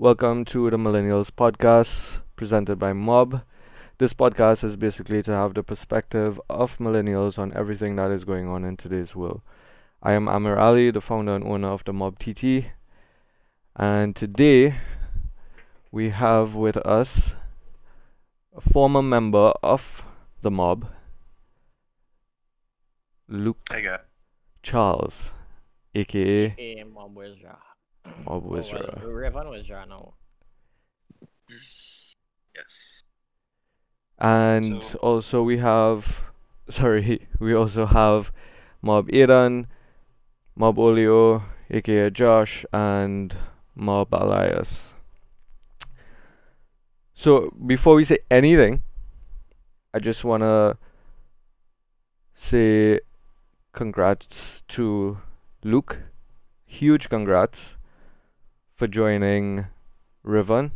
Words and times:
Welcome 0.00 0.46
to 0.46 0.70
the 0.70 0.78
Millennials 0.78 1.30
Podcast 1.30 2.22
presented 2.34 2.78
by 2.78 2.94
Mob. 2.94 3.42
This 3.98 4.14
podcast 4.14 4.64
is 4.64 4.74
basically 4.74 5.22
to 5.24 5.30
have 5.30 5.52
the 5.52 5.62
perspective 5.62 6.40
of 6.48 6.78
millennials 6.78 7.38
on 7.38 7.52
everything 7.54 7.96
that 7.96 8.10
is 8.10 8.24
going 8.24 8.48
on 8.48 8.64
in 8.64 8.78
today's 8.78 9.14
world. 9.14 9.42
I 10.02 10.12
am 10.12 10.26
Amir 10.26 10.56
Ali, 10.56 10.90
the 10.90 11.02
founder 11.02 11.34
and 11.34 11.44
owner 11.44 11.68
of 11.68 11.84
the 11.84 11.92
Mob 11.92 12.18
TT, 12.18 12.68
and 13.76 14.16
today 14.16 14.76
we 15.92 16.08
have 16.08 16.54
with 16.54 16.78
us 16.78 17.32
a 18.56 18.62
former 18.62 19.02
member 19.02 19.52
of 19.62 20.00
the 20.40 20.50
Mob, 20.50 20.86
Luke 23.28 23.58
I 23.70 23.82
got 23.82 24.06
Charles, 24.62 25.28
aka 25.94 26.48
Hey, 26.56 26.82
Mob 28.04 28.14
Wyzra. 28.14 28.24
Mob 28.24 28.26
Oh, 28.26 28.38
well, 28.38 28.62
Wyzra. 28.62 29.02
Riven 29.04 29.46
Wyzra 29.46 29.88
now. 29.88 30.14
yes. 32.54 33.02
And 34.18 34.82
So- 34.82 34.98
also 34.98 35.42
we 35.42 35.58
have 35.58 36.06
sorry, 36.68 37.26
we 37.40 37.54
also 37.54 37.86
have 37.86 38.30
Mob 38.82 39.08
Aidan, 39.12 39.66
Mob 40.56 40.78
Olio, 40.78 41.42
aka 41.70 42.10
Josh, 42.10 42.64
and 42.72 43.34
Mob 43.74 44.12
Alias. 44.14 44.90
So 47.14 47.50
before 47.66 47.94
we 47.94 48.04
say 48.04 48.18
anything, 48.30 48.82
I 49.92 49.98
just 49.98 50.24
wanna 50.24 50.78
say 52.34 53.00
congrats 53.72 54.62
to 54.68 55.18
Luke. 55.64 55.98
Huge 56.66 57.08
congrats 57.08 57.74
for 58.80 58.86
joining 58.86 59.66
Riven 60.22 60.72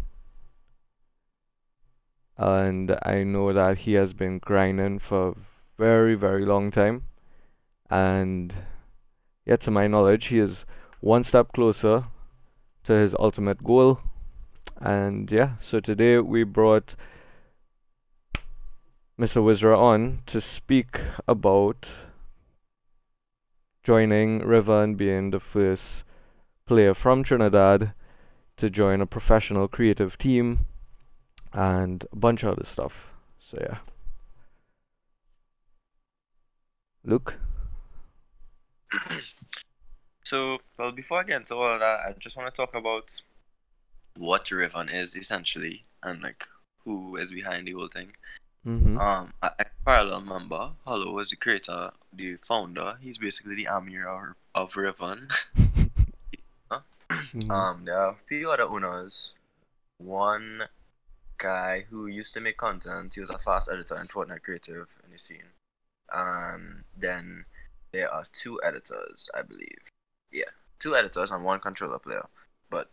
and 2.36 2.94
I 3.02 3.22
know 3.22 3.54
that 3.54 3.78
he 3.78 3.94
has 3.94 4.12
been 4.12 4.40
grinding 4.40 4.98
for 4.98 5.28
a 5.28 5.34
very, 5.78 6.14
very 6.14 6.44
long 6.44 6.70
time. 6.70 7.04
And 7.88 8.52
yet, 9.46 9.62
to 9.62 9.70
my 9.70 9.86
knowledge, 9.86 10.26
he 10.26 10.38
is 10.38 10.66
one 11.00 11.24
step 11.24 11.54
closer 11.54 12.04
to 12.84 12.92
his 12.92 13.16
ultimate 13.18 13.64
goal. 13.64 14.00
And 14.78 15.32
yeah, 15.32 15.52
so 15.62 15.80
today 15.80 16.18
we 16.18 16.44
brought 16.44 16.96
Mr. 19.18 19.42
Wyzra 19.42 19.78
on 19.78 20.20
to 20.26 20.42
speak 20.42 21.00
about 21.26 21.88
joining 23.82 24.40
Riven 24.40 24.74
and 24.74 24.98
being 24.98 25.30
the 25.30 25.40
first 25.40 26.03
player 26.66 26.94
from 26.94 27.22
Trinidad 27.22 27.92
to 28.56 28.70
join 28.70 29.00
a 29.00 29.06
professional 29.06 29.68
creative 29.68 30.16
team 30.18 30.66
and 31.52 32.06
a 32.12 32.16
bunch 32.16 32.42
of 32.42 32.52
other 32.52 32.66
stuff. 32.66 32.92
So 33.38 33.58
yeah. 33.60 33.78
Luke? 37.04 37.34
So, 40.24 40.58
well, 40.78 40.90
before 40.90 41.20
I 41.20 41.22
get 41.24 41.40
into 41.40 41.54
all 41.54 41.78
that, 41.78 42.00
I 42.00 42.14
just 42.18 42.36
want 42.36 42.52
to 42.52 42.56
talk 42.56 42.74
about 42.74 43.20
what 44.16 44.50
Riven 44.50 44.88
is 44.88 45.14
essentially 45.14 45.84
and 46.02 46.22
like 46.22 46.46
who 46.84 47.16
is 47.16 47.30
behind 47.30 47.68
the 47.68 47.72
whole 47.72 47.88
thing. 47.88 48.12
Mm-hmm. 48.66 48.98
Um, 48.98 49.34
a 49.42 49.66
parallel 49.84 50.22
member, 50.22 50.70
Hollow, 50.86 51.18
is 51.18 51.28
the 51.28 51.36
creator, 51.36 51.90
the 52.10 52.36
founder. 52.48 52.94
He's 53.02 53.18
basically 53.18 53.54
the 53.54 53.66
Amir 53.66 54.08
of, 54.08 54.34
of 54.54 54.76
Riven. 54.76 55.28
Mhm. 57.34 57.50
Um, 57.50 57.84
there 57.84 57.98
are 57.98 58.12
a 58.12 58.16
few 58.26 58.50
other 58.50 58.64
owners. 58.64 59.34
One 59.98 60.68
guy 61.36 61.86
who 61.90 62.06
used 62.06 62.32
to 62.34 62.40
make 62.40 62.56
content. 62.56 63.14
He 63.14 63.20
was 63.20 63.30
a 63.30 63.38
fast 63.38 63.68
editor 63.70 63.96
in 63.96 64.06
Fortnite 64.06 64.42
Creative 64.42 64.96
in 65.04 65.10
the 65.10 65.18
scene. 65.18 65.50
And 66.12 66.84
then 66.96 67.46
there 67.92 68.12
are 68.12 68.24
two 68.32 68.60
editors, 68.62 69.28
I 69.34 69.42
believe. 69.42 69.88
Yeah, 70.30 70.50
two 70.78 70.94
editors 70.94 71.32
and 71.32 71.44
one 71.44 71.58
controller 71.60 71.98
player. 71.98 72.26
But 72.70 72.88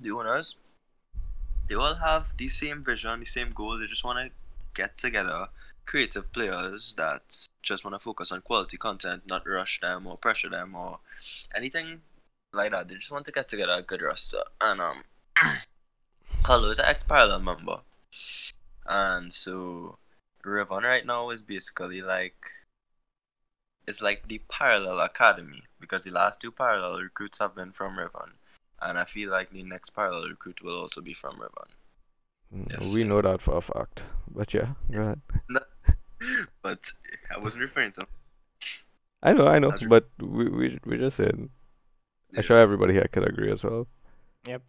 the 0.00 0.12
owners, 0.12 0.56
they 1.68 1.74
all 1.74 1.96
have 1.96 2.34
the 2.36 2.48
same 2.48 2.82
vision, 2.82 3.20
the 3.20 3.26
same 3.26 3.50
goal. 3.50 3.78
They 3.78 3.86
just 3.86 4.04
want 4.04 4.18
to 4.18 4.34
get 4.74 4.96
together 4.96 5.48
creative 5.84 6.32
players 6.32 6.94
that 6.96 7.46
just 7.62 7.84
want 7.84 7.94
to 7.94 7.98
focus 7.98 8.32
on 8.32 8.40
quality 8.40 8.78
content, 8.78 9.24
not 9.26 9.46
rush 9.46 9.80
them 9.80 10.06
or 10.06 10.16
pressure 10.16 10.48
them 10.48 10.74
or 10.74 11.00
anything 11.54 12.00
like 12.52 12.72
that. 12.72 12.88
They 12.88 12.94
just 12.94 13.10
want 13.10 13.24
to 13.26 13.32
get 13.32 13.48
together 13.48 13.72
a 13.72 13.82
good 13.82 14.02
roster. 14.02 14.42
And 14.60 14.80
um 14.80 15.02
Hollow 16.44 16.70
is 16.70 16.78
an 16.78 16.86
ex 16.86 17.02
parallel 17.02 17.40
member. 17.40 17.80
And 18.86 19.32
so 19.32 19.98
Riven 20.44 20.82
right 20.82 21.06
now 21.06 21.30
is 21.30 21.40
basically 21.40 22.02
like 22.02 22.46
it's 23.86 24.02
like 24.02 24.28
the 24.28 24.40
parallel 24.48 25.00
academy 25.00 25.64
because 25.80 26.04
the 26.04 26.10
last 26.10 26.40
two 26.40 26.52
parallel 26.52 27.00
recruits 27.00 27.38
have 27.38 27.54
been 27.54 27.72
from 27.72 27.98
Riven. 27.98 28.38
And 28.80 28.98
I 28.98 29.04
feel 29.04 29.30
like 29.30 29.52
the 29.52 29.62
next 29.62 29.90
parallel 29.90 30.28
recruit 30.28 30.62
will 30.62 30.80
also 30.80 31.00
be 31.00 31.14
from 31.14 31.40
Riven. 31.40 31.70
Mm, 32.54 32.70
yes. 32.70 32.92
We 32.92 33.04
know 33.04 33.22
that 33.22 33.40
for 33.40 33.56
a 33.56 33.60
fact. 33.60 34.02
But 34.28 34.52
yeah, 34.54 34.74
go 34.90 35.02
ahead. 35.02 35.20
But 36.62 36.92
I 37.34 37.38
wasn't 37.38 37.62
referring 37.62 37.90
to 37.92 38.06
I 39.22 39.32
know, 39.32 39.46
I 39.46 39.58
know, 39.60 39.70
That's 39.70 39.84
but 39.84 40.08
we 40.20 40.48
we 40.48 40.78
we 40.84 40.98
just 40.98 41.16
said. 41.16 41.48
I'm 42.36 42.42
sure 42.42 42.58
everybody 42.58 42.94
here 42.94 43.06
could 43.12 43.28
agree 43.28 43.50
as 43.52 43.62
well. 43.62 43.86
Yep. 44.46 44.62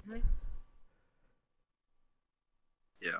Yeah. 3.02 3.20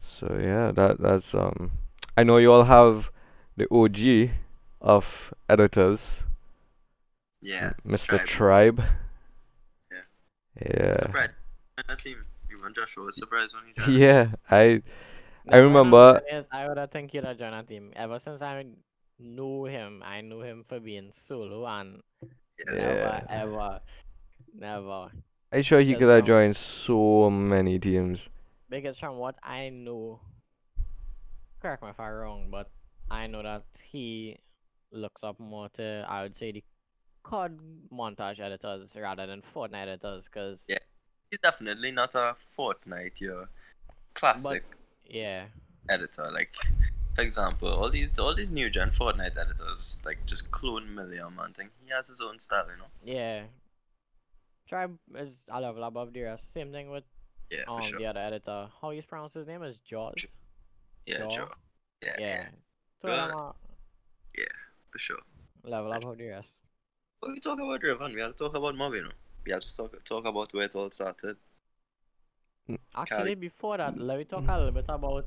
So 0.00 0.38
yeah, 0.40 0.72
that 0.72 1.00
that's 1.00 1.34
um. 1.34 1.72
I 2.16 2.24
know 2.24 2.38
you 2.38 2.52
all 2.52 2.64
have 2.64 3.10
the 3.56 3.66
OG 3.72 4.30
of 4.80 5.32
editors, 5.48 6.04
Yeah. 7.40 7.72
Mr. 7.86 8.24
Tribe. 8.24 8.26
Tribe. 8.26 8.82
Yeah. 9.92 10.00
Yeah. 10.66 10.92
Surprised. 10.92 11.32
That 11.86 11.98
team. 11.98 12.22
Even 12.50 12.74
Joshua 12.74 13.04
was 13.04 13.16
surprised 13.16 13.54
when 13.54 13.64
he 13.66 13.72
joined. 13.80 13.98
Yeah, 14.02 14.32
I 14.50 14.82
I 15.48 15.58
remember- 15.58 16.14
funny 16.14 16.26
thing 16.30 16.38
Is, 16.40 16.46
I 16.50 16.66
would 16.68 16.76
have 16.78 16.90
think 16.90 17.14
you'd 17.14 17.24
have 17.24 17.38
joined 17.38 17.54
a 17.54 17.62
team. 17.62 17.92
Ever 17.94 18.18
since 18.18 18.42
I 18.42 18.64
knew 19.20 19.64
him, 19.66 20.02
I 20.04 20.20
knew 20.22 20.40
him 20.42 20.64
for 20.68 20.80
being 20.80 21.12
solo 21.28 21.64
and 21.66 22.02
Yeah. 22.66 22.74
never, 22.74 23.26
ever, 23.30 23.80
never. 24.54 25.08
I 25.52 25.62
sure 25.62 25.80
he 25.80 25.94
could 25.94 26.08
have 26.08 26.26
joined 26.26 26.56
so 26.56 27.30
many 27.30 27.78
teams. 27.78 28.28
Because 28.68 28.98
from 28.98 29.16
what 29.16 29.36
I 29.42 29.70
know, 29.70 30.20
correct 31.62 31.82
me 31.82 31.90
if 31.90 32.00
I'm 32.00 32.12
wrong, 32.12 32.48
but 32.50 32.70
I 33.10 33.26
know 33.26 33.42
that 33.42 33.64
he 33.90 34.38
looks 34.92 35.22
up 35.22 35.38
more 35.40 35.68
to, 35.76 36.04
I 36.08 36.22
would 36.22 36.36
say, 36.36 36.52
the 36.52 36.64
COD 37.22 37.58
montage 37.92 38.40
editors 38.40 38.88
rather 38.94 39.26
than 39.26 39.42
Fortnite 39.54 39.82
editors, 39.82 40.24
because, 40.24 40.58
Yeah. 40.68 40.78
He's 41.30 41.40
definitely 41.40 41.90
not 41.90 42.14
a 42.14 42.36
Fortnite, 42.58 43.20
your 43.20 43.50
classic 44.14 44.64
yeah, 45.04 45.46
editor. 45.90 46.30
Like, 46.32 46.54
for 46.54 46.72
example, 47.22 47.68
all 47.68 47.90
these 47.90 48.18
all 48.18 48.34
these 48.34 48.50
new 48.50 48.70
gen 48.70 48.90
Fortnite 48.90 49.36
editors 49.36 49.98
like 50.04 50.24
just 50.26 50.50
clone 50.50 50.94
Million 50.94 51.38
and 51.38 51.54
thing. 51.54 51.70
He 51.84 51.90
has 51.92 52.08
his 52.08 52.20
own 52.20 52.38
style, 52.38 52.66
you 52.70 52.76
know. 52.78 52.90
yeah. 53.04 53.42
Tribe 54.68 54.98
is 55.14 55.30
a 55.50 55.60
level 55.60 55.82
above 55.84 56.12
the 56.12 56.22
rest. 56.22 56.52
Same 56.52 56.70
thing 56.72 56.90
with 56.90 57.04
Yeah, 57.50 57.64
for 57.64 57.80
um 57.80 57.82
sure. 57.82 57.98
the 57.98 58.06
other 58.06 58.20
editor. 58.20 58.68
How 58.80 58.90
you 58.90 59.02
pronounce 59.02 59.34
his 59.34 59.46
name 59.46 59.62
is 59.62 59.76
Jaws. 59.78 60.26
yeah, 61.06 61.18
Jaw. 61.18 61.30
sure. 61.30 61.48
Yeah, 62.02 62.16
Yeah. 62.18 62.26
yeah, 62.26 62.48
So 63.02 63.08
Uh, 63.08 63.16
are 63.16 63.54
for 64.92 64.98
sure. 64.98 65.18
level 65.64 65.92
above 65.92 66.18
the 66.18 66.28
rest. 66.28 66.48
But 67.20 67.30
we 67.30 67.40
talk 67.40 67.58
about 67.58 67.82
Riven, 67.82 68.14
we 68.14 68.20
have 68.20 68.36
to 68.36 68.44
talk 68.44 68.54
about 68.56 68.76
Mob, 68.76 68.94
you 68.94 69.02
know. 69.02 69.10
We 69.44 69.52
have 69.52 69.62
to 69.62 69.76
talk 69.76 70.04
talk 70.04 70.26
about 70.26 70.52
where 70.54 70.64
it 70.64 70.76
all 70.76 70.90
started. 70.90 71.36
Actually, 72.94 73.34
before 73.34 73.78
that, 73.78 73.98
let 73.98 74.18
me 74.18 74.24
talk 74.24 74.44
a 74.46 74.56
little 74.56 74.72
bit 74.72 74.84
about 74.88 75.26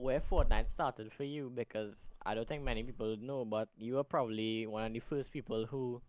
where 0.00 0.20
Fortnite 0.20 0.70
started 0.72 1.10
for 1.16 1.24
you 1.24 1.52
because 1.54 1.92
I 2.24 2.34
don't 2.34 2.48
think 2.48 2.62
many 2.62 2.82
people 2.82 3.16
know, 3.20 3.44
but 3.44 3.68
you 3.78 3.94
were 3.94 4.04
probably 4.04 4.66
one 4.66 4.84
of 4.84 4.92
the 4.92 5.00
first 5.00 5.32
people 5.32 5.66
who, 5.66 6.00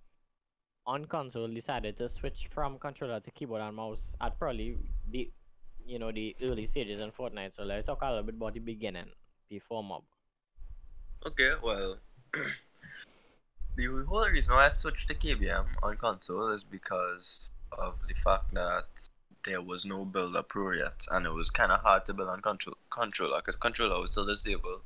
on 0.88 1.06
console, 1.06 1.48
decided 1.48 1.98
to 1.98 2.10
switch 2.10 2.48
from 2.54 2.80
controller 2.80 3.20
to 3.20 3.32
keyboard 3.32 3.62
and 3.62 3.76
mouse 3.76 4.00
at 4.22 4.38
probably 4.40 4.78
the, 5.10 5.30
you 5.86 6.00
know, 6.00 6.12
the 6.12 6.36
early 6.42 6.68
stages 6.68 7.02
in 7.02 7.12
Fortnite. 7.12 7.56
So 7.56 7.64
let's 7.64 7.86
talk 7.86 8.00
a 8.02 8.10
little 8.10 8.24
bit 8.24 8.36
about 8.36 8.54
the 8.54 8.60
beginning 8.60 9.08
before 9.50 9.84
Mob. 9.84 10.04
Okay, 11.26 11.52
well, 11.62 11.98
the 13.76 14.06
whole 14.08 14.28
reason 14.30 14.56
why 14.56 14.66
I 14.66 14.70
switched 14.70 15.08
to 15.10 15.16
KBM 15.16 15.66
on 15.84 15.98
console 15.98 16.50
is 16.50 16.64
because 16.64 17.52
of 17.72 18.00
the 18.08 18.16
fact 18.16 18.54
that 18.54 18.86
there 19.44 19.62
was 19.62 19.86
no 19.86 20.06
builder 20.06 20.44
pro 20.44 20.72
yet, 20.72 21.06
and 21.10 21.26
it 21.26 21.34
was 21.34 21.50
kind 21.50 21.72
of 21.72 21.82
hard 21.82 22.06
to 22.06 22.14
build 22.14 22.30
on 22.30 22.42
control 22.42 22.78
controller 22.90 23.38
because 23.38 23.56
controller 23.56 24.00
was 24.00 24.12
still 24.12 24.26
disabled, 24.26 24.82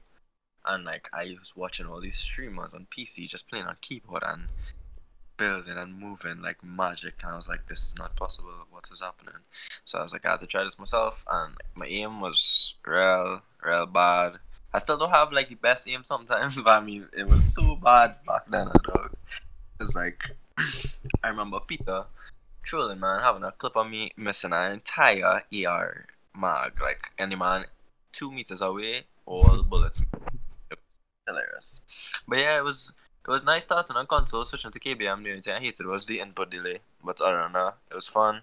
and 0.65 0.85
like 0.85 1.09
I 1.13 1.35
was 1.39 1.55
watching 1.55 1.85
all 1.87 2.01
these 2.01 2.17
streamers 2.17 2.73
on 2.73 2.87
PC 2.95 3.27
just 3.29 3.49
playing 3.49 3.65
on 3.65 3.77
keyboard, 3.81 4.23
and 4.25 4.49
building 5.37 5.77
and 5.77 5.99
moving 5.99 6.41
like 6.41 6.63
magic, 6.63 7.15
and 7.23 7.33
I 7.33 7.35
was 7.35 7.49
like, 7.49 7.67
this 7.67 7.87
is 7.87 7.95
not 7.97 8.15
possible. 8.15 8.51
What 8.69 8.89
is 8.91 9.01
happening? 9.01 9.41
So 9.83 9.99
I 9.99 10.03
was 10.03 10.13
like, 10.13 10.25
I 10.25 10.31
had 10.31 10.39
to 10.41 10.47
try 10.47 10.63
this 10.63 10.79
myself, 10.79 11.25
and 11.31 11.55
my 11.75 11.87
aim 11.87 12.21
was 12.21 12.75
real, 12.85 13.41
real 13.63 13.85
bad. 13.85 14.39
I 14.73 14.79
still 14.79 14.97
don't 14.97 15.11
have 15.11 15.31
like 15.31 15.49
the 15.49 15.55
best 15.55 15.87
aim 15.87 16.03
sometimes, 16.03 16.59
but 16.61 16.69
I 16.69 16.79
mean, 16.81 17.07
it 17.15 17.27
was 17.27 17.53
so 17.53 17.75
bad 17.75 18.17
back 18.25 18.47
then, 18.47 18.67
dog. 18.67 19.11
It's 19.79 19.95
like, 19.95 20.31
I 21.23 21.29
remember 21.29 21.59
Peter 21.59 22.05
trolling, 22.65 22.99
man, 22.99 23.21
having 23.21 23.43
a 23.43 23.51
clip 23.51 23.77
of 23.77 23.89
me 23.89 24.11
missing 24.17 24.51
an 24.53 24.71
entire 24.73 25.43
AR 25.67 26.05
mag, 26.35 26.81
like 26.81 27.11
any 27.17 27.35
man 27.35 27.65
two 28.11 28.31
meters 28.31 28.61
away, 28.61 29.03
all 29.25 29.63
bullets. 29.63 30.01
hilarious. 31.27 31.81
But 32.27 32.39
yeah, 32.39 32.57
it 32.57 32.63
was 32.63 32.93
it 33.27 33.31
was 33.31 33.43
nice 33.43 33.65
starting 33.65 33.95
on 33.95 34.07
console, 34.07 34.45
switching 34.45 34.71
to 34.71 34.79
KBM. 34.79 35.23
The 35.23 35.29
only 35.29 35.41
thing 35.41 35.53
I 35.53 35.59
hated 35.59 35.85
was 35.85 36.05
the 36.05 36.19
input 36.19 36.49
delay, 36.51 36.79
but 37.03 37.21
I 37.21 37.31
don't 37.31 37.53
know, 37.53 37.73
it 37.89 37.95
was 37.95 38.07
fun. 38.07 38.41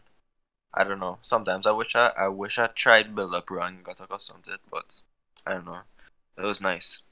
I 0.75 0.85
don't 0.85 1.01
know. 1.01 1.19
Sometimes 1.21 1.67
I 1.67 1.73
wish 1.73 1.95
I 1.97 2.13
I 2.17 2.29
wish 2.29 2.59
I 2.59 2.69
tried 2.69 3.15
Builder 3.15 3.41
Pro, 3.43 3.71
got 3.83 4.01
accustomed 4.01 4.45
to 4.45 4.55
it, 4.55 4.61
but 4.71 5.03
I 5.47 5.55
don't 5.55 5.67
know. 5.67 5.81
It 6.39 6.43
was 6.45 6.61
nice. 6.63 7.03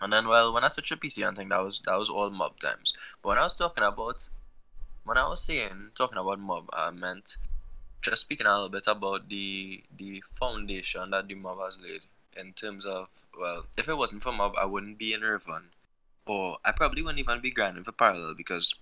And 0.00 0.12
then, 0.12 0.26
well, 0.26 0.52
when 0.52 0.64
I 0.64 0.68
switched 0.68 0.88
to 0.88 0.96
PC, 0.96 1.26
I 1.26 1.32
think 1.32 1.50
that 1.50 1.62
was 1.62 1.80
that 1.86 1.96
was 1.98 2.10
all 2.10 2.28
mob 2.30 2.58
times. 2.58 2.94
But 3.22 3.28
when 3.30 3.38
I 3.38 3.42
was 3.42 3.54
talking 3.54 3.84
about, 3.84 4.28
when 5.04 5.18
I 5.18 5.28
was 5.28 5.42
saying 5.42 5.90
talking 5.94 6.18
about 6.18 6.38
mob, 6.38 6.68
I 6.72 6.90
meant 6.90 7.36
just 8.00 8.22
speaking 8.22 8.46
a 8.46 8.52
little 8.52 8.68
bit 8.68 8.84
about 8.86 9.28
the 9.28 9.82
the 9.96 10.22
foundation 10.34 11.10
that 11.10 11.28
the 11.28 11.34
mob 11.34 11.58
has 11.60 11.78
laid 11.80 12.02
in 12.36 12.52
terms 12.52 12.86
of 12.86 13.08
well, 13.38 13.64
if 13.78 13.88
it 13.88 13.96
wasn't 13.96 14.22
for 14.22 14.32
mob, 14.32 14.54
I 14.58 14.64
wouldn't 14.64 14.98
be 14.98 15.12
in 15.12 15.22
Riven, 15.22 15.70
or 16.26 16.58
I 16.64 16.72
probably 16.72 17.02
wouldn't 17.02 17.20
even 17.20 17.40
be 17.40 17.50
grinding 17.50 17.84
for 17.84 17.92
parallel 17.92 18.34
because 18.34 18.74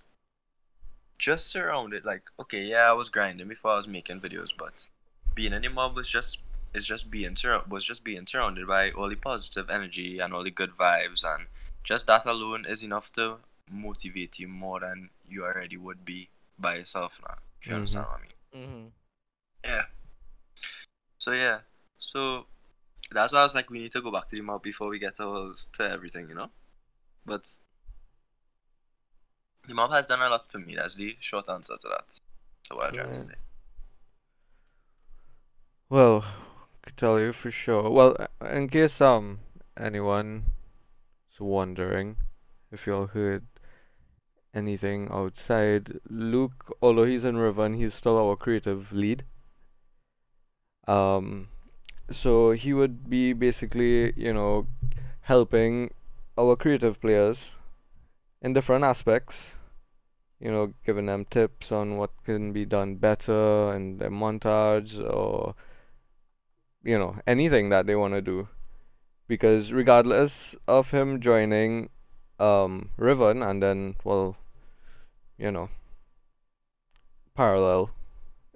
just 1.17 1.47
surrounded 1.47 2.03
like 2.05 2.23
okay, 2.39 2.63
yeah, 2.63 2.89
I 2.89 2.93
was 2.93 3.09
grinding 3.09 3.47
before 3.47 3.71
I 3.71 3.77
was 3.77 3.87
making 3.87 4.21
videos, 4.21 4.49
but 4.57 4.87
being 5.35 5.53
in 5.53 5.61
the 5.61 5.69
mob 5.69 5.95
was 5.95 6.09
just 6.09 6.39
is 6.73 6.85
just 6.85 7.11
being 7.11 7.35
sur- 7.35 7.63
was 7.67 7.83
just 7.83 8.03
being 8.03 8.25
surrounded 8.25 8.67
by 8.67 8.91
all 8.91 9.09
the 9.09 9.15
positive 9.15 9.69
energy 9.69 10.19
and 10.19 10.33
all 10.33 10.43
the 10.43 10.51
good 10.51 10.71
vibes, 10.71 11.23
and 11.23 11.47
just 11.83 12.07
that 12.07 12.25
alone 12.25 12.65
is 12.65 12.83
enough 12.83 13.11
to 13.13 13.37
motivate 13.71 14.39
you 14.39 14.47
more 14.47 14.79
than 14.79 15.09
you 15.27 15.43
already 15.45 15.77
would 15.77 16.03
be 16.05 16.29
by 16.59 16.75
yourself 16.75 17.19
now. 17.27 17.37
If 17.59 17.67
you 17.67 17.73
Mhm. 17.73 17.75
understand 17.77 18.05
what 18.05 18.19
I 18.19 18.21
mean. 18.21 18.67
Mm-hmm. 18.67 18.87
Yeah. 19.63 19.85
So 21.17 21.31
yeah. 21.31 21.59
So 21.97 22.47
that's 23.11 23.31
why 23.33 23.39
I 23.39 23.43
was 23.43 23.55
like, 23.55 23.69
we 23.69 23.79
need 23.79 23.91
to 23.91 24.01
go 24.01 24.11
back 24.11 24.27
to 24.29 24.35
the 24.35 24.41
mob 24.41 24.63
before 24.63 24.89
we 24.89 24.99
get 24.99 25.15
to, 25.15 25.55
to 25.73 25.89
everything, 25.89 26.29
you 26.29 26.35
know. 26.35 26.49
But 27.25 27.57
the 29.67 29.73
mob 29.73 29.91
has 29.91 30.05
done 30.05 30.21
a 30.21 30.29
lot 30.29 30.51
for 30.51 30.59
me. 30.59 30.75
That's 30.75 30.95
the 30.95 31.15
short 31.19 31.47
answer 31.49 31.77
to 31.77 31.87
that. 31.89 32.19
So 32.63 32.75
what 32.75 32.87
I'm 32.87 32.93
trying 32.93 33.13
to 33.13 33.23
say. 33.23 33.33
Well, 35.89 36.25
could 36.83 36.97
tell 36.97 37.19
you 37.19 37.33
for 37.33 37.51
sure. 37.51 37.89
Well, 37.89 38.15
in 38.41 38.69
case 38.69 39.01
um 39.01 39.39
anyone 39.77 40.45
is 41.31 41.39
wondering 41.39 42.17
if 42.71 42.87
y'all 42.87 43.07
heard 43.07 43.45
anything 44.53 45.09
outside, 45.11 45.99
Luke, 46.09 46.75
although 46.81 47.05
he's 47.05 47.23
in 47.23 47.37
Riven, 47.37 47.73
he's 47.73 47.93
still 47.93 48.17
our 48.17 48.35
creative 48.35 48.91
lead. 48.91 49.23
Um, 50.87 51.47
so 52.09 52.51
he 52.51 52.73
would 52.73 53.09
be 53.09 53.33
basically, 53.33 54.13
you 54.15 54.33
know, 54.33 54.67
helping 55.21 55.91
our 56.37 56.55
creative 56.55 56.99
players 56.99 57.51
in 58.41 58.53
different 58.53 58.83
aspects. 58.83 59.47
You 60.39 60.51
know, 60.51 60.73
giving 60.85 61.05
them 61.05 61.25
tips 61.29 61.71
on 61.71 61.97
what 61.97 62.09
can 62.25 62.51
be 62.51 62.65
done 62.65 62.95
better 62.95 63.73
in 63.75 63.99
their 63.99 64.09
montage 64.09 64.97
or 64.99 65.53
you 66.83 66.97
know, 66.97 67.17
anything 67.27 67.69
that 67.69 67.85
they 67.85 67.95
want 67.95 68.13
to 68.13 68.21
do. 68.21 68.47
Because 69.27 69.71
regardless 69.71 70.55
of 70.67 70.91
him 70.91 71.21
joining 71.21 71.89
um 72.41 72.89
Riven 72.97 73.43
and 73.43 73.61
then 73.61 73.95
well, 74.03 74.35
you 75.37 75.51
know, 75.51 75.69
parallel 77.35 77.91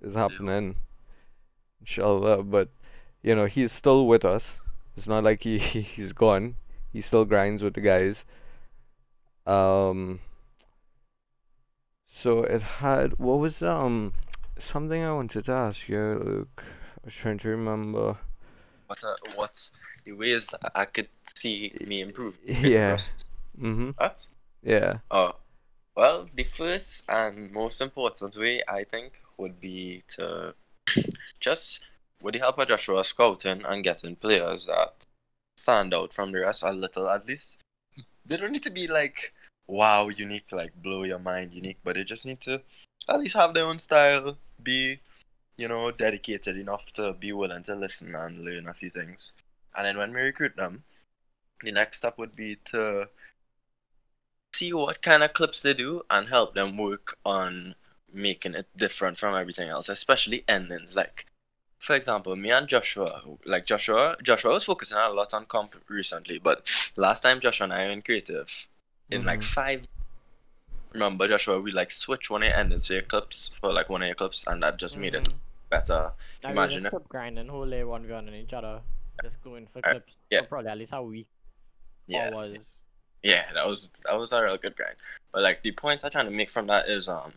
is 0.02 0.16
happening 0.16 0.76
inshallah, 1.80 2.44
but 2.44 2.70
you 3.22 3.36
know, 3.36 3.46
he's 3.46 3.72
still 3.72 4.08
with 4.08 4.26
us. 4.26 4.58
It's 4.98 5.08
not 5.08 5.24
like 5.24 5.44
he 5.44 5.60
he's 5.96 6.14
gone. 6.14 6.56
He 6.92 7.02
still 7.02 7.26
grinds 7.26 7.62
with 7.62 7.76
the 7.76 7.82
guys. 7.82 8.24
Um 9.46 10.20
so 12.08 12.44
it 12.44 12.62
had 12.62 13.20
what 13.20 13.40
was 13.40 13.62
um 13.62 14.14
something 14.58 15.04
I 15.04 15.14
wanted 15.14 15.46
to 15.46 15.52
ask 15.52 15.88
you, 15.88 16.22
Luke. 16.26 16.64
I 16.64 17.06
was 17.06 17.14
trying 17.14 17.38
to 17.40 17.50
remember. 17.50 18.18
What 18.88 19.04
uh, 19.04 19.16
what's 19.36 19.72
the 20.06 20.14
ways 20.14 20.48
that 20.48 20.72
I 20.74 20.86
could 20.86 21.10
see 21.36 21.74
me 21.86 22.02
improve? 22.02 22.40
Yeah. 22.46 22.98
Mm-hmm. 23.60 23.92
What? 23.98 24.28
Yeah. 24.64 25.00
Oh, 25.12 25.36
well, 25.96 26.28
the 26.34 26.44
first 26.44 27.04
and 27.08 27.52
most 27.52 27.80
important 27.82 28.36
way 28.36 28.62
I 28.68 28.84
think 28.84 29.20
would 29.38 29.62
be 29.62 30.04
to 30.10 30.54
just, 31.40 31.80
with 32.22 32.34
the 32.34 32.40
help 32.40 32.60
of 32.60 32.68
Joshua, 32.68 33.04
scouting 33.04 33.64
and 33.66 33.84
getting 33.84 34.16
players 34.16 34.66
that 34.66 35.06
stand 35.58 35.94
out 35.94 36.14
from 36.14 36.32
the 36.32 36.40
rest 36.40 36.64
a 36.64 36.72
little 36.72 37.10
at 37.10 37.28
least. 37.28 37.58
They 38.26 38.38
don't 38.38 38.52
need 38.52 38.64
to 38.64 38.72
be 38.72 38.88
like 38.88 39.34
wow 39.68 40.10
unique, 40.10 40.52
like 40.52 40.82
blow 40.82 41.04
your 41.04 41.20
mind 41.20 41.54
unique, 41.54 41.78
but 41.84 41.96
they 41.96 42.04
just 42.04 42.26
need 42.26 42.42
to 42.42 42.62
at 43.10 43.20
least 43.20 43.36
have 43.36 43.54
their 43.54 43.66
own 43.66 43.80
style, 43.80 44.38
be 44.62 45.00
you 45.58 45.68
know 45.68 45.92
dedicated 45.92 46.58
enough 46.58 46.92
to 46.94 47.14
be 47.14 47.32
willing 47.32 47.64
to 47.64 47.76
listen 47.76 48.16
and 48.16 48.44
learn 48.44 48.68
a 48.68 48.74
few 48.74 48.90
things. 48.90 49.34
And 49.76 49.86
then 49.86 49.98
when 49.98 50.14
we 50.14 50.22
recruit 50.22 50.56
them, 50.56 50.84
the 51.64 51.72
next 51.72 51.98
step 51.98 52.18
would 52.18 52.36
be 52.36 52.58
to 52.72 53.08
see 54.56 54.72
what 54.74 55.02
kind 55.02 55.22
of 55.24 55.34
clips 55.34 55.62
they 55.62 55.74
do 55.74 56.02
and 56.10 56.30
help 56.30 56.54
them 56.56 56.78
work 56.78 57.18
on 57.26 57.76
making 58.14 58.56
it 58.56 58.68
different 58.76 59.18
from 59.18 59.36
everything 59.36 59.68
else, 59.70 59.90
especially 59.90 60.44
endings. 60.48 60.96
Like, 60.96 61.26
for 61.80 61.96
example, 61.96 62.36
me 62.36 62.52
and 62.52 62.68
Joshua, 62.68 63.22
like 63.46 63.66
Joshua, 63.66 64.16
Joshua 64.24 64.52
was 64.54 64.64
focusing 64.64 64.98
a 64.98 65.10
lot 65.10 65.34
on 65.34 65.46
comp 65.46 65.76
recently, 65.90 66.40
but 66.40 66.58
last 66.96 67.22
time 67.22 67.42
Joshua 67.42 67.66
and 67.66 67.74
I 67.74 67.86
were 67.86 67.92
in 67.92 68.02
creative, 68.02 68.68
in 69.12 69.26
like 69.26 69.42
Mhm. 69.42 69.44
five. 69.58 69.88
Remember, 70.94 71.28
Joshua, 71.28 71.60
we 71.60 71.72
like 71.74 71.92
switch 71.92 72.30
one 72.30 72.44
of 72.44 72.48
your 72.50 72.58
endings 72.58 72.88
to 72.88 72.94
your 72.94 73.04
clips 73.04 73.52
for 73.60 73.74
like 73.74 73.90
one 73.90 74.02
of 74.02 74.08
your 74.08 74.16
clips, 74.16 74.48
and 74.48 74.64
that 74.64 74.78
just 74.78 74.98
made 74.98 75.14
it 75.14 75.26
Mhm. 75.28 75.34
better. 75.70 76.14
Now 76.44 76.52
Imagine 76.52 76.84
just 76.84 76.86
it. 76.88 76.90
clip 76.98 77.10
grinding, 77.10 77.50
whole 77.50 77.70
day 77.70 77.84
one 77.84 78.08
gun 78.08 78.30
on 78.30 78.34
each 78.34 78.54
other, 78.54 78.82
just 79.22 79.42
going 79.44 79.68
for 79.68 79.80
Uh, 79.80 79.92
clips. 79.92 80.14
yeah. 80.30 80.42
For 80.42 80.48
probably 80.48 80.72
at 80.72 80.78
least 80.78 80.94
a 80.94 81.02
week. 81.04 81.28
Yeah. 82.08 82.32
Hours. 82.34 82.60
Yeah, 83.26 83.52
that 83.56 83.66
was 83.66 83.90
that 84.04 84.20
was 84.20 84.32
a 84.32 84.44
real 84.44 84.56
good 84.58 84.76
grind. 84.76 84.98
But 85.32 85.42
like 85.42 85.64
the 85.64 85.72
point 85.72 86.06
I'm 86.06 86.12
trying 86.12 86.26
to 86.26 86.32
make 86.32 86.52
from 86.52 86.68
that 86.68 86.88
is 86.88 87.10
um 87.10 87.34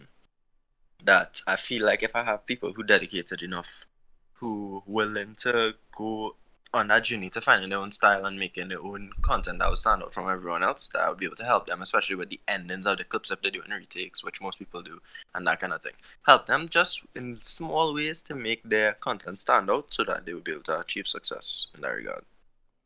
that 1.02 1.40
I 1.46 1.56
feel 1.56 1.86
like 1.86 2.02
if 2.02 2.14
I 2.14 2.24
have 2.24 2.44
people 2.44 2.74
who 2.74 2.82
dedicated 2.82 3.42
enough, 3.42 3.86
who 4.34 4.82
willing 4.84 5.34
to 5.36 5.76
go 5.96 6.36
on 6.74 6.88
that 6.88 7.04
journey 7.04 7.30
to 7.30 7.40
finding 7.40 7.70
their 7.70 7.78
own 7.78 7.90
style 7.90 8.26
and 8.26 8.38
making 8.38 8.68
their 8.68 8.82
own 8.82 9.12
content 9.22 9.60
that 9.60 9.70
would 9.70 9.78
stand 9.78 10.02
out 10.02 10.12
from 10.12 10.28
everyone 10.28 10.62
else, 10.62 10.90
that 10.92 11.00
I 11.00 11.08
would 11.08 11.18
be 11.18 11.24
able 11.24 11.36
to 11.36 11.44
help 11.46 11.66
them, 11.66 11.80
especially 11.80 12.16
with 12.16 12.28
the 12.28 12.40
endings 12.46 12.86
of 12.86 12.98
the 12.98 13.04
clips 13.04 13.30
if 13.30 13.40
they're 13.40 13.50
doing 13.50 13.70
retakes, 13.70 14.22
which 14.22 14.42
most 14.42 14.58
people 14.58 14.82
do, 14.82 15.00
and 15.34 15.46
that 15.46 15.58
kind 15.58 15.72
of 15.72 15.82
thing. 15.82 15.94
Help 16.26 16.44
them 16.44 16.68
just 16.68 17.00
in 17.16 17.40
small 17.40 17.94
ways 17.94 18.20
to 18.22 18.34
make 18.34 18.62
their 18.62 18.92
content 18.92 19.38
stand 19.38 19.70
out 19.70 19.94
so 19.94 20.04
that 20.04 20.26
they 20.26 20.34
will 20.34 20.42
be 20.42 20.52
able 20.52 20.62
to 20.64 20.78
achieve 20.78 21.06
success 21.06 21.68
in 21.74 21.80
that 21.80 21.94
regard. 21.96 22.24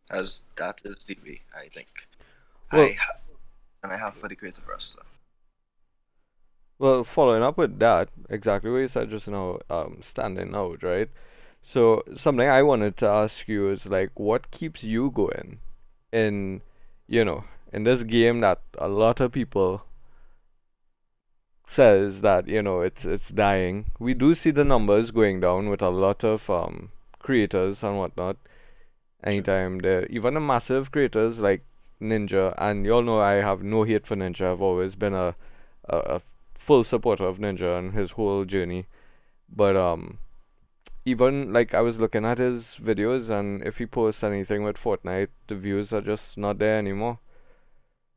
As 0.09 0.43
that 0.57 0.83
is 0.85 1.05
the 1.05 1.19
way 1.27 1.41
I 1.53 1.67
think. 1.67 2.07
Well- 2.73 2.85
I 2.85 2.97
and 3.83 3.93
I 3.93 3.97
have 3.97 4.17
for 4.17 4.29
the 4.29 4.37
creative 4.37 4.67
wrestler. 4.67 5.02
Well, 6.79 7.05
following 7.05 7.43
up 7.43 7.59
with 7.59 7.79
that, 7.79 8.09
exactly 8.29 8.71
what 8.71 8.79
you 8.79 8.88
said 8.88 9.11
just 9.11 9.29
now, 9.29 9.59
um, 9.71 9.99
standing 10.02 10.55
out, 10.55 10.83
right? 10.83 11.09
So 11.62 12.02
something 12.17 12.49
I 12.49 12.62
wanted 12.62 12.97
to 12.99 13.07
ask 13.07 13.47
you 13.47 13.71
is 13.71 13.87
like, 13.87 14.19
what 14.19 14.50
keeps 14.50 14.83
you 14.83 15.11
going 15.11 15.61
in, 16.12 16.62
you 17.07 17.25
know, 17.25 17.45
in 17.73 17.85
this 17.85 18.02
game 18.02 18.41
that 18.41 18.61
a 18.79 18.88
lot 18.88 19.21
of 19.21 19.33
people 19.33 19.83
says 21.67 22.21
that, 22.21 22.49
you 22.49 22.62
know, 22.62 22.81
it's 22.81 23.05
it's 23.05 23.29
dying. 23.29 23.87
We 23.99 24.14
do 24.14 24.35
see 24.35 24.50
the 24.50 24.64
numbers 24.64 25.11
going 25.11 25.41
down 25.41 25.69
with 25.69 25.83
a 25.83 25.88
lot 25.91 26.25
of 26.25 26.49
um 26.50 26.91
creators 27.21 27.83
and 27.83 27.97
whatnot. 27.99 28.37
Anytime 29.25 29.79
there, 29.79 30.07
even 30.07 30.35
the 30.35 30.41
massive 30.41 30.91
creators 30.91 31.38
like 31.38 31.64
Ninja, 32.03 32.55
and 32.59 32.85
you 32.85 32.93
all 32.95 33.03
know 33.03 33.21
I 33.21 33.35
have 33.35 33.63
no 33.63 33.85
hate 33.85 34.07
for 34.07 34.17
Ninja. 34.17 34.53
I've 34.53 34.61
always 34.63 34.95
been 34.95 35.15
a 35.15 35.35
a, 35.89 35.97
a 36.17 36.23
full 36.59 36.85
supporter 36.85 37.25
of 37.25 37.39
Ninja 37.39 37.79
and 37.79 37.95
his 37.95 38.13
whole 38.13 38.45
journey. 38.45 38.87
But 39.55 39.77
um, 39.77 40.19
even 41.05 41.53
like 41.53 41.75
I 41.75 41.81
was 41.81 41.99
looking 41.99 42.25
at 42.25 42.39
his 42.39 42.77
videos, 42.83 43.31
and 43.31 43.63
if 43.63 43.79
he 43.79 43.87
posts 43.87 44.23
anything 44.23 44.63
with 44.65 44.77
Fortnite, 44.77 45.29
the 45.49 45.55
views 45.55 45.93
are 45.93 46.01
just 46.01 46.37
not 46.37 46.59
there 46.59 46.79
anymore. 46.79 47.19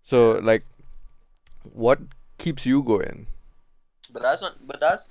So 0.08 0.32
like, 0.52 0.66
what 1.74 2.00
keeps 2.38 2.66
you 2.66 2.84
going. 2.84 3.28
But 4.12 4.22
that's 4.22 4.42
on. 4.44 4.54
But 4.66 4.80
that's 4.80 5.10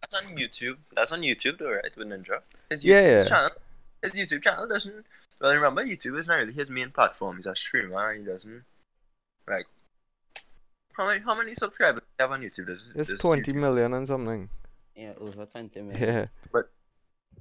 that's 0.00 0.14
on 0.14 0.36
YouTube. 0.36 0.78
That's 0.94 1.12
on 1.12 1.22
YouTube, 1.22 1.58
though, 1.58 1.72
right? 1.72 1.96
With 1.96 2.08
Ninja. 2.08 2.40
His 2.70 2.84
YouTube 2.84 2.88
Yeah, 2.88 3.16
yeah. 3.18 3.24
channel. 3.24 3.50
His 4.02 4.12
YouTube 4.12 4.42
channel 4.42 4.66
doesn't. 4.66 5.04
Well, 5.40 5.54
remember, 5.54 5.84
YouTube 5.84 6.18
is 6.18 6.26
not 6.28 6.34
really 6.36 6.52
his 6.52 6.70
main 6.70 6.90
platform. 6.90 7.36
He's 7.36 7.46
a 7.46 7.54
streamer. 7.56 8.12
He 8.14 8.22
doesn't 8.24 8.62
like. 9.48 9.66
How 10.96 11.06
many 11.06 11.20
how 11.20 11.34
many 11.36 11.54
subscribers 11.54 12.02
do 12.02 12.06
you 12.18 12.22
have 12.24 12.32
on 12.32 12.42
YouTube? 12.42 12.66
Does, 12.66 12.92
It's 12.96 13.08
does 13.08 13.20
twenty 13.20 13.52
YouTube- 13.52 13.56
million 13.60 13.94
and 13.94 14.06
something. 14.06 14.48
Yeah, 14.96 15.12
over 15.18 15.46
20 15.46 15.80
million. 15.82 16.02
Yeah. 16.02 16.26
But 16.52 16.70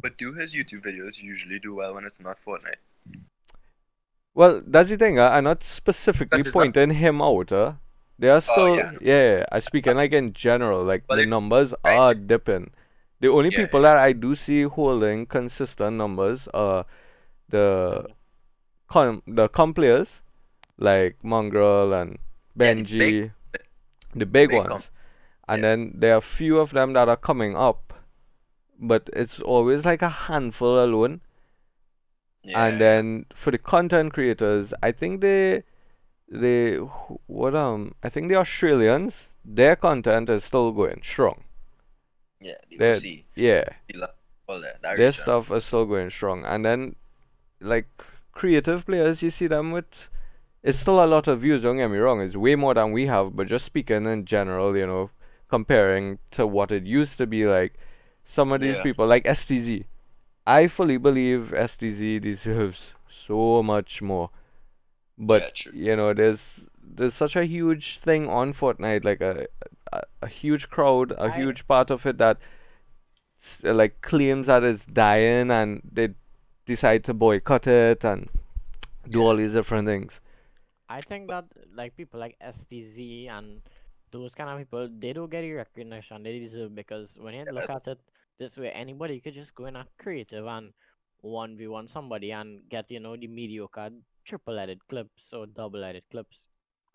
but 0.01 0.18
do 0.18 0.32
his 0.34 0.56
YouTube 0.56 0.82
videos 0.82 1.22
usually 1.22 1.60
do 1.60 1.75
well 1.75 1.94
when 1.96 2.06
it's 2.06 2.20
not 2.20 2.38
Fortnite? 2.38 2.80
Well, 4.34 4.62
that's 4.66 4.89
the 4.89 4.98
thing. 4.98 5.20
I, 5.20 5.38
I'm 5.38 5.44
not 5.44 5.63
specifically 5.63 6.38
That 6.38 6.48
is 6.48 6.54
not- 6.54 6.54
pointing 6.54 6.92
him 6.92 7.22
out. 7.22 7.51
Uh. 7.51 7.74
They 8.18 8.28
are 8.30 8.42
still, 8.42 8.75
yeah. 8.75 8.92
yeah. 9.00 9.46
I 9.50 9.60
speaking 9.62 9.96
like 9.96 10.12
in 10.12 10.34
general. 10.34 10.84
Like 10.84 11.04
But 11.08 11.16
the 11.18 11.22
it- 11.24 11.30
numbers 11.30 11.74
right. 11.86 11.98
are 11.98 12.13
dipping. 12.13 12.72
The 13.22 13.28
only 13.28 13.50
Yeah, 13.50 13.66
people 13.66 13.82
that 13.82 13.98
I 13.98 14.14
do 14.14 14.36
see 14.36 14.64
holding 14.64 15.26
consistent 15.26 15.98
numbers 15.98 16.48
are 16.54 16.86
the 17.50 18.06
com 18.88 19.22
the 19.28 19.48
com 19.50 19.74
players 19.74 20.22
like 20.78 21.18
Mongraal 21.24 21.94
and 22.02 22.18
Yeah, 22.56 22.74
the 22.74 22.84
Benji, 22.84 23.00
big- 23.00 23.32
the 24.16 24.26
big 24.26 24.50
big 24.50 24.58
ones. 24.58 24.70
com- 24.70 24.84
And 25.50 25.62
yeah. 25.64 25.70
then 25.70 25.92
there 25.96 26.16
are 26.16 26.22
few 26.22 26.60
of 26.60 26.72
them 26.72 26.94
that 26.94 27.10
are 27.10 27.18
coming 27.18 27.56
up, 27.58 27.94
but 28.80 29.10
it's 29.14 29.40
always 29.40 29.84
like 29.86 30.02
a 30.02 30.10
handful 30.10 30.84
alone. 30.84 31.22
Yeah. 32.44 32.66
And 32.66 32.80
then 32.80 33.26
for 33.36 33.52
the 33.52 33.58
content 33.58 34.14
creators, 34.14 34.74
I 34.82 34.92
think 34.94 35.22
they 35.22 35.64
they 36.32 36.76
what 37.28 37.56
um 37.56 37.96
I 38.04 38.10
think 38.10 38.30
the 38.30 38.36
Australians 38.36 39.28
their 39.44 39.76
content 39.76 40.30
is 40.30 40.44
still 40.46 40.72
going 40.72 41.02
strong. 41.04 41.44
Yeah, 42.39 42.53
they're- 42.77 43.00
Yeah, 43.36 43.63
all 44.48 44.62
that. 44.62 44.81
that 44.81 44.98
their 44.98 45.12
stuff 45.12 45.51
is 45.51 45.65
still 45.65 45.86
going 45.86 46.10
strong. 46.10 46.46
And 46.46 46.65
then 46.65 46.96
like 47.60 47.88
creative 48.31 48.86
players, 48.86 49.22
you 49.22 49.31
see 49.31 49.48
them 49.48 49.72
with 49.72 50.10
it's 50.62 50.79
still 50.79 51.03
a 51.03 51.08
lot 51.08 51.27
of 51.27 51.39
views, 51.41 51.62
don't 51.63 51.77
get 51.77 51.88
me 51.89 51.98
wrong, 51.98 52.19
it's 52.22 52.36
way 52.36 52.55
more 52.55 52.74
than 52.74 52.91
we 52.91 53.05
have, 53.08 53.36
but 53.36 53.48
just 53.48 53.65
speaking 53.65 54.05
in 54.05 54.25
general, 54.25 54.75
you 54.75 54.86
know, 54.86 55.10
comparing 55.50 56.19
to 56.31 56.46
what 56.46 56.72
it 56.72 56.84
used 56.84 57.17
to 57.17 57.25
be 57.25 57.46
like 57.46 57.74
some 58.25 58.51
of 58.51 58.60
these 58.62 58.75
Yeah. 58.75 58.84
people 58.84 59.08
like 59.08 59.25
STZ. 59.25 59.86
I 60.46 60.67
fully 60.67 60.98
believe 60.98 61.53
STZ 61.53 62.19
deserves 62.19 62.93
so 63.10 63.63
much 63.63 64.01
more. 64.01 64.29
But 65.17 65.65
Yeah, 65.65 65.72
you 65.74 65.96
know, 65.96 66.13
there's 66.13 66.62
there's 66.81 67.13
such 67.13 67.36
a 67.36 67.46
huge 67.46 68.00
thing 68.00 68.27
on 68.27 68.53
Fortnite, 68.53 69.03
like 69.05 69.22
a 69.22 69.48
a, 69.91 70.01
a 70.22 70.27
huge 70.27 70.69
crowd, 70.69 71.12
a 71.12 71.24
I- 71.24 71.38
huge 71.38 71.67
part 71.67 71.91
of 71.91 72.05
it 72.05 72.17
that 72.17 72.38
like 73.63 74.01
claims 74.01 74.48
that 74.48 74.63
it's 74.63 74.86
dying 74.86 75.50
and 75.50 75.81
they 75.89 76.10
decide 76.65 77.03
to 77.05 77.13
boycott 77.13 77.67
it 77.67 78.03
and 78.03 78.29
do 79.10 79.22
all 79.24 79.36
these 79.36 79.53
different 79.53 79.88
things. 79.88 80.19
I 80.89 81.01
think 81.01 81.29
that 81.29 81.46
like 81.74 81.96
people 81.96 82.19
like 82.19 82.36
STZ 82.41 83.29
and 83.29 83.62
those 84.12 84.34
kind 84.34 84.50
of 84.50 84.58
people, 84.58 84.89
they 85.00 85.13
don't 85.13 85.29
get 85.29 85.41
the 85.41 85.53
recognition. 85.53 86.24
They 86.24 86.39
deserve 86.39 86.75
because 86.75 87.10
when 87.17 87.34
you 87.36 87.46
look 87.51 87.69
at 87.69 87.88
it 87.88 88.00
this 88.39 88.58
way, 88.58 88.72
anybody 88.72 89.19
could 89.19 89.36
just 89.36 89.53
go 89.55 89.65
in 89.65 89.75
a 89.75 89.86
creative 90.00 90.46
and 90.46 90.74
one 91.22 91.58
v 91.58 91.67
one 91.67 91.88
somebody 91.88 92.31
and 92.31 92.62
get 92.69 92.89
you 92.89 93.00
know 93.00 93.15
the 93.15 93.27
mediocre 93.27 93.89
triple 94.25 94.58
edit 94.58 94.79
clips 94.88 95.34
or 95.34 95.46
double 95.48 95.84
edit 95.84 96.03
clips 96.12 96.39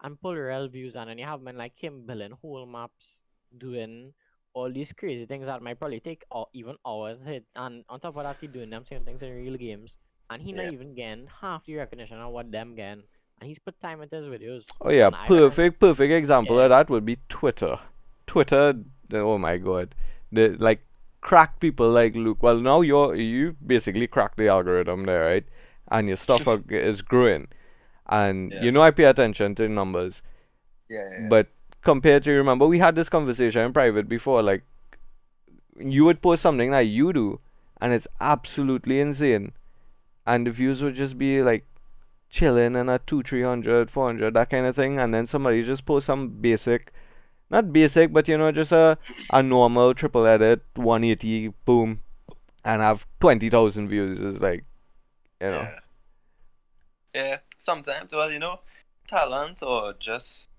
and 0.04 0.20
pull 0.20 0.34
real 0.36 0.68
views 0.68 0.94
and 0.96 1.10
then 1.10 1.18
you 1.18 1.24
have 1.26 1.42
men 1.42 1.56
like 1.56 1.72
him 1.76 2.06
building 2.06 2.32
whole 2.42 2.66
maps, 2.66 3.18
doing 3.58 4.12
all 4.54 4.72
these 4.72 4.92
crazy 4.96 5.26
things 5.26 5.46
that 5.46 5.62
might 5.62 5.78
probably 5.78 6.00
take 6.00 6.22
or 6.30 6.46
even 6.54 6.76
hours 6.86 7.18
hit 7.26 7.44
and 7.56 7.84
on 7.88 7.98
top 8.00 8.16
of 8.16 8.22
that 8.24 8.36
he 8.40 8.46
doing 8.46 8.70
them 8.70 8.84
same 8.88 9.04
things 9.04 9.22
in 9.22 9.32
real 9.34 9.56
games 9.56 9.96
and 10.30 10.42
he 10.42 10.52
Yeah. 10.52 10.62
not 10.62 10.72
even 10.72 10.94
getting 10.94 11.26
half 11.40 11.64
the 11.66 11.74
recognition 11.76 12.18
of 12.20 12.32
what 12.32 12.52
them 12.52 12.76
getting 12.76 13.02
and 13.40 13.48
he's 13.48 13.58
put 13.58 13.80
time 13.80 14.00
into 14.02 14.16
his 14.16 14.26
videos. 14.26 14.64
Oh 14.80 14.90
yeah, 14.90 15.06
and 15.06 15.16
I 15.16 15.26
perfect 15.26 15.80
perfect 15.80 16.12
example 16.12 16.56
Yeah. 16.56 16.64
of 16.64 16.70
that 16.70 16.90
would 16.90 17.04
be 17.04 17.18
Twitter. 17.28 17.78
Twitter, 18.26 18.74
oh 19.12 19.38
my 19.38 19.56
god, 19.58 19.94
the 20.32 20.56
like 20.58 20.84
crack 21.20 21.58
people 21.60 21.90
like 21.90 22.14
Luke. 22.14 22.42
Well, 22.42 22.60
now 22.60 22.80
you're 22.82 23.14
you 23.16 23.56
basically 23.66 24.06
crack 24.06 24.36
the 24.36 24.48
algorithm 24.48 25.04
there, 25.06 25.24
right? 25.24 25.44
And 25.90 26.08
your 26.08 26.16
stuff 26.16 26.46
are, 26.52 26.62
is 26.68 27.02
growing, 27.02 27.48
and 28.08 28.52
Yeah. 28.52 28.62
you 28.62 28.72
know 28.72 28.82
I 28.82 28.90
pay 28.90 29.04
attention 29.04 29.54
to 29.56 29.68
numbers. 29.68 30.22
Yeah, 30.88 31.08
yeah. 31.18 31.28
But 31.28 31.48
compared 31.82 32.24
to 32.24 32.32
remember 32.32 32.66
we 32.66 32.78
had 32.78 32.94
this 32.94 33.08
conversation 33.08 33.62
in 33.62 33.72
private 33.72 34.08
before, 34.08 34.42
like 34.42 34.62
you 35.78 36.04
would 36.04 36.22
post 36.22 36.42
something 36.42 36.70
that 36.70 36.80
you 36.86 37.12
do, 37.12 37.40
and 37.80 37.92
it's 37.92 38.06
absolutely 38.20 39.00
insane, 39.00 39.52
and 40.26 40.46
the 40.46 40.50
views 40.50 40.82
would 40.82 40.94
just 40.94 41.18
be 41.18 41.42
like 41.42 41.66
chilling 42.30 42.76
and 42.76 42.90
at 42.90 43.06
two, 43.06 43.22
three 43.22 43.42
hundred, 43.42 43.90
four 43.90 44.06
hundred, 44.06 44.34
that 44.34 44.50
kind 44.50 44.66
of 44.66 44.76
thing, 44.76 44.98
and 44.98 45.14
then 45.14 45.26
somebody 45.26 45.62
just 45.64 45.84
post 45.86 46.06
some 46.06 46.28
basic, 46.28 46.92
not 47.50 47.72
basic, 47.72 48.12
but 48.12 48.28
you 48.28 48.38
know 48.38 48.52
just 48.52 48.72
a 48.72 48.98
a 49.30 49.42
normal 49.42 49.94
triple 49.94 50.26
edit, 50.26 50.62
one 50.74 51.04
eighty, 51.04 51.48
boom, 51.64 52.00
and 52.64 52.82
have 52.82 53.06
twenty 53.20 53.50
thousand 53.50 53.88
views 53.88 54.20
is 54.20 54.40
like, 54.40 54.64
you 55.40 55.50
know, 55.50 55.62
Yeah. 55.62 55.80
Yeah, 57.14 57.38
sometimes, 57.64 58.14
well, 58.14 58.30
you 58.30 58.38
know, 58.38 58.60
talent 59.08 59.62
or 59.62 59.94
just 59.98 60.50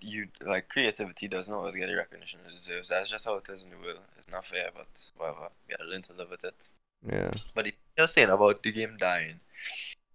you 0.00 0.26
like 0.44 0.68
creativity 0.68 1.28
doesn't 1.28 1.54
always 1.54 1.74
get 1.74 1.86
the 1.86 1.94
recognition 1.94 2.40
it 2.46 2.54
deserves. 2.54 2.88
That's 2.88 3.10
just 3.10 3.24
how 3.24 3.36
it 3.36 3.48
is 3.48 3.64
in 3.64 3.70
the 3.70 3.76
world. 3.76 4.00
It's 4.16 4.28
not 4.28 4.44
fair, 4.44 4.70
but 4.74 5.10
whatever. 5.16 5.48
You 5.68 5.76
gotta 5.76 5.90
learn 5.90 6.02
to 6.02 6.12
live 6.14 6.30
with 6.30 6.44
it. 6.44 6.68
yeah, 7.06 7.30
But 7.54 7.72
you're 7.96 8.06
saying 8.06 8.30
about 8.30 8.62
the 8.62 8.72
game 8.72 8.96
dying, 8.98 9.40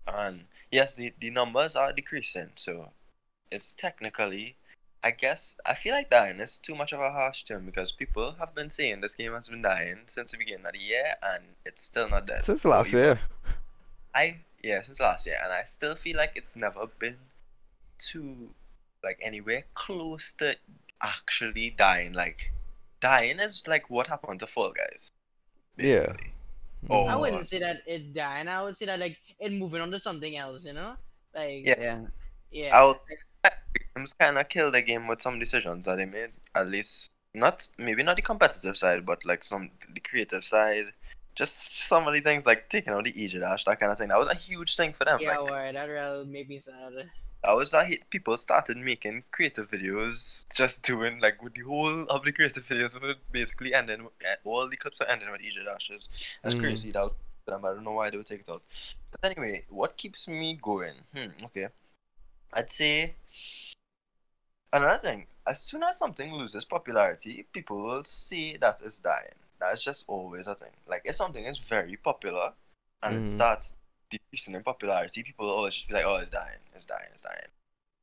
and 0.07 0.45
yes, 0.71 0.95
the, 0.95 1.13
the 1.19 1.29
numbers 1.31 1.75
are 1.75 1.93
decreasing, 1.93 2.51
so 2.55 2.89
it's 3.51 3.73
technically, 3.73 4.57
I 5.03 5.11
guess, 5.11 5.57
I 5.65 5.75
feel 5.75 5.93
like 5.93 6.09
dying 6.09 6.39
is 6.39 6.57
too 6.57 6.75
much 6.75 6.91
of 6.91 6.99
a 6.99 7.11
harsh 7.11 7.43
term 7.43 7.65
because 7.65 7.91
people 7.93 8.35
have 8.39 8.53
been 8.53 8.69
saying 8.69 8.99
this 9.01 9.15
game 9.15 9.33
has 9.33 9.47
been 9.47 9.61
dying 9.61 9.99
since 10.07 10.31
the 10.31 10.37
beginning 10.37 10.65
of 10.65 10.73
the 10.73 10.79
year, 10.79 11.13
and 11.23 11.43
it's 11.65 11.83
still 11.83 12.09
not 12.09 12.25
dead. 12.27 12.43
since 12.43 12.65
last 12.65 12.91
year. 12.91 13.19
I 14.13 14.39
yeah, 14.63 14.81
since 14.81 14.99
last 14.99 15.27
year, 15.27 15.37
and 15.43 15.51
I 15.51 15.63
still 15.63 15.95
feel 15.95 16.17
like 16.17 16.31
it's 16.35 16.55
never 16.55 16.87
been 16.87 17.17
to 18.09 18.49
like 19.03 19.19
anywhere 19.21 19.65
close 19.73 20.33
to 20.33 20.55
actually 21.01 21.69
dying. 21.69 22.13
Like 22.13 22.51
dying 23.01 23.39
is 23.39 23.63
like 23.67 23.89
what 23.89 24.07
happened 24.07 24.39
to 24.39 24.47
Fall 24.47 24.71
Guys, 24.71 25.11
Yeah. 25.77 25.87
basically. 25.87 26.33
Oh. 26.89 27.05
I 27.05 27.15
wouldn't 27.15 27.45
say 27.45 27.59
that 27.59 27.77
it 27.85 28.13
dying. 28.13 28.47
I 28.47 28.61
would 28.63 28.75
say 28.75 28.85
that 28.87 28.99
like 28.99 29.17
it 29.39 29.53
moving 29.53 29.81
on 29.81 29.91
to 29.91 29.99
something 29.99 30.35
else. 30.35 30.65
You 30.65 30.73
know, 30.73 30.93
like 31.35 31.65
Yeah. 31.65 31.75
Yeah. 31.79 32.01
yeah. 32.51 32.77
I'll 32.77 32.99
games 33.95 34.13
kind 34.13 34.37
of 34.37 34.49
killed 34.49 34.73
the 34.73 34.81
game 34.81 35.07
with 35.07 35.21
some 35.21 35.39
decisions 35.39 35.85
that 35.85 35.97
they 35.97 36.05
made. 36.05 36.31
At 36.55 36.67
least 36.67 37.11
not 37.33 37.67
maybe 37.77 38.03
not 38.03 38.15
the 38.15 38.21
competitive 38.21 38.77
side, 38.77 39.05
but 39.05 39.25
like 39.25 39.43
some 39.43 39.71
the 39.93 39.99
creative 39.99 40.43
side. 40.43 40.93
Just 41.35 41.87
some 41.87 42.07
of 42.07 42.13
the 42.13 42.19
things 42.21 42.45
like 42.45 42.69
taking 42.69 42.93
out 42.93 43.03
the 43.05 43.13
EJ 43.13 43.39
dash, 43.39 43.63
that 43.65 43.79
kind 43.79 43.91
of 43.91 43.97
thing. 43.97 44.09
That 44.09 44.19
was 44.19 44.27
a 44.27 44.35
huge 44.35 44.75
thing 44.75 44.93
for 44.93 45.05
them. 45.05 45.19
yeah, 45.21 45.37
like, 45.37 45.49
word. 45.49 45.75
That 45.75 45.85
real 45.85 46.25
made 46.25 46.47
me 46.47 46.59
sad. 46.59 47.09
I 47.45 47.53
was 47.53 47.73
a 47.73 47.83
hit. 47.83 48.09
People 48.09 48.37
started 48.37 48.77
making 48.77 49.23
creative 49.31 49.69
videos, 49.69 50.45
just 50.55 50.81
doing 50.83 51.19
like 51.19 51.41
with 51.43 51.55
the 51.55 51.61
whole 51.61 52.03
of 52.03 52.23
the 52.23 52.31
creative 52.31 52.65
videos 52.65 52.99
were 53.01 53.15
basically 53.31 53.73
ending. 53.73 54.03
with- 54.05 54.13
eh, 54.23 54.35
All 54.45 54.69
the 54.69 54.77
clips 54.77 54.99
were 54.99 55.07
ending 55.07 55.29
with 55.31 55.41
EJ 55.41 55.63
dashes. 55.65 56.07
That's 56.41 56.55
Mhm. 56.55 56.59
crazy. 56.59 56.91
That 56.91 57.03
was 57.03 57.11
for 57.43 57.51
them. 57.51 57.65
I 57.65 57.69
don't 57.73 57.83
know 57.83 57.91
why 57.91 58.09
they 58.09 58.17
would 58.17 58.27
take 58.27 58.41
it 58.41 58.49
out. 58.49 58.63
But 59.11 59.31
anyway, 59.31 59.65
what 59.69 59.97
keeps 59.97 60.27
me 60.27 60.53
going? 60.61 60.93
Hmm. 61.13 61.45
Okay. 61.45 61.67
I'd 62.53 62.71
say 62.71 63.15
another 64.71 64.97
thing. 64.99 65.27
As 65.45 65.59
soon 65.61 65.83
as 65.83 65.97
something 65.97 66.33
loses 66.33 66.63
popularity, 66.63 67.43
people 67.51 67.81
will 67.83 68.03
say 68.03 68.55
that 68.57 68.79
it's 68.85 68.99
dying. 68.99 69.35
That's 69.69 69.83
just 69.83 70.05
always 70.07 70.47
a 70.47 70.55
thing. 70.55 70.71
Like 70.87 71.01
if 71.05 71.15
something 71.15 71.43
is 71.45 71.57
very 71.59 71.95
popular 71.97 72.53
and 73.01 73.15
Mhm. 73.15 73.21
it 73.21 73.27
starts 73.27 73.75
decreasing 74.09 74.55
in 74.55 74.63
popularity, 74.63 75.23
people 75.23 75.47
will 75.47 75.55
always 75.55 75.75
just 75.75 75.87
be 75.87 75.93
like, 75.95 76.05
"Oh, 76.05 76.17
it's 76.17 76.29
dying, 76.29 76.59
it's 76.75 76.85
dying, 76.85 77.09
it's 77.13 77.23
dying," 77.23 77.49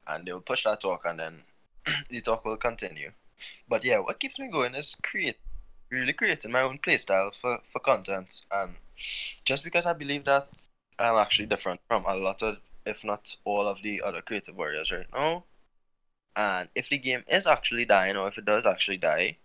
and 0.07 0.27
they 0.27 0.33
will 0.33 0.41
push 0.41 0.65
that 0.65 0.81
talk, 0.81 1.05
and 1.05 1.19
then 1.21 1.45
the 2.11 2.21
talk 2.21 2.45
will 2.45 2.57
continue. 2.57 3.13
But 3.69 3.85
yeah, 3.85 3.99
what 3.99 4.21
keeps 4.21 4.39
me 4.39 4.49
going 4.49 4.75
is 4.75 4.95
create, 4.97 5.39
really 5.91 6.13
creating 6.13 6.53
my 6.53 6.63
own 6.63 6.79
playstyle 6.79 7.35
for 7.35 7.59
for 7.67 7.81
content, 7.81 8.43
and 8.51 8.77
just 9.45 9.65
because 9.65 9.87
I 9.87 9.93
believe 9.95 10.25
that 10.25 10.49
I'm 10.99 11.17
actually 11.17 11.47
different 11.47 11.81
from 11.89 12.05
a 12.07 12.15
lot 12.15 12.43
of, 12.43 12.59
if 12.87 13.05
not 13.05 13.37
all 13.45 13.67
of 13.69 13.83
the 13.83 14.03
other 14.03 14.23
creative 14.23 14.57
warriors 14.57 14.91
right 14.93 15.07
now. 15.13 15.45
And 16.37 16.69
if 16.75 16.89
the 16.89 16.99
game 16.99 17.25
is 17.29 17.47
actually 17.47 17.85
dying, 17.85 18.17
or 18.17 18.29
if 18.29 18.39
it 18.39 18.45
does 18.45 18.67
actually 18.67 18.97
die, 18.99 19.39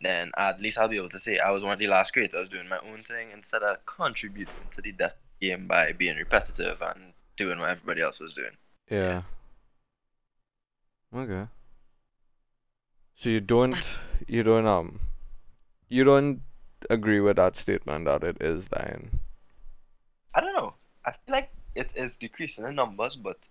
then 0.00 0.30
at 0.36 0.60
least 0.60 0.78
I'll 0.78 0.88
be 0.88 0.96
able 0.96 1.08
to 1.10 1.18
say 1.18 1.38
I 1.38 1.50
was 1.50 1.62
one 1.62 1.74
of 1.74 1.78
the 1.78 1.86
last 1.86 2.12
creators 2.12 2.48
doing 2.48 2.68
my 2.68 2.78
own 2.78 3.02
thing 3.02 3.28
instead 3.32 3.62
of 3.62 3.84
contributing 3.86 4.62
to 4.70 4.80
the 4.80 4.92
death 4.92 5.16
game 5.40 5.66
by 5.66 5.92
being 5.92 6.16
repetitive 6.16 6.82
and 6.82 7.12
doing 7.36 7.58
what 7.58 7.70
everybody 7.70 8.02
else 8.02 8.20
was 8.20 8.34
doing. 8.34 8.56
Yeah. 8.90 9.22
Okay. 11.14 11.46
So 13.16 13.28
you 13.28 13.40
don't 13.40 13.82
you 14.26 14.42
don't 14.42 14.66
um 14.66 15.00
you 15.88 16.04
don't 16.04 16.40
agree 16.88 17.20
with 17.20 17.36
that 17.36 17.56
statement 17.56 18.06
that 18.06 18.22
it 18.22 18.38
is 18.40 18.64
dying. 18.66 19.18
I 20.34 20.40
don't 20.40 20.54
know. 20.54 20.74
I 21.04 21.12
feel 21.12 21.32
like 21.32 21.50
it 21.74 21.92
is 21.96 22.16
decreasing 22.16 22.64
in 22.64 22.74
numbers, 22.74 23.16
but 23.16 23.48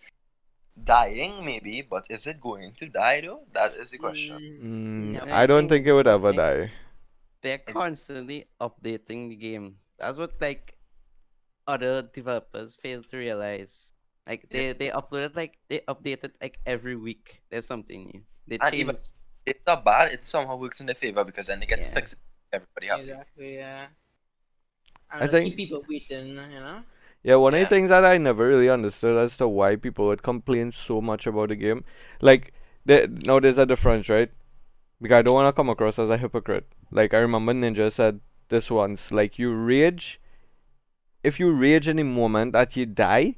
dying 0.83 1.45
maybe. 1.45 1.81
But 1.81 2.07
is 2.09 2.27
it 2.27 2.39
going 2.41 2.73
to 2.75 2.87
die 2.87 3.21
though? 3.21 3.41
That 3.53 3.75
is 3.75 3.91
the 3.91 3.97
question. 3.97 4.37
Mm, 5.19 5.25
No. 5.25 5.33
I 5.33 5.45
don't 5.45 5.69
think 5.69 5.85
think 5.85 5.87
it 5.87 5.93
would 5.93 6.07
ever 6.07 6.31
die. 6.31 6.71
They're 7.41 7.55
It's- 7.63 7.73
constantly 7.75 8.47
updating 8.59 9.29
the 9.29 9.35
game. 9.35 9.77
That's 9.97 10.17
what 10.17 10.39
like 10.41 10.75
other 11.67 12.01
developers 12.01 12.75
fail 12.75 13.03
to 13.03 13.17
realize. 13.17 13.93
Like 14.27 14.49
they 14.49 14.73
they 14.73 14.89
uploaded 14.89 15.35
like 15.35 15.57
they 15.69 15.79
updated 15.87 16.33
like 16.41 16.59
every 16.65 16.95
week. 16.95 17.41
There's 17.49 17.65
something 17.65 18.05
new. 18.13 18.21
They 18.47 18.57
And 18.61 18.71
change. 18.71 18.81
even- 18.81 18.97
It's 19.45 19.65
not 19.65 19.83
bad. 19.85 20.11
It 20.13 20.23
somehow 20.23 20.57
works 20.57 20.79
in 20.79 20.85
their 20.85 20.95
favor 20.99 21.23
because 21.23 21.47
then 21.47 21.59
they 21.59 21.65
get 21.65 21.81
to 21.81 21.89
fix 21.89 22.13
it. 22.13 22.19
Everybody 22.53 22.87
happy. 22.87 23.01
Exactly. 23.09 23.55
Yeah. 23.57 23.87
I 25.09 25.19
And 25.19 25.23
I 25.23 25.27
think- 25.31 25.45
keep 25.49 25.57
people 25.57 25.81
waiting. 25.89 26.27
You 26.37 26.59
know. 26.61 26.83
Yeah, 27.23 27.35
one 27.35 27.53
of 27.53 27.59
the 27.59 27.65
things 27.65 27.89
that 27.89 28.05
I 28.05 28.17
never 28.17 28.47
really 28.47 28.69
understood 28.69 29.17
as 29.17 29.35
to 29.37 29.47
why 29.47 29.75
people 29.75 30.07
would 30.07 30.23
complain 30.23 30.71
so 30.71 31.01
much 31.01 31.27
about 31.27 31.49
the 31.49 31.55
game, 31.55 31.83
like, 32.21 32.53
there, 32.85 33.07
now 33.07 33.39
there's 33.39 33.57
a 33.57 33.65
difference, 33.65 34.07
right? 34.07 34.31
Because 35.01 35.19
I 35.19 35.21
don't 35.21 35.33
want 35.33 35.47
to 35.53 35.57
come 35.57 35.69
across 35.69 35.99
as 35.99 36.09
a 36.09 36.17
hypocrite. 36.17 36.65
Like, 36.91 37.13
I 37.13 37.17
remember 37.17 37.53
Ninja 37.53 37.91
said 37.91 38.21
this 38.47 38.71
once, 38.71 39.11
like, 39.11 39.37
you 39.37 39.53
rage, 39.53 40.19
if 41.23 41.39
you 41.39 41.51
rage 41.51 41.87
in 41.89 41.97
the 41.97 42.03
moment 42.03 42.53
that 42.53 42.75
you 42.77 42.85
die, 42.85 43.35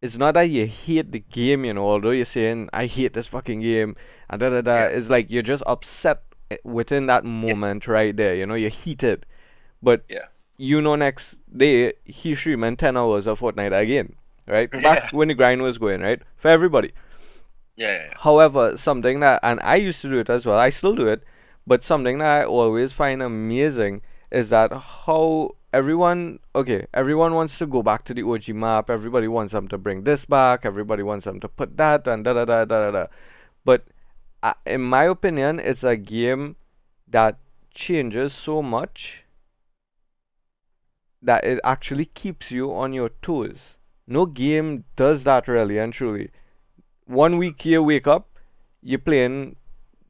it's 0.00 0.16
not 0.16 0.34
that 0.34 0.42
you 0.50 0.66
hate 0.66 1.12
the 1.12 1.20
game, 1.20 1.64
you 1.64 1.74
know, 1.74 1.84
although 1.84 2.10
you're 2.10 2.24
saying, 2.24 2.68
I 2.72 2.86
hate 2.86 3.14
this 3.14 3.26
fucking 3.28 3.60
game, 3.60 3.96
and 4.30 4.40
da 4.40 4.50
da 4.50 4.60
da, 4.60 4.74
Yeah. 4.74 4.86
it's 4.86 5.08
like 5.08 5.26
you're 5.28 5.42
just 5.42 5.62
upset 5.66 6.22
eh, 6.50 6.56
within 6.64 7.06
that 7.06 7.24
moment 7.24 7.86
right 7.86 8.16
there, 8.16 8.34
you 8.34 8.46
know, 8.46 8.54
you're 8.54 8.70
heated. 8.70 9.26
But 9.82 10.04
Yeah. 10.08 10.26
You 10.70 10.80
know 10.80 10.94
next 10.94 11.34
day 11.64 11.92
he 12.04 12.34
streaming 12.34 12.76
10 12.76 12.96
hours 12.96 13.26
of 13.26 13.40
Fortnite 13.40 13.76
again, 13.78 14.14
right? 14.46 14.70
Back 14.86 15.00
Yeah. 15.04 15.08
when 15.12 15.28
the 15.28 15.34
grind 15.34 15.62
was 15.62 15.78
going, 15.78 16.00
right? 16.00 16.20
For 16.36 16.48
everybody. 16.48 16.92
Yeah, 17.76 17.88
yeah, 17.92 18.04
yeah. 18.08 18.14
However, 18.18 18.76
something 18.76 19.20
that, 19.20 19.40
and 19.42 19.58
I 19.62 19.76
used 19.76 20.00
to 20.02 20.08
do 20.10 20.18
it 20.18 20.30
as 20.30 20.46
well, 20.46 20.58
I 20.58 20.70
still 20.70 20.94
do 20.94 21.08
it, 21.08 21.22
but 21.66 21.84
something 21.84 22.18
that 22.18 22.26
I 22.42 22.44
always 22.44 22.92
find 22.92 23.22
amazing 23.22 24.02
is 24.30 24.50
that 24.50 24.72
how 25.06 25.56
everyone, 25.72 26.38
okay, 26.54 26.86
everyone 26.94 27.34
wants 27.34 27.58
to 27.58 27.66
go 27.66 27.82
back 27.82 28.04
to 28.04 28.14
the 28.14 28.22
OG 28.22 28.48
map, 28.50 28.88
everybody 28.90 29.26
wants 29.28 29.52
them 29.52 29.68
to 29.68 29.78
bring 29.78 30.04
this 30.04 30.24
back, 30.26 30.64
everybody 30.64 31.02
wants 31.02 31.24
them 31.24 31.40
to 31.40 31.48
put 31.48 31.76
that, 31.78 32.06
and 32.06 32.24
da 32.24 32.34
da 32.34 32.44
da 32.44 32.64
da 32.64 32.78
da 32.84 32.90
da. 32.90 33.06
But 33.64 33.84
uh, 34.42 34.54
in 34.66 34.82
my 34.82 35.04
opinion, 35.04 35.58
it's 35.58 35.82
a 35.82 35.96
game 35.96 36.56
that 37.08 37.38
changes 37.74 38.32
so 38.32 38.62
much 38.62 39.21
that 41.22 41.44
it 41.44 41.60
actually 41.64 42.06
keeps 42.06 42.50
you 42.50 42.74
on 42.74 42.92
your 42.92 43.10
toes. 43.22 43.76
No 44.06 44.26
game 44.26 44.84
does 44.96 45.22
that 45.24 45.46
really 45.46 45.78
and 45.78 45.92
truly. 45.92 46.30
One 47.06 47.38
week 47.38 47.64
you 47.64 47.82
wake 47.82 48.06
up, 48.06 48.28
you're 48.82 48.98
playing 48.98 49.56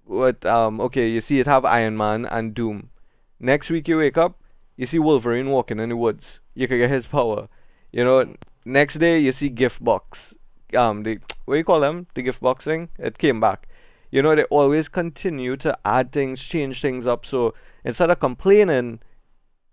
with 0.07 0.45
um 0.47 0.81
okay, 0.81 1.09
you 1.09 1.21
see 1.21 1.41
it 1.41 1.47
have 1.47 1.65
Iron 1.65 1.97
Man 1.97 2.25
and 2.27 2.55
Doom. 2.55 2.91
Next 3.39 3.71
week 3.71 3.89
you 3.89 3.99
wake 3.99 4.17
up, 4.17 4.41
you 4.77 4.87
see 4.87 4.99
Wolverine 4.99 5.51
walking 5.51 5.79
in 5.79 5.91
the 5.91 5.97
woods. 5.97 6.41
You 6.55 6.67
can 6.69 6.79
get 6.79 6.91
his 6.91 7.07
power. 7.07 7.49
You 7.93 8.05
know, 8.05 8.35
next 8.65 8.99
day 8.99 9.19
you 9.19 9.33
see 9.33 9.49
gift 9.49 9.85
box. 9.85 10.35
Um 10.75 11.03
the 11.03 11.19
what 11.45 11.57
you 11.57 11.65
call 11.65 11.81
them? 11.81 12.07
The 12.15 12.23
gift 12.23 12.41
box 12.41 12.65
thing? 12.65 12.89
It 12.99 13.19
came 13.19 13.41
back. 13.41 13.69
You 14.11 14.23
know, 14.23 14.35
they 14.35 14.45
always 14.45 14.89
continue 14.89 15.57
to 15.59 15.77
add 15.85 16.13
things, 16.13 16.41
change 16.43 16.81
things 16.83 17.07
up. 17.07 17.25
So 17.25 17.55
instead 17.83 18.11
of 18.11 18.21
complaining, 18.21 19.01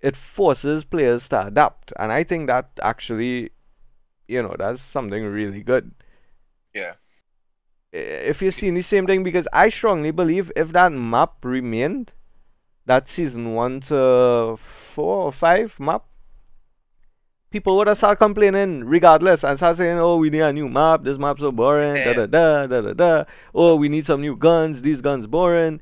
it 0.01 0.15
forces 0.15 0.83
players 0.83 1.27
to 1.29 1.47
adapt. 1.47 1.91
And 1.97 2.11
I 2.11 2.23
think 2.23 2.47
that 2.47 2.69
actually, 2.81 3.51
you 4.27 4.41
know, 4.41 4.55
that's 4.57 4.81
something 4.81 5.23
really 5.25 5.61
good. 5.61 5.91
Yeah. 6.73 6.93
If 7.91 8.41
you're 8.41 8.51
seeing 8.51 8.75
the 8.75 8.81
same 8.83 9.07
thing, 9.07 9.23
because 9.23 9.47
I 9.51 9.69
strongly 9.69 10.11
believe 10.11 10.51
if 10.55 10.71
that 10.73 10.91
map 10.91 11.43
remained, 11.43 12.11
that 12.85 13.07
season 13.09 13.53
one 13.53 13.81
to 13.81 14.57
four 14.57 15.25
or 15.25 15.31
five 15.31 15.73
map, 15.79 16.03
people 17.49 17.75
would 17.77 17.87
have 17.87 17.97
started 17.97 18.17
complaining 18.17 18.83
regardless 18.85 19.43
and 19.43 19.57
start 19.57 19.77
saying, 19.77 19.97
oh, 19.97 20.17
we 20.17 20.29
need 20.29 20.41
a 20.41 20.53
new 20.53 20.69
map, 20.69 21.03
this 21.03 21.17
map's 21.17 21.41
so 21.41 21.51
boring, 21.51 21.95
da 21.95 22.13
da 22.13 22.25
da 22.27 22.67
da 22.67 22.81
da 22.81 22.93
da. 22.93 23.23
Oh, 23.55 23.75
we 23.75 23.89
need 23.89 24.05
some 24.05 24.21
new 24.21 24.35
guns, 24.35 24.81
these 24.83 25.01
guns 25.01 25.25
boring. 25.25 25.81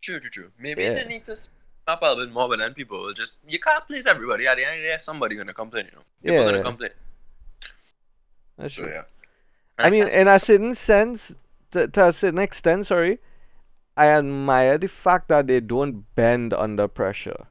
True, 0.00 0.20
true, 0.20 0.30
true. 0.30 0.50
Maybe 0.58 0.82
Yeah. 0.82 0.94
they 0.94 1.04
need 1.04 1.24
to 1.24 1.36
snap 1.88 2.02
a 2.02 2.26
more, 2.28 2.48
but 2.48 2.58
then 2.58 2.74
people 2.74 3.00
will 3.02 3.14
just 3.14 3.38
you 3.46 3.58
can't 3.58 3.86
please 3.86 4.06
everybody. 4.06 4.46
At 4.46 4.56
the 4.56 4.64
end 4.64 4.76
of 4.76 4.82
the 4.82 4.88
day, 4.88 4.96
somebody 4.98 5.36
gonna 5.36 5.52
complain. 5.54 5.86
You 5.86 5.92
know, 5.98 6.04
people 6.22 6.44
Yeah. 6.44 6.50
gonna 6.52 6.62
complain. 6.64 6.90
That's 8.58 8.74
So 8.74 8.82
true. 8.82 8.92
yeah. 8.92 9.02
I 9.78 9.90
mean, 9.90 10.08
in 10.08 10.26
a 10.28 10.38
certain 10.38 10.74
sense, 10.74 11.32
to, 11.70 11.86
to 11.88 12.06
a 12.08 12.12
certain 12.12 12.40
extent, 12.40 12.86
sorry, 12.88 13.20
I 13.96 14.06
admire 14.08 14.76
the 14.78 14.88
fact 14.88 15.28
that 15.28 15.46
they 15.46 15.60
don't 15.60 16.04
bend 16.14 16.52
under 16.52 16.88
pressure. 16.88 17.46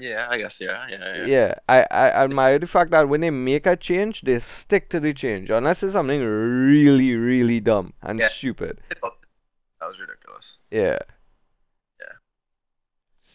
yeah, 0.00 0.28
I 0.30 0.38
guess 0.38 0.60
yeah, 0.60 0.86
yeah, 0.88 1.16
yeah. 1.16 1.24
Yeah, 1.26 1.54
I, 1.68 1.78
I 1.90 2.10
admire 2.24 2.60
the 2.60 2.68
fact 2.68 2.92
that 2.92 3.08
when 3.08 3.20
they 3.20 3.30
make 3.30 3.66
a 3.66 3.74
change, 3.76 4.22
they 4.22 4.38
stick 4.38 4.88
to 4.90 5.00
the 5.00 5.12
change, 5.12 5.50
unless 5.50 5.82
it's 5.82 5.92
something 5.94 6.22
really, 6.22 7.16
really 7.16 7.58
dumb 7.58 7.94
and 8.00 8.20
Yeah. 8.20 8.28
stupid. 8.28 8.80
That 8.88 9.86
was 9.88 9.98
ridiculous. 10.00 10.58
Yeah. 10.70 10.98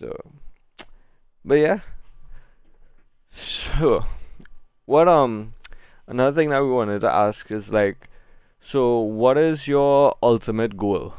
So, 0.03 0.31
but 1.45 1.55
yeah. 1.55 1.79
So, 3.35 4.05
what 4.85 5.07
um, 5.07 5.51
another 6.07 6.35
thing 6.35 6.49
that 6.49 6.63
we 6.63 6.69
wanted 6.71 7.01
to 7.01 7.11
ask 7.11 7.51
is 7.51 7.69
like, 7.71 8.09
so 8.61 8.99
what 8.99 9.37
is 9.37 9.67
your 9.67 10.15
ultimate 10.23 10.77
goal 10.77 11.13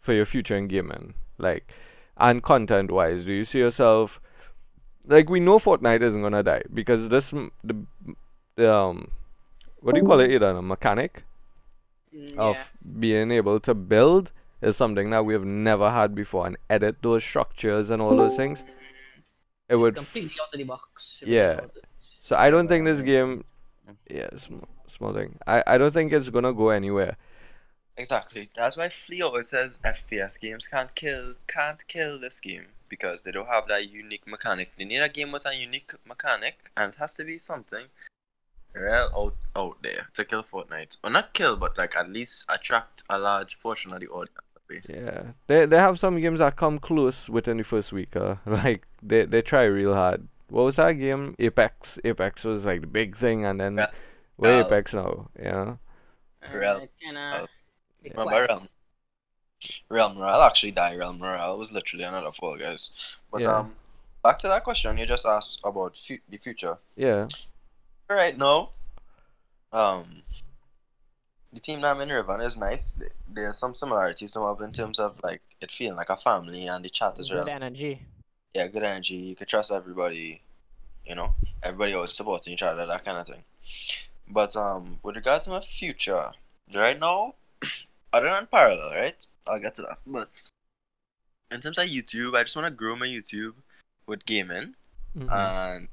for 0.00 0.12
your 0.12 0.26
future 0.26 0.56
in 0.56 0.68
gaming, 0.68 1.14
like, 1.38 1.72
and 2.16 2.42
content 2.42 2.90
wise? 2.90 3.24
Do 3.24 3.32
you 3.32 3.44
see 3.44 3.58
yourself, 3.58 4.20
like, 5.06 5.28
we 5.30 5.40
know 5.40 5.58
Fortnite 5.58 6.02
isn't 6.02 6.22
gonna 6.22 6.42
die 6.42 6.62
because 6.72 7.08
this 7.08 7.30
the, 7.30 7.76
the 8.56 8.72
um, 8.72 9.10
what 9.80 9.94
do 9.94 10.00
you 10.00 10.04
call 10.04 10.20
it? 10.20 10.42
A 10.42 10.62
mechanic 10.62 11.24
Mm, 12.14 12.38
of 12.38 12.70
being 12.98 13.30
able 13.30 13.60
to 13.60 13.74
build 13.74 14.32
is 14.62 14.76
something 14.76 15.10
that 15.10 15.24
we've 15.24 15.44
never 15.44 15.90
had 15.90 16.14
before 16.14 16.46
and 16.46 16.56
edit 16.70 16.96
those 17.02 17.22
structures 17.24 17.90
and 17.90 18.00
all 18.00 18.16
those 18.16 18.36
things. 18.36 18.60
It 19.68 19.74
It's 19.74 19.80
would 19.80 19.94
completely 19.96 20.36
out 20.40 20.52
of 20.52 20.58
the 20.58 20.64
box. 20.64 21.22
Yeah. 21.26 21.32
you 21.32 21.48
think 21.56 21.58
about 21.64 21.76
it. 21.76 21.84
so 22.22 22.36
I 22.36 22.50
don't 22.50 22.68
think 22.68 22.84
this 22.84 23.00
game 23.00 23.44
sense. 23.86 23.98
yeah, 24.08 24.28
small, 24.38 24.68
small 24.96 25.12
thing. 25.14 25.38
I, 25.46 25.62
I 25.66 25.78
don't 25.78 25.92
think 25.92 26.12
it's 26.12 26.28
gonna 26.28 26.52
go 26.52 26.70
anywhere. 26.70 27.16
Exactly. 27.96 28.48
That's 28.54 28.76
why 28.76 28.88
Flea 28.88 29.22
always 29.22 29.48
says 29.48 29.78
FPS 29.84 30.40
games 30.40 30.66
can't 30.66 30.94
kill 30.94 31.34
can't 31.46 31.86
kill 31.88 32.18
this 32.18 32.40
game 32.40 32.66
because 32.88 33.22
they 33.22 33.30
don't 33.32 33.48
have 33.48 33.68
that 33.68 33.90
unique 33.90 34.26
mechanic. 34.26 34.72
They 34.78 34.84
need 34.84 35.00
a 35.02 35.08
game 35.08 35.32
with 35.32 35.46
a 35.46 35.54
unique 35.54 35.92
mechanic, 36.06 36.70
and 36.76 36.92
it 36.94 36.98
has 36.98 37.14
to 37.16 37.24
be 37.24 37.38
something 37.38 37.86
real 38.74 39.10
out 39.14 39.34
out 39.54 39.76
there 39.82 40.08
to 40.14 40.24
kill 40.24 40.42
Fortnite. 40.42 40.96
Or 41.04 41.10
not 41.10 41.34
kill, 41.34 41.56
but 41.56 41.76
like 41.76 41.96
at 41.96 42.08
least 42.10 42.44
attract 42.48 43.02
a 43.10 43.18
large 43.18 43.60
portion 43.60 43.92
of 43.92 44.00
the 44.00 44.08
audience. 44.08 44.38
That 44.80 44.96
way. 44.96 45.02
Yeah. 45.04 45.22
They 45.46 45.66
they 45.66 45.76
have 45.76 45.98
some 45.98 46.20
games 46.20 46.38
that 46.38 46.56
come 46.56 46.78
close 46.78 47.28
within 47.28 47.56
the 47.58 47.64
first 47.64 47.92
week, 47.92 48.14
uh, 48.16 48.36
like 48.46 48.86
they 49.02 49.24
they 49.24 49.42
try 49.42 49.64
real 49.64 49.94
hard. 49.94 50.26
What 50.48 50.64
was 50.64 50.76
that 50.76 50.92
game? 50.92 51.34
Apex. 51.38 51.98
Apex 52.04 52.44
was 52.44 52.64
like 52.64 52.80
the 52.82 52.86
big 52.86 53.16
thing 53.16 53.44
and 53.46 53.58
then 53.60 53.76
Well, 53.76 53.90
where 54.36 54.56
well- 54.58 54.66
Apex 54.66 54.92
now, 54.94 55.28
you 55.38 55.44
know? 55.50 55.78
Uh, 56.42 56.56
Real- 56.58 56.76
it 56.78 56.90
kinda 57.02 57.20
uh, 57.20 57.46
be 58.02 58.10
Remember. 58.10 58.46
Realm? 58.48 58.68
Realm 59.88 60.18
Royale 60.18 60.42
actually 60.42 60.72
died. 60.72 60.98
Realm 60.98 61.20
Royale 61.20 61.56
was 61.56 61.70
literally 61.72 62.04
another 62.04 62.32
Fall 62.32 62.56
Guys. 62.58 62.90
But 63.30 63.42
Yeah. 63.42 63.58
um, 63.58 63.76
back 64.22 64.38
to 64.40 64.48
that 64.48 64.64
question 64.64 64.98
you 64.98 65.06
just 65.06 65.24
asked 65.24 65.60
about 65.64 65.96
fu- 65.96 66.18
the 66.28 66.36
future. 66.38 66.78
Yeah. 66.96 67.28
right 68.10 68.36
now, 68.36 68.70
um, 69.72 70.22
the 71.52 71.60
team 71.60 71.80
that 71.82 71.94
I'm 71.94 72.00
in 72.00 72.08
Riven 72.08 72.40
is 72.40 72.56
nice. 72.56 72.96
There's 73.28 73.58
some 73.58 73.74
similarities 73.74 74.32
to 74.32 74.40
Mob 74.40 74.60
in 74.62 74.72
terms 74.72 74.98
of 74.98 75.16
like 75.22 75.42
it 75.60 75.70
feeling 75.70 75.96
like 75.96 76.10
a 76.10 76.16
family 76.16 76.66
and 76.66 76.84
the 76.84 76.88
chat 76.90 77.18
is 77.18 77.28
Good 77.28 77.36
real. 77.36 77.48
energy. 77.48 78.02
Yeah, 78.54 78.66
good 78.68 78.82
energy. 78.82 79.16
You 79.16 79.36
can 79.36 79.46
trust 79.46 79.70
everybody. 79.72 80.42
You 81.06 81.14
know, 81.16 81.34
everybody 81.62 81.94
always 81.94 82.12
supporting 82.12 82.52
each 82.52 82.62
other, 82.62 82.86
that 82.86 83.04
kind 83.04 83.18
of 83.18 83.26
thing. 83.26 83.42
But 84.28 84.54
um, 84.56 84.98
with 85.02 85.16
regard 85.16 85.42
to 85.42 85.50
my 85.50 85.60
future, 85.60 86.30
right 86.74 86.98
now, 86.98 87.34
other 88.12 88.30
than 88.30 88.46
parallel, 88.46 88.90
right? 88.90 89.26
I'll 89.46 89.60
get 89.60 89.74
to 89.76 89.82
that. 89.82 89.98
But 90.06 90.42
in 91.50 91.60
terms 91.60 91.78
of 91.78 91.86
YouTube, 91.88 92.36
I 92.36 92.44
just 92.44 92.54
want 92.56 92.66
to 92.66 92.70
grow 92.70 92.96
my 92.96 93.06
YouTube 93.06 93.54
with 94.06 94.24
gaming 94.24 94.74
Mhm. 95.18 95.30
and 95.30 95.88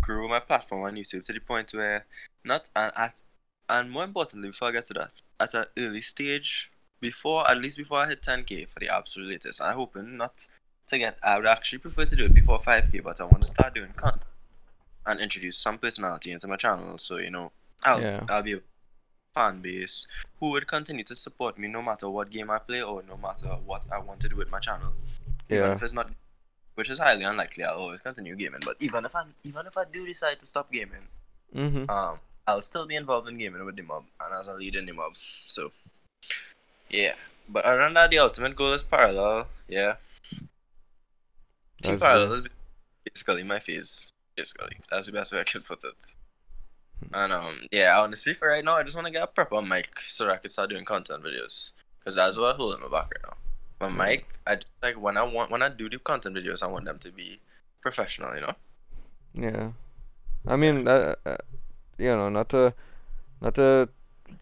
grow 0.00 0.26
my 0.26 0.40
platform 0.40 0.82
on 0.84 0.96
YouTube 0.96 1.22
to 1.24 1.32
the 1.32 1.38
point 1.40 1.72
where 1.72 2.04
not 2.42 2.68
an 2.74 2.90
at 2.96 3.22
and 3.68 3.90
more 3.90 4.04
importantly 4.04 4.48
before 4.48 4.68
I 4.68 4.72
get 4.72 4.86
to 4.86 4.94
that, 4.94 5.12
at 5.40 5.54
an 5.54 5.66
early 5.78 6.02
stage 6.02 6.70
before 7.00 7.48
at 7.50 7.58
least 7.58 7.76
before 7.76 7.98
I 7.98 8.08
hit 8.08 8.22
10k 8.22 8.68
for 8.68 8.80
the 8.80 8.88
absolute 8.88 9.28
latest. 9.28 9.60
I'm 9.60 9.76
hoping 9.76 10.16
not 10.16 10.46
to 10.88 10.98
get. 10.98 11.18
I 11.22 11.36
would 11.36 11.46
actually 11.46 11.78
prefer 11.80 12.04
to 12.06 12.16
do 12.16 12.24
it 12.24 12.34
before 12.34 12.58
5k, 12.58 13.02
but 13.02 13.20
I 13.20 13.24
want 13.24 13.42
to 13.42 13.48
start 13.50 13.74
doing 13.74 13.92
content 13.96 14.22
and 15.04 15.20
introduce 15.20 15.56
some 15.56 15.78
personality 15.78 16.32
into 16.32 16.48
my 16.48 16.56
channel. 16.56 16.98
So 16.98 17.16
you 17.18 17.30
know, 17.30 17.52
I'll 17.84 18.00
Yeah. 18.02 18.24
I'll 18.28 18.42
be 18.42 18.54
a 18.54 18.60
fan 19.34 19.60
base 19.60 20.06
who 20.40 20.48
would 20.50 20.66
continue 20.66 21.04
to 21.04 21.14
support 21.14 21.58
me 21.58 21.68
no 21.68 21.82
matter 21.82 22.08
what 22.08 22.30
game 22.30 22.50
I 22.50 22.58
play 22.58 22.82
or 22.82 23.02
no 23.02 23.16
matter 23.16 23.48
what 23.64 23.86
I 23.92 23.98
want 23.98 24.20
to 24.20 24.28
do 24.28 24.36
with 24.36 24.50
my 24.50 24.58
channel. 24.60 24.92
Even 25.50 25.70
if 25.72 25.82
it's 25.82 25.92
not, 25.92 26.10
which 26.74 26.88
is 26.90 26.98
highly 26.98 27.24
unlikely, 27.24 27.64
I'll 27.64 27.76
always 27.78 28.00
continue 28.00 28.34
gaming. 28.34 28.60
But 28.64 28.76
even 28.80 29.04
if 29.04 29.14
I 29.14 29.24
even 29.44 29.66
if 29.66 29.76
I 29.76 29.84
do 29.84 30.06
decide 30.06 30.40
to 30.40 30.46
stop 30.46 30.72
gaming, 30.72 31.08
Mm-hmm. 31.54 31.88
um, 31.88 32.18
I'll 32.46 32.62
still 32.62 32.86
be 32.86 32.96
involved 32.96 33.28
in 33.28 33.38
gaming 33.38 33.64
with 33.64 33.76
the 33.76 33.82
mob 33.82 34.04
and 34.20 34.34
as 34.34 34.46
a 34.46 34.54
leader 34.54 34.78
in 34.78 34.86
the 34.86 34.92
mob. 34.92 35.14
So, 35.46 35.72
yeah. 36.88 37.14
But 37.48 37.64
than 37.64 37.94
that, 37.94 38.10
the 38.10 38.18
ultimate 38.18 38.56
goal 38.56 38.72
is 38.72 38.82
parallel. 38.82 39.48
Yeah. 39.68 39.96
Team 41.82 41.98
parallel 41.98 42.32
is 42.32 42.46
basically 43.04 43.42
my 43.42 43.60
phase. 43.60 44.12
Basically, 44.36 44.76
that's 44.90 45.06
the 45.06 45.12
best 45.12 45.32
way 45.32 45.40
I 45.40 45.44
could 45.44 45.64
put 45.64 45.84
it. 45.84 46.14
And 47.12 47.32
um, 47.32 47.60
yeah, 47.70 47.98
honestly, 48.00 48.34
for 48.34 48.48
right 48.48 48.64
now, 48.64 48.76
I 48.76 48.82
just 48.82 48.96
want 48.96 49.06
to 49.06 49.12
get 49.12 49.22
a 49.22 49.26
proper 49.26 49.62
mic 49.62 50.00
so 50.00 50.24
that 50.24 50.32
I 50.32 50.36
can 50.38 50.50
start 50.50 50.70
doing 50.70 50.84
content 50.84 51.22
videos. 51.22 51.72
Cause 52.04 52.14
that's 52.14 52.38
what 52.38 52.52
I'm 52.52 52.56
holding 52.56 52.82
me 52.82 52.88
back 52.88 53.10
right 53.10 53.24
now. 53.24 53.36
My 53.80 54.06
mic, 54.06 54.38
I 54.46 54.54
just, 54.54 54.68
like 54.80 55.00
when 55.00 55.16
I 55.16 55.24
want 55.24 55.50
when 55.50 55.60
I 55.60 55.68
do 55.68 55.88
the 55.90 55.98
content 55.98 56.36
videos, 56.36 56.62
I 56.62 56.66
want 56.66 56.84
them 56.84 56.98
to 57.00 57.10
be 57.10 57.40
professional. 57.82 58.34
You 58.34 58.40
know. 58.42 58.54
Yeah, 59.34 59.70
I 60.46 60.56
mean, 60.56 60.86
uh, 60.86 61.16
uh, 61.26 61.36
you 61.98 62.14
know, 62.16 62.28
not 62.28 62.52
a, 62.54 62.74
not 63.40 63.58
a 63.58 63.88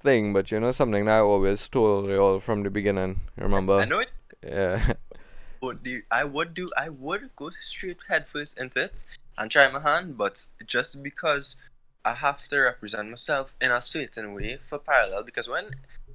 thing, 0.02 0.32
but 0.32 0.50
you 0.50 0.60
know, 0.60 0.72
something 0.72 1.04
that 1.04 1.18
I 1.18 1.20
always 1.20 1.68
told 1.68 2.08
you 2.08 2.18
all 2.18 2.40
from 2.40 2.62
the 2.62 2.70
beginning. 2.70 3.20
Remember? 3.36 3.78
I 3.78 3.84
know 3.84 4.00
it. 4.00 4.10
Yeah, 4.46 4.94
would 5.62 5.82
do 5.82 6.02
I 6.10 6.24
would 6.24 6.54
do 6.54 6.70
I 6.76 6.88
would 6.90 7.34
go 7.36 7.50
straight 7.50 8.00
headfirst 8.08 8.58
into 8.58 8.82
it 8.82 9.04
and 9.38 9.50
try 9.50 9.70
my 9.70 9.80
hand, 9.80 10.18
but 10.18 10.44
just 10.66 11.02
because 11.02 11.56
I 12.04 12.14
have 12.14 12.46
to 12.48 12.58
represent 12.58 13.08
myself 13.08 13.56
in 13.60 13.70
a 13.70 13.80
certain 13.80 14.34
way 14.34 14.58
for 14.62 14.78
parallel 14.78 15.22
because 15.22 15.48
when 15.48 15.70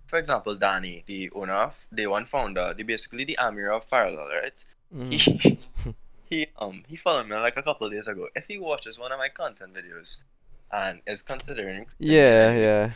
for 0.08 0.20
example 0.20 0.56
Danny, 0.56 1.04
the 1.08 1.32
owner 1.32 1.54
of 1.54 1.88
the 1.92 2.08
one 2.08 2.26
founder, 2.26 2.74
the 2.76 2.84
basically 2.84 3.26
the 3.26 3.38
Amir 3.40 3.72
of 3.72 3.90
Parallel, 3.90 4.30
right? 4.42 4.66
Mhm. 4.96 5.12
He 5.12 5.60
he 6.30 6.48
um 6.60 6.84
he 6.88 6.96
followed 6.96 7.28
me 7.28 7.36
like 7.36 7.58
a 7.58 7.64
couple 7.64 7.88
of 7.88 7.94
days 7.94 8.08
ago. 8.08 8.28
If 8.36 8.46
he 8.48 8.60
watches 8.60 9.00
one 9.00 9.12
of 9.12 9.18
my 9.18 9.30
content 9.30 9.74
videos 9.74 10.18
and 10.72 11.02
is 11.08 11.22
considering 11.22 11.88
yeah, 12.00 12.54
yeah. 12.54 12.92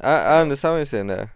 I 0.00 0.12
I 0.12 0.40
understand 0.40 0.72
what 0.74 0.78
you're 0.78 0.86
saying 0.86 1.06
there. 1.08 1.32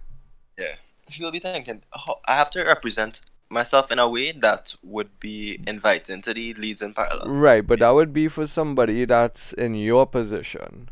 he 1.08 1.22
will 1.22 1.30
be 1.32 1.40
thinking, 1.40 1.82
oh, 1.96 2.20
I 2.26 2.34
have 2.36 2.50
to 2.50 2.62
represent 2.64 3.22
myself 3.50 3.90
in 3.92 3.98
a 3.98 4.08
way 4.08 4.32
that 4.32 4.74
would 4.82 5.18
be 5.20 5.60
inviting 5.66 6.22
to 6.22 6.32
the 6.32 6.54
leads 6.54 6.80
in 6.80 6.94
parallel. 6.94 7.28
Right, 7.28 7.66
but 7.66 7.80
that 7.80 7.90
would 7.90 8.12
be 8.12 8.28
for 8.28 8.46
somebody 8.46 9.04
that's 9.04 9.52
in 9.54 9.74
your 9.74 10.06
position. 10.06 10.88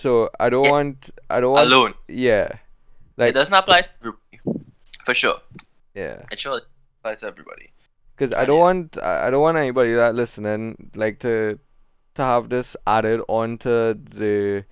So 0.00 0.30
I 0.38 0.50
don't 0.50 0.64
Yeah. 0.64 0.70
want, 0.70 1.10
I 1.28 1.40
don't 1.40 1.52
want, 1.52 1.66
Alone. 1.66 1.94
yeah, 2.06 2.58
Like, 3.16 3.30
it 3.30 3.32
doesn't 3.32 3.54
apply 3.54 3.82
to 3.82 3.90
everybody. 4.00 4.62
For 5.04 5.14
sure. 5.14 5.40
yeah. 5.94 6.22
It 6.30 6.38
should 6.38 6.62
apply 7.00 7.14
to 7.16 7.26
everybody. 7.26 7.70
Because 8.16 8.34
I 8.34 8.44
don't 8.44 8.56
yeah. 8.58 8.62
want 8.62 8.98
I 8.98 9.30
don't 9.30 9.40
want 9.40 9.56
anybody 9.56 9.94
that 9.94 10.14
listening 10.14 10.90
like 10.94 11.18
to 11.20 11.58
to 12.14 12.22
have 12.22 12.48
this 12.48 12.76
added 12.86 13.20
onto 13.28 13.94
the 13.94 14.64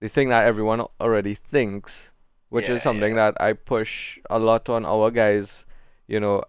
the 0.00 0.08
thing 0.08 0.28
that 0.30 0.44
everyone 0.46 0.80
already 1.00 1.34
thinks, 1.34 2.10
which 2.48 2.68
Yeah, 2.68 2.74
is 2.74 2.82
something 2.82 3.14
that 3.14 3.40
I 3.40 3.52
push 3.52 4.18
a 4.28 4.38
lot 4.38 4.68
on 4.68 4.84
our 4.84 5.10
guys. 5.10 5.64
You 6.06 6.20
know, 6.20 6.42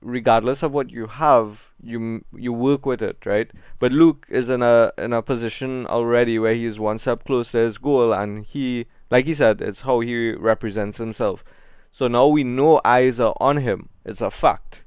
regardless 0.00 0.62
of 0.62 0.72
what 0.72 0.90
you 0.90 1.06
have, 1.06 1.60
you 1.82 2.24
you 2.36 2.52
work 2.52 2.86
with 2.86 3.02
it, 3.02 3.24
right? 3.26 3.50
But 3.78 3.92
Luke 3.92 4.26
is 4.28 4.48
in 4.48 4.62
a 4.62 4.92
in 4.98 5.12
a 5.12 5.22
position 5.22 5.86
already 5.86 6.38
where 6.38 6.54
he's 6.54 6.78
one 6.78 6.98
step 6.98 7.24
closer 7.24 7.52
to 7.52 7.58
his 7.66 7.78
goal, 7.78 8.12
and 8.12 8.44
he, 8.44 8.86
like 9.10 9.26
he 9.26 9.34
said, 9.34 9.60
it's 9.60 9.82
how 9.82 10.00
he 10.00 10.32
represents 10.32 10.98
himself. 10.98 11.44
So 11.92 12.08
now 12.08 12.26
we 12.28 12.44
know 12.44 12.80
eyes 12.84 13.20
are 13.20 13.34
on 13.40 13.58
him. 13.58 13.88
It's 14.04 14.20
a 14.20 14.30
fact. 14.30 14.82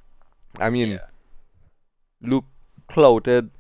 I 0.60 0.70
mean, 0.70 1.00
Yeah. 1.00 1.08
Luke 2.22 2.46
clouted 2.90 3.52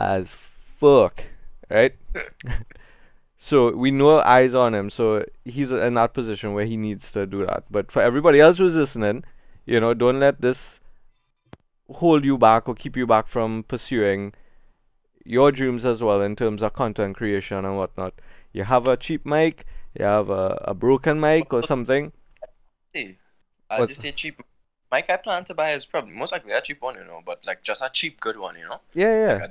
as 0.00 0.34
fuck, 0.78 1.22
right? 1.70 1.94
so 3.38 3.74
we 3.74 3.90
know 3.90 4.20
eyes 4.20 4.54
on 4.54 4.74
him. 4.74 4.90
So 4.90 5.24
he's 5.44 5.70
in 5.70 5.94
that 5.94 6.14
position 6.14 6.54
where 6.54 6.66
he 6.66 6.76
needs 6.76 7.10
to 7.12 7.26
do 7.26 7.46
that. 7.46 7.64
But 7.70 7.90
for 7.92 8.02
everybody 8.02 8.40
else 8.40 8.58
who's 8.58 8.74
listening, 8.74 9.24
you 9.66 9.80
know, 9.80 9.94
don't 9.94 10.20
let 10.20 10.40
this 10.40 10.78
hold 11.94 12.24
you 12.24 12.38
back 12.38 12.68
or 12.68 12.74
keep 12.74 12.96
you 12.96 13.06
back 13.06 13.26
from 13.26 13.64
pursuing 13.66 14.32
your 15.24 15.52
dreams 15.52 15.84
as 15.84 16.02
well 16.02 16.20
in 16.22 16.34
terms 16.36 16.62
of 16.62 16.72
content 16.72 17.16
creation 17.16 17.64
and 17.64 17.76
whatnot. 17.76 18.14
You 18.52 18.64
have 18.64 18.88
a 18.88 18.96
cheap 18.96 19.26
mic, 19.26 19.64
you 19.98 20.04
have 20.04 20.30
a, 20.30 20.62
a 20.66 20.74
broken 20.74 21.20
mic 21.20 21.52
or 21.52 21.62
something. 21.62 22.12
Hey, 22.92 23.18
as 23.68 23.80
What- 23.80 23.88
you 23.88 23.94
say, 23.94 24.12
cheap. 24.12 24.42
Mic 24.92 25.08
I 25.08 25.18
plan 25.18 25.44
to 25.44 25.54
buy 25.54 25.70
is 25.70 25.86
probably 25.86 26.12
most 26.14 26.32
likely 26.32 26.50
a 26.52 26.60
cheap 26.60 26.82
one, 26.82 26.96
you 26.96 27.04
know, 27.04 27.20
but 27.24 27.46
like 27.46 27.62
just 27.62 27.80
a 27.80 27.88
cheap 27.92 28.18
good 28.18 28.36
one, 28.36 28.56
you 28.56 28.64
know. 28.64 28.80
Yeah, 28.92 29.06
Like 29.28 29.38
yeah. 29.38 29.44
a 29.44 29.48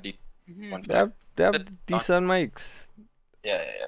de- 0.54 0.66
Mhm. 0.76 0.86
They 0.88 0.94
have, 0.96 1.12
they 1.36 1.44
have 1.44 1.54
But 1.54 1.66
not- 1.66 1.86
decent 1.88 2.28
mics. 2.28 2.62
yeah, 3.44 3.62
yeah, 3.64 3.74
yeah. 3.80 3.86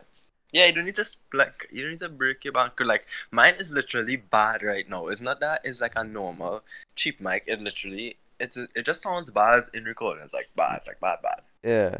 Yeah, 0.53 0.65
you 0.65 0.73
don't 0.73 0.83
need 0.85 0.95
to 0.95 1.05
like 1.33 1.67
you 1.71 1.81
don't 1.83 1.91
need 1.91 1.99
to 1.99 2.09
break 2.09 2.43
your 2.43 2.51
bank. 2.53 2.73
Like 2.81 3.07
mine 3.31 3.55
is 3.55 3.71
literally 3.71 4.17
bad 4.17 4.63
right 4.63 4.87
now. 4.89 5.07
It's 5.07 5.21
not 5.21 5.39
that 5.39 5.61
it's 5.63 5.79
like 5.79 5.93
a 5.95 6.03
normal 6.03 6.63
cheap 6.95 7.21
mic. 7.21 7.45
It 7.47 7.61
literally 7.61 8.17
it's 8.37 8.57
it 8.57 8.83
just 8.85 9.01
sounds 9.01 9.29
bad 9.29 9.69
in 9.73 9.85
recording. 9.85 10.25
It's 10.25 10.33
like 10.33 10.49
bad, 10.55 10.81
like 10.85 10.99
bad, 10.99 11.19
bad. 11.21 11.41
Yeah. 11.63 11.97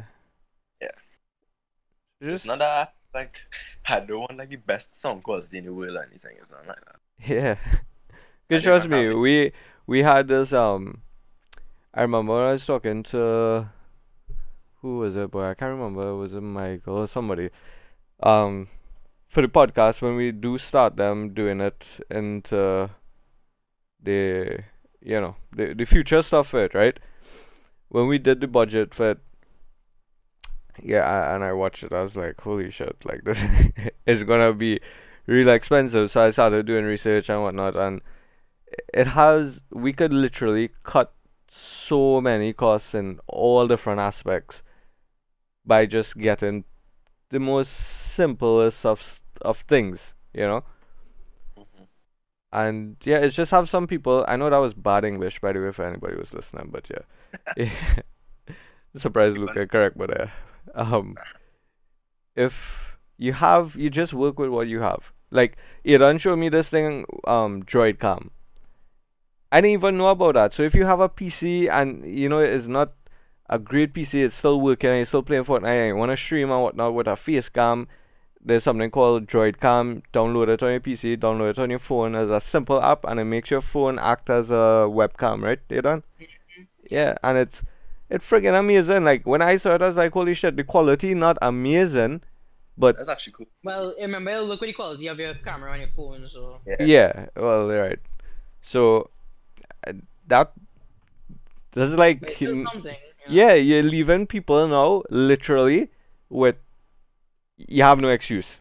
Yeah. 0.82 0.90
Just, 2.22 2.34
It's 2.34 2.46
not 2.46 2.60
that 2.60 2.94
like 3.14 3.40
I 3.88 4.02
don't 4.02 4.20
want 4.20 4.38
like 4.38 4.50
the 4.50 4.58
best 4.58 4.96
sound 4.98 5.24
quality 5.24 5.58
in 5.60 5.66
the 5.66 5.74
world 5.74 5.96
or 5.96 6.04
anything. 6.04 6.36
It's 6.42 6.52
not 6.52 6.68
like 6.68 6.84
that. 6.86 7.00
Yeah. 7.26 7.56
I 8.50 8.54
Cause 8.56 8.64
trust 8.64 8.88
me, 8.90 9.14
we 9.14 9.54
we 9.88 10.04
had 10.04 10.28
this 10.28 10.52
um 10.52 11.02
I 11.94 12.02
remember 12.02 12.34
when 12.34 12.44
I 12.44 12.52
was 12.52 12.66
talking 12.66 13.04
to 13.04 13.70
who 14.82 14.98
was 15.00 15.16
it 15.16 15.32
boy? 15.32 15.46
I 15.46 15.54
can't 15.54 15.78
remember, 15.78 16.16
was 16.16 16.34
it 16.34 16.42
Michael 16.42 16.98
or 16.98 17.08
somebody. 17.08 17.50
Um 18.22 18.68
for 19.30 19.42
the 19.42 19.48
podcast 19.48 20.02
when 20.02 20.16
we 20.16 20.32
do 20.32 20.58
start 20.58 20.98
them 20.98 21.34
doing 21.34 21.62
it 21.62 21.86
into 22.10 22.90
the 24.04 24.60
you 25.02 25.22
know, 25.22 25.36
the 25.56 25.74
the 25.74 25.86
future 25.86 26.22
stuff 26.22 26.50
for 26.50 26.64
it, 26.66 26.74
right? 26.74 27.00
When 27.90 28.08
we 28.08 28.18
did 28.18 28.42
the 28.42 28.48
budget 28.48 28.94
for 28.94 29.12
it 29.12 29.20
yeah, 30.84 31.02
I, 31.02 31.36
and 31.36 31.44
I 31.44 31.54
watched 31.54 31.84
it, 31.84 31.94
I 31.94 32.02
was 32.02 32.16
like, 32.16 32.40
holy 32.42 32.70
shit, 32.72 32.96
like 33.04 33.24
this 33.26 33.40
is 34.06 34.24
gonna 34.24 34.54
be 34.54 34.80
really 35.28 35.52
expensive. 35.52 36.12
So 36.12 36.22
I 36.22 36.32
started 36.32 36.66
doing 36.66 36.86
research 36.86 37.30
and 37.30 37.42
whatnot, 37.42 37.76
and 37.76 38.02
it 38.94 39.08
has 39.08 39.60
we 39.72 39.94
could 39.94 40.14
literally 40.14 40.72
cut 40.84 41.14
so 41.50 42.22
many 42.22 42.54
costs 42.54 42.94
in 42.94 43.20
all 43.28 43.68
different 43.68 44.00
aspects 44.00 44.62
by 45.66 45.86
just 45.86 46.18
getting 46.18 46.64
the 47.30 47.40
most 47.40 47.72
simplest 47.72 48.86
of 48.86 49.22
of 49.42 49.60
things, 49.68 50.14
you 50.34 50.46
know. 50.48 50.64
Mhm. 51.58 51.88
And 52.52 52.98
yeah, 53.04 53.18
it's 53.20 53.36
just 53.36 53.52
have 53.52 53.70
some 53.70 53.88
people. 53.88 54.26
I 54.28 54.36
know 54.36 54.50
that 54.50 54.58
was 54.58 54.74
bad 54.74 55.06
English, 55.06 55.40
by 55.42 55.54
the 55.54 55.62
way, 55.62 55.72
for 55.72 55.86
anybody 55.86 56.16
who's 56.16 56.34
listening, 56.34 56.70
but 56.72 56.90
yeah, 56.90 57.72
surprised 58.96 59.36
Keep 59.36 59.42
Luca 59.42 59.68
correct, 59.68 59.98
but 59.98 60.20
uh, 60.22 60.28
um, 60.76 61.16
if 62.36 62.98
you 63.18 63.34
have, 63.34 63.76
you 63.76 63.90
just 63.90 64.14
work 64.14 64.38
with 64.40 64.50
what 64.50 64.68
you 64.68 64.82
have. 64.82 65.12
Like, 65.32 65.58
Aidan 65.86 66.18
showed 66.18 66.38
me 66.40 66.50
this 66.50 66.68
thing, 66.70 67.06
um, 67.26 67.64
Droid 67.64 68.00
Cam. 68.00 68.32
I 69.52 69.62
didn't 69.62 69.74
even 69.74 69.98
know 69.98 70.08
about 70.10 70.36
that. 70.36 70.54
So 70.54 70.64
if 70.64 70.74
you 70.74 70.86
have 70.86 71.00
a 71.00 71.10
PC 71.10 71.68
and 71.68 72.06
you 72.06 72.30
know 72.30 72.40
it's 72.40 72.66
not 72.68 72.94
a 73.52 73.60
great 73.60 73.94
PC, 73.94 74.26
it's 74.26 74.36
still 74.36 74.60
working, 74.60 74.90
and 74.90 74.98
you're 74.98 75.06
still 75.06 75.22
playing 75.22 75.44
Fortnite, 75.44 75.76
and 75.76 75.88
you 75.90 75.96
want 75.96 76.12
to 76.12 76.18
stream 76.18 76.50
and 76.50 76.64
whatnot 76.64 76.94
with 76.94 77.08
a 77.08 77.16
face 77.16 77.50
cam, 77.50 77.88
there's 78.44 78.64
something 78.64 78.90
called 78.90 79.28
Droid 79.28 79.60
Cam. 79.60 80.02
Download 80.14 80.48
it 80.48 80.64
on 80.64 80.72
your 80.72 80.80
PC, 80.80 81.18
download 81.18 81.52
it 81.52 81.60
on 81.60 81.70
your 81.70 81.80
phone 81.80 82.16
as 82.16 82.30
a 82.30 82.40
simple 82.40 82.82
app, 82.82 83.04
and 83.06 83.20
it 83.20 83.26
makes 83.26 83.52
your 83.52 83.62
phone 83.62 84.00
act 84.00 84.30
as 84.30 84.50
a 84.50 84.88
webcam, 84.90 85.44
right? 85.44 85.60
You 85.70 85.82
done? 85.82 86.04
Yeah, 86.90 87.16
and 87.24 87.38
it's 87.38 87.62
it's 88.10 88.28
freaking 88.28 88.58
amazing. 88.58 89.04
Like 89.04 89.28
when 89.28 89.42
I 89.42 89.58
saw 89.58 89.76
it, 89.76 89.82
I 89.82 89.88
was 89.88 89.98
like, 89.98 90.14
holy 90.14 90.34
shit, 90.34 90.56
the 90.56 90.64
quality 90.64 91.14
not 91.14 91.38
amazing, 91.42 92.22
but 92.78 92.98
That's 92.98 93.10
actually 93.10 93.34
cool. 93.34 93.48
Well, 93.64 93.94
remember, 94.00 94.42
look 94.42 94.64
at 94.64 94.66
the 94.66 94.74
quality 94.74 95.08
of 95.08 95.20
your 95.20 95.36
camera 95.36 95.72
on 95.74 95.80
your 95.80 95.90
phone, 95.90 96.28
so. 96.28 96.62
Yeah. 96.66 96.84
yeah, 96.84 97.26
well, 97.36 97.68
right. 97.68 98.00
So 98.62 99.10
uh, 99.86 99.94
that 100.28 100.52
that's 101.74 101.94
like 101.94 102.22
But 102.22 102.30
it's 102.30 102.38
still 102.40 102.66
something. 102.72 102.96
Yeah, 103.28 103.54
you're 103.54 103.84
leaving 103.84 104.28
people 104.28 104.68
now 104.68 105.04
literally 105.10 105.90
with 106.30 106.56
you 107.58 107.84
have 107.84 108.00
no 108.00 108.10
excuse. 108.10 108.58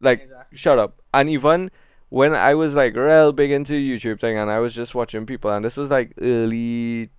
Like 0.00 0.22
Exactly. 0.22 0.58
shut 0.58 0.78
up. 0.78 1.00
And 1.12 1.28
even 1.30 1.70
when 2.08 2.34
I 2.34 2.54
was 2.54 2.74
like 2.74 2.94
real 2.94 3.32
big 3.32 3.50
into 3.50 3.72
YouTube 3.74 4.20
thing 4.20 4.38
and 4.38 4.50
I 4.50 4.58
was 4.60 4.74
just 4.74 4.94
watching 4.94 5.26
people 5.26 5.50
and 5.52 5.64
this 5.64 5.76
was 5.76 5.90
like 5.90 6.12
early 6.20 7.10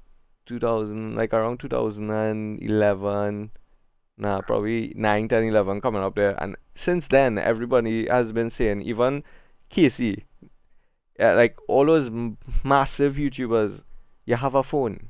2000 0.45 1.15
like 1.15 1.33
around 1.33 1.59
2011 1.59 3.51
nah 4.17 4.41
probably 4.41 4.93
9 4.95 5.27
10 5.27 5.43
11 5.43 5.81
coming 5.81 6.01
up 6.01 6.15
there 6.15 6.41
and 6.41 6.55
since 6.75 7.07
then 7.09 7.37
everybody 7.37 8.07
has 8.07 8.31
been 8.31 8.49
saying 8.49 8.81
even 8.81 9.23
Casey 9.69 10.25
yeah, 11.19 11.33
like 11.33 11.57
all 11.67 11.85
those 11.85 12.07
m- 12.07 12.37
massive 12.63 13.15
YouTubers 13.15 13.81
you 14.25 14.35
have 14.35 14.55
a 14.55 14.63
phone 14.63 15.09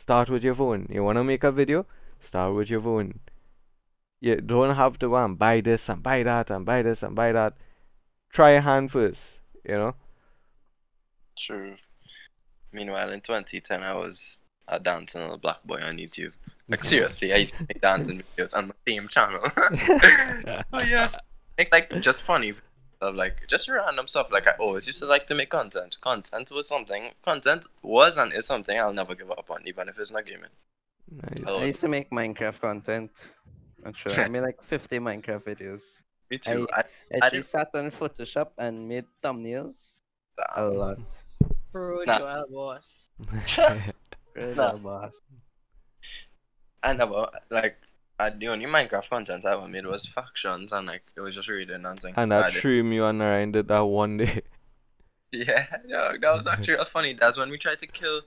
start 0.00 0.28
with 0.28 0.42
your 0.42 0.54
phone 0.54 0.86
you 0.90 1.02
want 1.02 1.16
to 1.16 1.24
make 1.24 1.44
a 1.44 1.52
video 1.52 1.86
start 2.24 2.54
with 2.54 2.70
your 2.70 2.80
phone 2.80 3.20
you 4.20 4.36
don't 4.36 4.76
have 4.76 4.98
to 4.98 5.16
um, 5.16 5.34
buy 5.34 5.60
this 5.60 5.88
and 5.88 6.02
buy 6.02 6.22
that 6.22 6.50
and 6.50 6.66
buy 6.66 6.82
this 6.82 7.02
and 7.02 7.14
buy 7.14 7.32
that 7.32 7.54
try 8.32 8.50
a 8.50 8.60
hand 8.60 8.90
first 8.90 9.20
you 9.64 9.74
know 9.74 9.94
True. 11.40 11.74
Meanwhile, 12.72 13.10
in 13.10 13.20
2010, 13.20 13.82
I 13.82 13.94
was 13.94 14.40
a 14.68 14.78
dancing 14.78 15.22
little 15.22 15.38
black 15.38 15.64
boy 15.64 15.80
on 15.80 15.96
YouTube. 15.96 16.32
Like 16.68 16.84
seriously, 16.84 17.32
I 17.32 17.38
used 17.38 17.54
to 17.54 17.66
make 17.68 17.80
dancing 17.80 18.22
videos 18.36 18.54
on 18.56 18.68
my 18.68 18.74
same 18.86 19.08
channel. 19.08 19.40
oh 20.72 20.82
yes, 20.82 21.16
make 21.58 21.72
like 21.72 21.90
just 22.00 22.22
funny 22.22 22.52
stuff, 23.00 23.14
like 23.16 23.46
just 23.48 23.68
random 23.68 24.06
stuff. 24.08 24.28
Like 24.30 24.46
I 24.46 24.52
always 24.58 24.86
used 24.86 24.98
to 25.00 25.06
like 25.06 25.26
to 25.28 25.34
make 25.34 25.48
content. 25.50 25.96
Content 26.02 26.50
was 26.52 26.68
something. 26.68 27.10
Content 27.24 27.66
was 27.82 28.16
and 28.16 28.32
is 28.32 28.46
something 28.46 28.78
I'll 28.78 28.92
never 28.92 29.14
give 29.14 29.30
up 29.30 29.50
on, 29.50 29.62
even 29.66 29.88
if 29.88 29.98
it's 29.98 30.12
not 30.12 30.26
gaming. 30.26 30.50
Nice. 31.10 31.42
I 31.46 31.64
used 31.64 31.80
to 31.80 31.88
make 31.88 32.10
Minecraft 32.10 32.60
content. 32.60 33.32
Actually, 33.86 34.16
I 34.18 34.28
made 34.34 34.42
like 34.42 34.62
50 34.62 34.98
Minecraft 34.98 35.44
videos. 35.44 36.02
me 36.30 36.38
too. 36.38 36.68
I, 36.72 36.80
I 36.80 36.84
actually 37.14 37.30
didn't- 37.38 37.44
sat 37.46 37.70
on 37.74 37.90
Photoshop 37.90 38.48
and 38.58 38.86
made 38.86 39.06
thumbnails 39.24 40.02
a 40.56 40.60
damn. 40.60 40.74
lot. 40.74 40.98
Pro 41.72 42.02
Nah. 42.04 42.18
Joel 42.18 42.44
boss. 42.50 43.10
Really 44.34 44.54
Nah. 44.54 44.76
boss. 44.76 45.20
I 46.82 46.92
never 46.92 47.28
like. 47.50 47.76
I, 48.20 48.30
the 48.30 48.48
only 48.48 48.66
Minecraft 48.66 49.08
content 49.08 49.44
I 49.46 49.52
ever 49.52 49.66
made 49.68 49.86
was 49.86 50.06
factions, 50.06 50.72
and 50.72 50.86
like 50.86 51.02
it 51.16 51.20
was 51.20 51.34
just 51.34 51.48
reading 51.48 51.84
and 51.84 51.98
things. 51.98 52.14
and 52.16 52.32
I 52.34 52.42
that 52.42 52.52
stream 52.52 52.92
you 52.92 53.04
and 53.04 53.22
I 53.22 53.44
did 53.46 53.68
that 53.68 53.80
one 53.84 54.18
day 54.18 54.42
Yeah, 55.32 55.66
yeah, 55.86 56.12
that 56.20 56.34
was 56.34 56.46
actually 56.46 56.76
that's 56.76 56.90
funny. 56.90 57.14
That's 57.14 57.38
when 57.38 57.50
we 57.50 57.58
tried 57.58 57.78
to 57.80 57.86
kill 57.86 58.22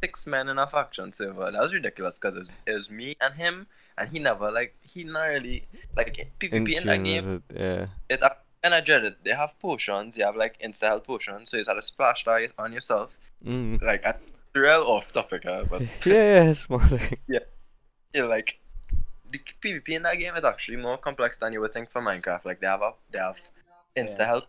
six 0.00 0.26
men 0.26 0.48
in 0.48 0.58
a 0.58 0.66
faction 0.66 1.12
server. 1.12 1.50
That 1.50 1.60
was 1.60 1.74
ridiculous 1.74 2.18
because 2.18 2.34
it 2.34 2.40
was, 2.40 2.52
it 2.66 2.72
was 2.72 2.90
me 2.90 3.16
and 3.20 3.34
him, 3.34 3.66
and 3.96 4.10
he 4.10 4.18
never 4.18 4.50
like 4.50 4.74
he 4.82 5.04
not 5.04 5.24
really 5.24 5.64
like 5.96 6.34
PvP 6.38 6.76
in 6.76 6.86
that 6.86 7.04
game. 7.04 7.42
it, 7.50 7.58
yeah 7.58 7.86
It's 8.08 8.22
a- 8.22 8.36
and 8.64 8.74
I 8.74 8.80
dread 8.80 9.04
it. 9.04 9.24
They 9.24 9.32
have 9.32 9.58
potions. 9.58 10.16
You 10.16 10.24
have 10.24 10.36
like 10.36 10.58
insta 10.60 10.88
health 10.88 11.04
potions, 11.04 11.50
so 11.50 11.56
you 11.56 11.64
had 11.66 11.74
to 11.74 11.82
splash 11.82 12.24
that 12.24 12.52
on 12.58 12.72
yourself. 12.72 13.10
mm. 13.44 13.82
Like 13.82 14.04
real 14.54 14.82
off 14.82 15.10
topic, 15.10 15.46
uh, 15.46 15.64
but 15.64 15.82
yeah 16.04 16.44
yeah 16.44 16.52
small 16.52 16.80
thing 16.80 17.16
yeah, 17.28 18.24
like 18.24 18.60
the 19.32 19.40
PvP 19.62 19.88
in 19.90 20.02
that 20.02 20.18
game 20.18 20.36
is 20.36 20.44
actually 20.44 20.76
more 20.76 20.98
complex 20.98 21.38
than 21.38 21.52
you 21.52 21.60
would 21.60 21.72
think 21.72 21.90
for 21.90 22.00
Minecraft. 22.02 22.44
Like 22.44 22.60
they 22.60 22.66
have 22.66 22.82
a, 22.82 22.92
they 23.10 23.18
have 23.18 23.38
insta 23.96 24.20
Yeah. 24.20 24.26
health, 24.26 24.46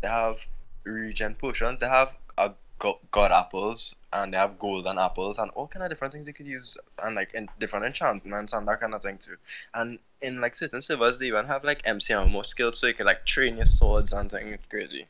they 0.00 0.08
have 0.08 0.46
regen 0.84 1.34
potions, 1.34 1.80
they 1.80 1.88
have 1.88 2.16
uh, 2.38 2.50
go- 2.78 3.00
god 3.10 3.32
apples, 3.32 3.94
and 4.12 4.32
they 4.32 4.38
have 4.38 4.58
golden 4.58 4.98
apples, 4.98 5.38
and 5.38 5.50
all 5.52 5.66
kind 5.68 5.82
of 5.84 5.90
different 5.90 6.12
things 6.14 6.26
you 6.28 6.34
could 6.34 6.46
use, 6.46 6.76
and 7.02 7.14
like 7.16 7.34
in 7.34 7.48
different 7.58 7.84
enchantments 7.84 8.52
and 8.52 8.66
that 8.68 8.80
kind 8.80 8.94
of 8.94 9.02
thing 9.02 9.18
too. 9.18 9.36
And 9.74 9.98
in 10.20 10.40
like 10.40 10.54
certain 10.54 10.82
servers, 10.82 11.18
they 11.18 11.26
even 11.26 11.46
have 11.46 11.64
like 11.64 11.82
mcMMO 11.82 12.44
skills, 12.46 12.78
so 12.78 12.86
you 12.86 12.94
can 12.94 13.06
like 13.06 13.24
train 13.26 13.56
your 13.56 13.66
swords 13.66 14.12
and 14.12 14.30
things. 14.30 14.54
It's 14.54 14.66
crazy. 14.70 15.06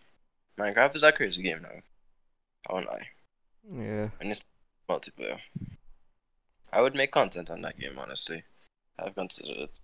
Minecraft 0.58 0.96
is 0.96 1.02
a 1.02 1.12
crazy 1.12 1.42
game 1.42 1.62
now. 1.62 1.80
I 2.68 2.72
won't 2.74 2.86
lie. 2.86 3.08
yeah 3.70 4.08
And 4.20 4.30
it's 4.30 4.44
multiplayer. 4.88 5.38
I 6.72 6.80
would 6.80 6.94
make 6.94 7.10
content 7.10 7.50
on 7.50 7.60
that 7.62 7.78
game, 7.78 7.98
honestly. 7.98 8.44
I've 8.98 9.14
considered 9.14 9.58
it. 9.58 9.80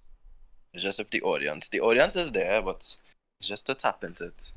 It's 0.75 0.83
just 0.83 1.01
if 1.01 1.11
the 1.11 1.23
audience. 1.23 1.69
The 1.69 1.81
audience 1.81 2.17
is 2.17 2.33
there, 2.33 2.63
but 2.63 2.97
just 3.41 3.67
to 3.67 3.75
tap 3.75 4.05
into 4.05 4.27
it. 4.27 4.53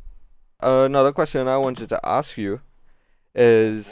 another 0.61 1.11
question 1.11 1.47
I 1.47 1.57
wanted 1.57 1.89
to 1.89 1.99
ask 2.03 2.37
you 2.37 2.61
is 3.33 3.87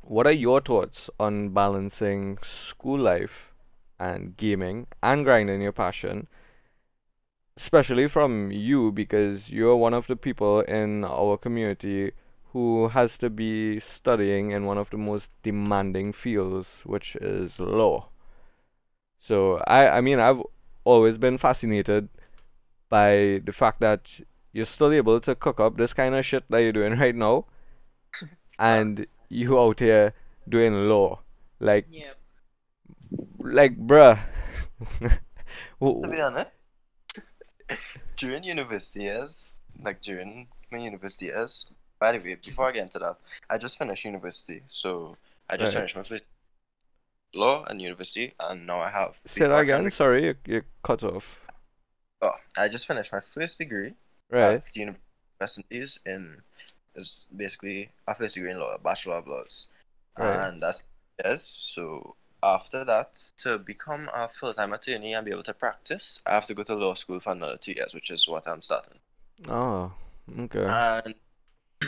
what 0.00 0.26
are 0.26 0.32
your 0.32 0.60
thoughts 0.60 1.08
on 1.18 1.50
balancing 1.50 2.38
school 2.42 2.98
life 2.98 3.52
and 3.98 4.36
gaming 4.36 4.86
and 5.02 5.24
grinding 5.24 5.62
your 5.62 5.72
passion? 5.72 6.26
Especially 7.56 8.08
from 8.08 8.50
you 8.50 8.92
because 8.92 9.48
you're 9.48 9.76
one 9.76 9.94
of 9.94 10.06
the 10.06 10.16
people 10.16 10.60
in 10.60 11.04
our 11.04 11.36
community 11.36 12.12
who 12.52 12.88
has 12.88 13.16
to 13.18 13.30
be 13.30 13.80
studying 13.80 14.50
in 14.50 14.64
one 14.64 14.78
of 14.78 14.90
the 14.90 14.96
most 14.96 15.30
demanding 15.42 16.12
fields, 16.12 16.68
which 16.84 17.16
is 17.16 17.58
law. 17.58 18.08
So 19.26 19.56
I 19.66 19.98
I 19.98 20.00
mean 20.00 20.20
I've 20.20 20.42
always 20.84 21.18
been 21.18 21.38
fascinated 21.38 22.08
by 22.90 23.40
the 23.44 23.52
fact 23.52 23.80
that 23.80 24.02
you're 24.52 24.66
still 24.66 24.92
able 24.92 25.20
to 25.22 25.34
cook 25.36 25.60
up 25.60 25.76
this 25.76 25.94
kind 25.94 26.14
of 26.14 26.26
shit 26.26 26.44
that 26.50 26.60
you're 26.60 26.72
doing 26.72 26.98
right 27.04 27.14
now, 27.14 27.46
and 28.58 29.06
Facts. 29.06 29.16
you 29.28 29.58
out 29.58 29.80
here 29.80 30.12
doing 30.48 30.74
law. 30.88 31.20
Like, 31.60 31.88
Yep. 31.88 32.16
like, 33.38 33.76
bruh. 33.76 34.18
To 36.02 36.08
be 36.08 36.20
honest, 36.20 36.50
during 38.16 38.44
university 38.44 39.02
years, 39.02 39.56
like 39.80 40.00
during 40.02 40.48
my 40.70 40.78
university 40.78 41.26
years, 41.26 41.72
by 41.98 42.12
the 42.12 42.18
way, 42.18 42.34
before 42.36 42.68
I 42.68 42.72
get 42.72 42.82
into 42.84 42.98
that, 42.98 43.16
I 43.50 43.58
just 43.58 43.78
finished 43.78 44.04
university. 44.04 44.62
So 44.66 45.16
I 45.48 45.56
just 45.56 45.72
Right. 45.72 45.74
finished 45.74 45.96
my 45.96 46.02
first 46.02 46.24
law 47.34 47.64
and 47.68 47.80
university, 47.82 48.34
and 48.40 48.66
now 48.66 48.80
I 48.80 48.90
have. 48.90 49.20
Say 49.26 49.46
that 49.46 49.58
again. 49.58 49.90
Sorry, 49.90 50.26
you, 50.26 50.34
you 50.46 50.62
cut 50.82 51.02
off. 51.02 51.36
Oh, 52.22 52.32
I 52.56 52.68
just 52.68 52.86
finished 52.86 53.12
my 53.12 53.20
first 53.20 53.58
degree 53.58 53.94
Right. 54.30 54.54
at 54.54 54.76
universities 54.76 56.00
in 56.06 56.42
is 56.94 57.26
basically 57.34 57.90
a 58.06 58.14
first 58.14 58.34
degree 58.34 58.50
in 58.52 58.58
law, 58.58 58.74
a 58.74 58.78
bachelor 58.78 59.16
of 59.16 59.26
laws, 59.26 59.66
Right. 60.18 60.48
and 60.48 60.62
that's 60.62 60.82
yes. 61.24 61.42
So 61.42 62.16
after 62.42 62.84
that, 62.84 63.14
to 63.38 63.58
become 63.58 64.08
a 64.14 64.28
full 64.28 64.54
time 64.54 64.72
attorney 64.72 65.12
and 65.12 65.24
be 65.24 65.32
able 65.32 65.42
to 65.42 65.54
practice, 65.54 66.20
I 66.24 66.34
have 66.34 66.46
to 66.46 66.54
go 66.54 66.62
to 66.62 66.74
law 66.74 66.94
school 66.94 67.20
for 67.20 67.32
another 67.32 67.56
two 67.58 67.72
years, 67.72 67.94
which 67.94 68.10
is 68.10 68.26
what 68.28 68.46
I'm 68.46 68.62
starting. 68.62 68.98
Oh, 69.48 69.92
okay. 70.38 70.64
And 70.68 71.14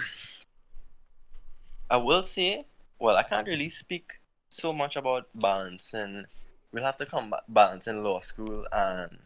I 1.91 1.97
will 1.99 2.25
say, 2.25 2.67
well, 2.99 3.17
I 3.17 3.23
can't 3.23 3.47
really 3.47 3.69
speak 3.69 4.19
so 4.57 4.73
much 4.73 4.97
about 4.97 5.29
balancing. 5.35 6.25
We'll 6.73 6.85
have 6.85 6.97
to 6.97 7.07
come 7.07 7.31
back 7.31 7.45
balancing 7.49 8.03
law 8.03 8.21
school 8.21 8.67
and 8.73 9.19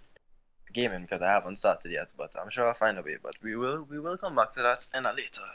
gaming 0.73 1.03
because 1.03 1.23
I 1.23 1.33
haven't 1.33 1.57
started 1.57 1.91
yet, 1.93 2.13
but 2.17 2.35
I'm 2.41 2.51
sure 2.51 2.67
I'll 2.67 2.75
find 2.75 2.99
a 2.99 3.03
way. 3.03 3.17
But 3.23 3.35
we 3.43 3.57
will 3.57 3.87
we 3.91 3.99
will 3.99 4.17
come 4.17 4.37
back 4.37 4.51
to 4.55 4.63
that 4.63 4.87
in 4.95 5.07
a 5.07 5.13
later 5.13 5.49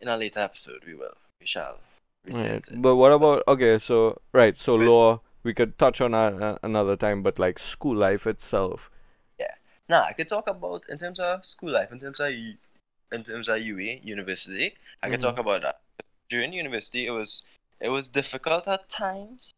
in 0.00 0.08
a 0.08 0.16
later 0.16 0.40
episode. 0.40 0.82
We 0.86 0.94
will. 0.94 1.16
We 1.40 1.46
shall. 1.46 1.78
Right. 2.26 2.66
But 2.72 2.96
what 2.96 3.12
about 3.12 3.44
okay? 3.48 3.78
So 3.78 4.20
right. 4.32 4.58
So 4.58 4.74
law. 4.74 5.20
We 5.42 5.54
could 5.54 5.78
touch 5.78 6.02
on 6.02 6.10
that 6.10 6.34
uh, 6.42 6.58
another 6.62 6.96
time, 6.96 7.22
but 7.22 7.38
like 7.38 7.58
school 7.58 7.96
life 7.96 8.26
itself. 8.26 8.90
Yeah. 9.38 9.54
Now 9.88 10.00
nah, 10.00 10.06
I 10.08 10.12
could 10.12 10.28
talk 10.28 10.46
about 10.46 10.84
in 10.90 10.98
terms 10.98 11.18
of 11.18 11.46
school 11.46 11.70
life, 11.70 11.90
in 11.92 11.98
terms 11.98 12.20
of 12.20 12.30
in 12.30 13.22
terms 13.24 13.48
of 13.48 13.58
UE 13.58 14.00
university. 14.04 14.74
I 15.02 15.08
could 15.08 15.18
Mhm. 15.18 15.28
talk 15.28 15.38
about 15.38 15.62
that. 15.62 15.80
During 16.28 16.52
university, 16.52 17.06
it 17.06 17.10
was 17.10 17.42
it 17.80 17.88
was 17.90 18.08
difficult 18.08 18.68
at 18.68 18.88
times, 18.88 19.52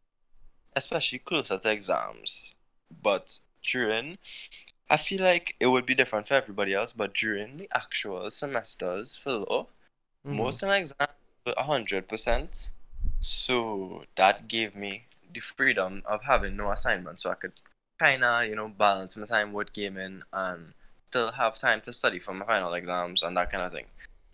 especially 0.74 1.18
closer 1.18 1.58
to 1.58 1.70
exams. 1.70 2.54
But 3.02 3.40
during, 3.62 4.18
I 4.90 4.96
feel 4.96 5.22
like 5.22 5.56
it 5.60 5.68
would 5.68 5.86
be 5.86 5.94
different 5.94 6.28
for 6.28 6.34
everybody 6.34 6.74
else. 6.74 6.92
But 6.92 7.14
during 7.14 7.56
the 7.58 7.68
actual 7.74 8.30
semesters 8.30 9.16
for 9.16 9.32
law, 9.32 9.66
Mhm. 10.26 10.36
most 10.36 10.62
of 10.62 10.68
my 10.68 10.78
exams 10.78 11.12
were 11.46 11.54
hundred 11.58 12.08
percent. 12.08 12.70
So 13.20 14.04
that 14.16 14.48
gave 14.48 14.74
me 14.76 15.06
the 15.32 15.40
freedom 15.40 16.02
of 16.06 16.24
having 16.24 16.56
no 16.56 16.70
assignment, 16.72 17.20
so 17.20 17.30
I 17.30 17.34
could 17.34 17.52
kind 17.98 18.24
of 18.24 18.46
you 18.46 18.56
know 18.56 18.68
balance 18.68 19.16
my 19.16 19.26
time 19.26 19.52
with 19.52 19.72
gaming 19.72 20.22
and 20.32 20.74
still 21.06 21.32
have 21.32 21.56
time 21.56 21.80
to 21.82 21.92
study 21.92 22.18
for 22.18 22.34
my 22.34 22.44
final 22.46 22.74
exams 22.74 23.22
and 23.22 23.36
that 23.36 23.50
kind 23.50 23.64
of 23.64 23.72
thing. 23.72 23.86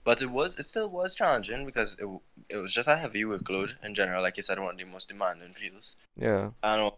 But 0.08 0.22
it 0.22 0.30
was 0.30 0.58
it 0.58 0.62
still 0.62 0.88
was 0.88 1.14
challenging 1.14 1.66
because 1.66 1.94
it 1.98 2.08
it 2.48 2.56
was 2.56 2.72
just 2.72 2.88
a 2.88 2.96
heavy 2.96 3.24
workload 3.24 3.74
in 3.82 3.94
general. 3.94 4.22
Like 4.22 4.38
you 4.38 4.42
said, 4.42 4.58
one 4.58 4.70
of 4.70 4.78
the 4.78 4.86
most 4.86 5.10
demanding 5.10 5.52
fields. 5.52 5.96
Yeah. 6.16 6.52
And 6.62 6.80
uh, 6.80 6.90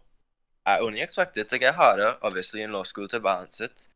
I 0.65 0.79
only 0.79 1.01
expected 1.01 1.49
to 1.49 1.59
get 1.59 1.75
harder, 1.75 2.15
obviously, 2.21 2.61
in 2.61 2.71
law 2.71 2.83
school 2.83 3.09
to 3.09 3.19
balance 3.19 3.59
it. 3.59 3.89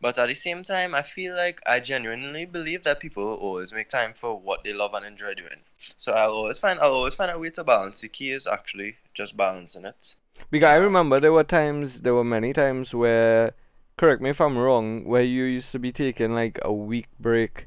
But 0.00 0.16
at 0.16 0.28
the 0.28 0.36
same 0.36 0.62
time, 0.62 0.94
I 0.94 1.02
feel 1.02 1.34
like 1.34 1.60
I 1.66 1.80
genuinely 1.80 2.44
believe 2.44 2.84
that 2.84 3.00
people 3.00 3.24
always 3.24 3.72
make 3.72 3.88
time 3.88 4.14
for 4.14 4.38
what 4.38 4.62
they 4.62 4.72
love 4.72 4.94
and 4.94 5.04
enjoy 5.04 5.34
doing. 5.34 5.62
So 5.96 6.12
I'll 6.12 6.30
always 6.30 6.60
find 6.60 6.78
I'll 6.78 6.98
always 7.00 7.16
find 7.16 7.32
a 7.32 7.40
way 7.40 7.50
to 7.50 7.64
balance. 7.64 8.00
The 8.00 8.08
key 8.08 8.30
is 8.30 8.46
actually 8.46 8.98
just 9.12 9.36
balancing 9.36 9.84
it. 9.86 10.14
Because 10.52 10.68
I 10.68 10.76
remember 10.76 11.18
there 11.18 11.32
were 11.32 11.42
times, 11.42 12.02
there 12.02 12.14
were 12.14 12.30
many 12.38 12.52
times 12.52 12.94
where 12.94 13.54
correct 13.98 14.22
me 14.22 14.30
if 14.30 14.40
I'm 14.40 14.56
wrong, 14.56 15.04
where 15.04 15.24
you 15.24 15.42
used 15.42 15.72
to 15.72 15.80
be 15.80 15.90
taking 15.90 16.32
like 16.32 16.60
a 16.62 16.72
week 16.72 17.08
break 17.18 17.66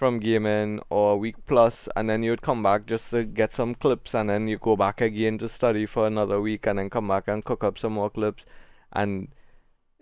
from 0.00 0.20
gaming 0.20 0.80
or 0.90 1.12
a 1.14 1.16
week 1.16 1.36
plus, 1.46 1.88
and 1.96 2.10
then 2.10 2.24
you'd 2.24 2.42
come 2.42 2.62
back 2.64 2.86
just 2.86 3.10
to 3.12 3.24
get 3.24 3.54
some 3.54 3.74
clips, 3.76 4.14
and 4.14 4.30
then 4.30 4.48
you 4.48 4.58
go 4.58 4.76
back 4.76 5.00
again 5.02 5.38
to 5.38 5.48
study 5.48 5.86
for 5.86 6.06
another 6.08 6.40
week, 6.40 6.66
and 6.66 6.78
then 6.80 6.90
come 6.90 7.08
back 7.08 7.28
and 7.28 7.44
cook 7.44 7.64
up 7.64 7.78
some 7.78 7.92
more 7.94 8.10
clips, 8.10 8.44
and 8.92 9.28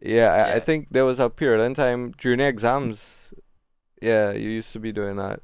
yeah, 0.03 0.33
I, 0.33 0.57
I 0.57 0.61
think 0.61 0.89
there 0.91 1.05
was 1.05 1.21
a 1.21 1.31
period 1.31 1.65
in 1.65 1.75
time 1.75 2.13
during 2.19 2.41
exams. 2.41 3.01
Yeah, 4.01 4.33
you 4.33 4.49
used 4.51 4.73
to 4.73 4.81
be 4.81 4.93
doing 4.93 5.17
that. 5.17 5.41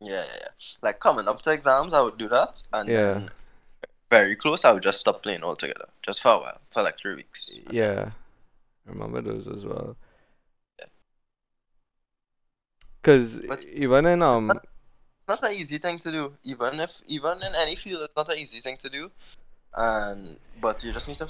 Yeah, 0.00 0.24
yeah, 0.26 0.36
yeah. 0.40 0.48
Like 0.82 1.00
coming 1.00 1.28
up 1.28 1.42
to 1.42 1.52
exams, 1.52 1.94
I 1.94 2.00
would 2.02 2.18
do 2.18 2.28
that, 2.28 2.62
and 2.72 2.88
Yeah. 2.88 2.94
then 2.94 3.30
very 4.10 4.36
close, 4.36 4.64
I 4.64 4.72
would 4.72 4.82
just 4.82 5.00
stop 5.00 5.22
playing 5.22 5.44
altogether, 5.44 5.88
just 6.02 6.22
for 6.22 6.32
a 6.32 6.38
while, 6.38 6.60
for 6.70 6.82
like 6.82 6.98
three 6.98 7.16
weeks. 7.16 7.54
Yeah, 7.70 8.10
I 8.86 8.90
remember 8.90 9.22
those 9.22 9.46
as 9.48 9.64
well. 9.64 9.96
Yeah. 13.04 13.18
Cause 13.18 13.40
But 13.48 13.64
even 13.66 14.06
in 14.06 14.22
It's 14.22 14.38
um 14.38 14.46
not, 14.48 14.56
it's 14.56 15.28
not 15.28 15.44
an 15.44 15.52
easy 15.56 15.78
thing 15.78 15.98
to 15.98 16.10
do, 16.12 16.34
even 16.42 16.80
if 16.80 17.00
even 17.06 17.42
in 17.42 17.54
any 17.54 17.76
field, 17.76 18.02
it's 18.02 18.16
not 18.16 18.28
an 18.28 18.38
easy 18.38 18.60
thing 18.60 18.76
to 18.78 18.88
do, 18.90 19.10
and 19.76 20.36
but 20.60 20.82
you 20.84 20.92
just 20.92 21.08
need 21.08 21.18
to 21.18 21.28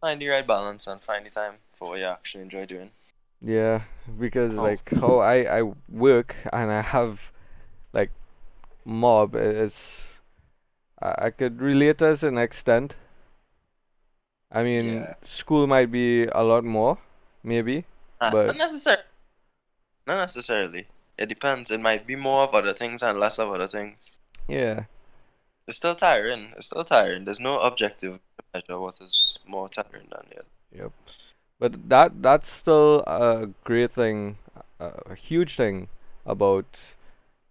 find 0.00 0.20
the 0.20 0.28
right 0.28 0.46
balance 0.46 0.86
and 0.86 1.02
find 1.02 1.26
the 1.26 1.30
time 1.30 1.54
for 1.72 1.90
what 1.90 1.98
you 1.98 2.06
actually 2.06 2.42
enjoy 2.42 2.66
doing. 2.66 2.90
yeah, 3.42 3.82
because 4.18 4.52
Oh. 4.56 4.62
like 4.62 4.88
how 5.00 5.18
I 5.18 5.58
I 5.58 5.62
work 5.88 6.34
and 6.52 6.70
I 6.72 6.80
have 6.80 7.20
like 7.92 8.10
mob, 8.84 9.34
i- 9.36 9.38
it's 9.64 9.82
I 11.02 11.26
I 11.26 11.30
could 11.30 11.60
relate 11.60 11.98
to 11.98 12.26
an 12.26 12.38
extent. 12.38 12.94
I 14.50 14.62
mean, 14.62 14.86
Yeah. 14.86 15.14
school 15.24 15.66
might 15.66 15.90
be 15.90 16.24
a 16.26 16.42
lot 16.42 16.64
more, 16.64 16.98
maybe. 17.42 17.84
Uh, 18.20 18.30
But- 18.30 18.46
not 18.46 18.56
necessarily. 18.56 19.02
Not 20.06 20.18
necessarily. 20.18 20.86
It 21.18 21.28
depends. 21.28 21.70
It 21.70 21.80
might 21.80 22.06
be 22.06 22.16
more 22.16 22.42
of 22.44 22.54
other 22.54 22.72
things 22.72 23.02
and 23.02 23.18
less 23.20 23.38
of 23.38 23.50
other 23.50 23.68
things. 23.68 24.20
Yeah, 24.48 24.84
It's 25.66 25.76
still 25.78 25.94
tiring. 25.94 26.52
It's 26.56 26.66
still 26.66 26.84
tiring. 26.84 27.24
There's 27.24 27.40
no 27.40 27.58
objective 27.60 28.14
to 28.14 28.44
measure 28.54 28.80
what 28.80 29.00
is 29.00 29.38
more 29.46 29.68
tiring 29.68 30.08
than 30.10 30.26
the 30.30 30.36
other. 30.40 30.48
Yep. 30.72 30.92
but 31.60 31.88
that 31.88 32.22
that's 32.22 32.50
still 32.50 33.00
a 33.06 33.48
great 33.64 33.92
thing, 33.94 34.38
a, 34.80 34.90
a 35.06 35.14
huge 35.14 35.56
thing 35.56 35.88
about 36.26 36.66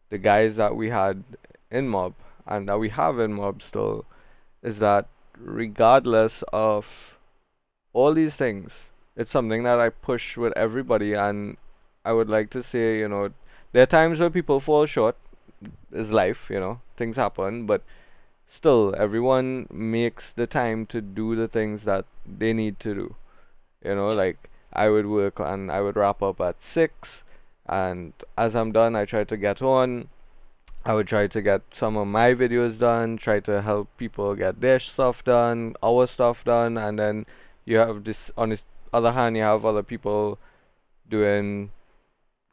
the 0.09 0.17
guys 0.17 0.55
that 0.57 0.75
we 0.75 0.89
had 0.89 1.23
in 1.71 1.87
mob 1.89 2.13
and 2.45 2.67
that 2.69 2.79
we 2.79 2.89
have 2.89 3.19
in 3.19 3.33
mob 3.33 3.63
still 3.63 4.05
is 4.61 4.79
that 4.79 5.07
regardless 5.37 6.43
of 6.53 7.17
all 7.93 8.13
these 8.13 8.35
things 8.35 8.71
it's 9.15 9.31
something 9.31 9.63
that 9.63 9.79
I 9.79 9.89
push 9.89 10.37
with 10.37 10.53
everybody 10.55 11.13
and 11.13 11.57
I 12.05 12.13
would 12.13 12.29
like 12.29 12.49
to 12.51 12.63
say 12.63 12.99
you 12.99 13.07
know 13.07 13.29
there 13.73 13.83
are 13.83 13.93
times 13.97 14.19
where 14.19 14.29
people 14.29 14.59
fall 14.59 14.85
short 14.85 15.17
is 15.91 16.11
life 16.11 16.47
you 16.49 16.59
know 16.59 16.79
things 16.97 17.17
happen 17.17 17.65
but 17.65 17.81
still 18.53 18.93
everyone 18.97 19.67
makes 19.71 20.31
the 20.33 20.45
time 20.45 20.85
to 20.85 21.01
do 21.01 21.35
the 21.35 21.47
things 21.47 21.83
that 21.83 22.05
they 22.25 22.53
need 22.53 22.79
to 22.79 22.93
do. 22.93 23.15
You 23.83 23.95
know 23.95 24.09
like 24.09 24.49
I 24.71 24.89
would 24.89 25.07
work 25.07 25.39
and 25.39 25.71
I 25.71 25.81
would 25.81 25.95
wrap 25.95 26.21
up 26.21 26.39
at 26.39 26.63
six 26.63 27.23
and 27.67 28.13
as 28.37 28.55
I'm 28.55 28.71
done 28.71 28.95
I 28.95 29.05
try 29.05 29.23
to 29.23 29.37
get 29.37 29.61
on. 29.61 30.09
I 30.85 30.93
would 30.93 31.07
try 31.07 31.27
to 31.27 31.41
get 31.41 31.61
some 31.71 31.95
of 31.95 32.07
my 32.07 32.33
videos 32.33 32.77
done, 32.77 33.15
try 33.15 33.39
to 33.39 33.61
help 33.61 33.87
people 33.97 34.35
get 34.35 34.59
their 34.59 34.79
stuff 34.79 35.23
done, 35.23 35.75
our 35.81 36.07
stuff 36.07 36.43
done, 36.43 36.77
and 36.77 36.99
then 36.99 37.25
you 37.63 37.77
have 37.77 38.03
this 38.03 38.31
on 38.37 38.49
the 38.49 38.59
other 38.91 39.13
hand 39.13 39.37
you 39.37 39.43
have 39.43 39.65
other 39.65 39.81
people 39.81 40.37
doing 41.09 41.71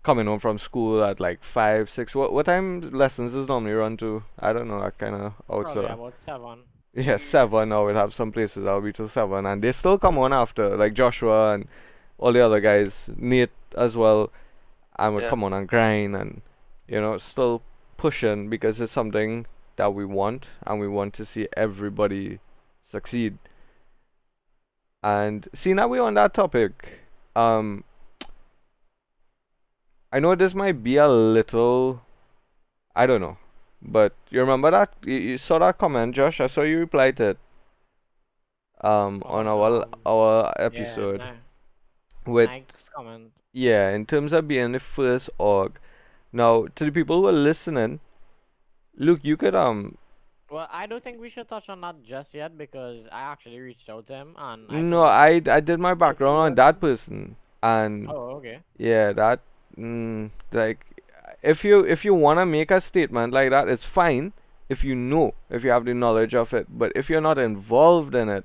coming 0.02 0.26
home 0.26 0.40
from 0.40 0.58
school 0.58 1.02
at 1.04 1.20
like 1.20 1.42
five, 1.44 1.90
six. 1.90 2.14
What 2.14 2.32
what 2.32 2.46
time 2.46 2.90
lessons 2.90 3.34
is 3.34 3.48
normally 3.48 3.72
run 3.72 3.96
to? 3.98 4.22
I 4.38 4.52
don't 4.52 4.68
know. 4.68 4.80
I 4.80 4.90
kind 4.90 5.14
of 5.14 5.32
outside. 5.50 5.72
Probably 5.74 5.84
outside. 5.84 5.92
about 5.94 6.14
seven. 6.24 6.58
Yeah, 6.94 7.16
seven. 7.18 7.72
I 7.72 7.80
would 7.80 7.96
have 7.96 8.12
some 8.14 8.32
places 8.32 8.64
that'll 8.64 8.80
be 8.80 8.92
till 8.92 9.08
seven, 9.08 9.46
and 9.46 9.62
they 9.62 9.72
still 9.72 9.96
come 9.98 10.18
on 10.18 10.32
after, 10.32 10.76
like 10.76 10.94
Joshua 10.94 11.54
and 11.54 11.68
all 12.18 12.32
the 12.32 12.44
other 12.44 12.60
guys, 12.60 12.92
Nate 13.16 13.50
as 13.78 13.96
well, 13.96 14.32
and 14.98 15.14
would 15.14 15.22
Yeah. 15.22 15.30
come 15.30 15.44
on 15.44 15.52
and 15.52 15.68
grind 15.68 16.16
and 16.16 16.42
you 16.88 17.00
know 17.00 17.16
still 17.18 17.62
pushing 17.96 18.48
because 18.50 18.80
it's 18.80 18.92
something 18.92 19.46
that 19.76 19.94
we 19.94 20.04
want 20.04 20.46
and 20.66 20.80
we 20.80 20.88
want 20.88 21.14
to 21.14 21.24
see 21.24 21.46
everybody 21.56 22.40
succeed. 22.90 23.38
And 25.02 25.48
see 25.54 25.72
now 25.72 25.88
we're 25.88 26.02
on 26.02 26.14
that 26.14 26.34
topic. 26.34 26.98
Um, 27.36 27.84
I 30.12 30.20
know 30.20 30.34
this 30.36 30.54
might 30.54 30.82
be 30.84 30.96
a 30.96 31.08
little, 31.08 32.02
I 32.96 33.06
don't 33.06 33.20
know, 33.20 33.38
but 33.82 34.14
you 34.30 34.40
remember 34.40 34.70
that 34.70 34.94
you, 35.04 35.14
you 35.14 35.38
saw 35.38 35.58
that 35.58 35.78
comment, 35.78 36.14
Josh? 36.14 36.40
I 36.40 36.46
saw 36.48 36.62
you 36.62 36.78
replied 36.78 37.16
to 37.18 37.30
it. 37.30 37.38
Um, 38.82 39.22
on 39.26 39.46
our 39.46 39.84
our 40.06 40.52
Yeah, 40.66 40.66
episode 40.66 41.18
Ni- 41.18 41.40
with 42.26 42.48
Nike's 42.48 42.88
comment. 42.94 43.32
yeah, 43.52 43.90
in 43.90 44.06
terms 44.06 44.32
of 44.32 44.48
being 44.48 44.72
the 44.72 44.80
first 44.80 45.30
org. 45.38 45.78
Now, 46.32 46.66
to 46.76 46.84
the 46.84 46.92
people 46.92 47.20
who 47.20 47.28
are 47.28 47.32
listening, 47.32 48.00
look, 48.96 49.24
you 49.24 49.36
could 49.36 49.54
um 49.54 49.98
Well, 50.50 50.68
I 50.70 50.86
don't 50.86 51.02
think 51.02 51.20
we 51.20 51.30
should 51.30 51.48
touch 51.48 51.68
on 51.68 51.80
that 51.82 52.02
just 52.02 52.34
yet 52.34 52.56
because 52.58 53.06
I 53.12 53.20
actually 53.22 53.58
reached 53.60 53.88
out 53.88 54.06
to 54.08 54.14
him 54.14 54.34
and 54.38 54.70
I 54.70 54.80
no, 54.80 55.02
I 55.04 55.40
I 55.46 55.60
did 55.60 55.78
my 55.80 55.94
background 55.94 56.38
on 56.38 56.54
that 56.56 56.80
person 56.80 57.36
and 57.62 58.08
Oh, 58.08 58.36
okay. 58.38 58.60
yeah, 58.78 59.12
that 59.12 59.40
mm, 59.80 60.30
like 60.52 60.84
if 61.42 61.64
you 61.64 61.80
if 61.80 62.04
you 62.04 62.14
wanna 62.14 62.46
make 62.46 62.70
a 62.70 62.80
statement 62.80 63.32
like 63.32 63.50
that, 63.50 63.68
it's 63.68 63.84
fine 63.86 64.32
if 64.68 64.84
you 64.84 64.94
know 64.94 65.34
if 65.48 65.64
you 65.64 65.70
have 65.70 65.84
the 65.84 65.94
knowledge 65.94 66.34
of 66.34 66.52
it. 66.54 66.66
But 66.70 66.92
if 66.94 67.08
you're 67.08 67.20
not 67.20 67.38
involved 67.38 68.14
in 68.14 68.28
it, 68.28 68.44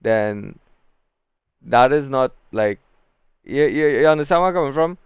then 0.00 0.58
that 1.62 1.92
is 1.92 2.08
not 2.08 2.32
like 2.52 2.78
you 3.44 3.64
you, 3.64 3.86
you 3.88 4.06
understand 4.08 4.42
where 4.42 4.50
I'm 4.50 4.54
coming 4.54 4.72
from? 4.72 4.98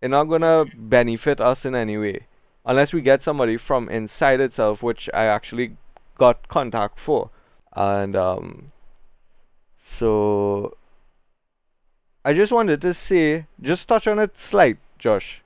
It's 0.00 0.10
not 0.10 0.24
gonna 0.24 0.64
benefit 0.76 1.40
us 1.40 1.64
in 1.64 1.74
any 1.74 1.96
way 1.96 2.26
unless 2.66 2.92
we 2.92 3.00
get 3.00 3.22
somebody 3.22 3.56
from 3.56 3.88
inside 3.88 4.40
itself, 4.40 4.82
which 4.82 5.10
I 5.12 5.24
actually 5.24 5.76
got 6.16 6.48
contact 6.48 6.98
for, 6.98 7.30
and 7.74 8.16
um, 8.16 8.72
so 9.98 10.76
I 12.24 12.32
just 12.32 12.52
wanted 12.52 12.80
to 12.82 12.94
say, 12.94 13.46
just 13.60 13.86
touch 13.86 14.06
on 14.06 14.18
it 14.18 14.38
slight, 14.38 14.78
Josh. 15.04 15.42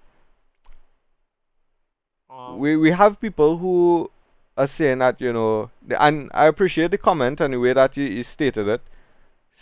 Um, 2.30 2.60
We 2.60 2.76
we 2.76 2.92
have 2.92 3.20
people 3.20 3.58
who 3.58 4.08
are 4.56 4.68
saying 4.68 4.98
that 4.98 5.20
you 5.20 5.32
know, 5.32 5.70
the- 5.82 6.00
and 6.00 6.30
I 6.32 6.46
appreciate 6.46 6.92
the 6.92 6.98
comment 6.98 7.40
and 7.40 7.52
the 7.54 7.58
way 7.58 7.72
that 7.72 7.96
you, 7.96 8.04
you 8.04 8.22
stated 8.22 8.68
it, 8.68 8.82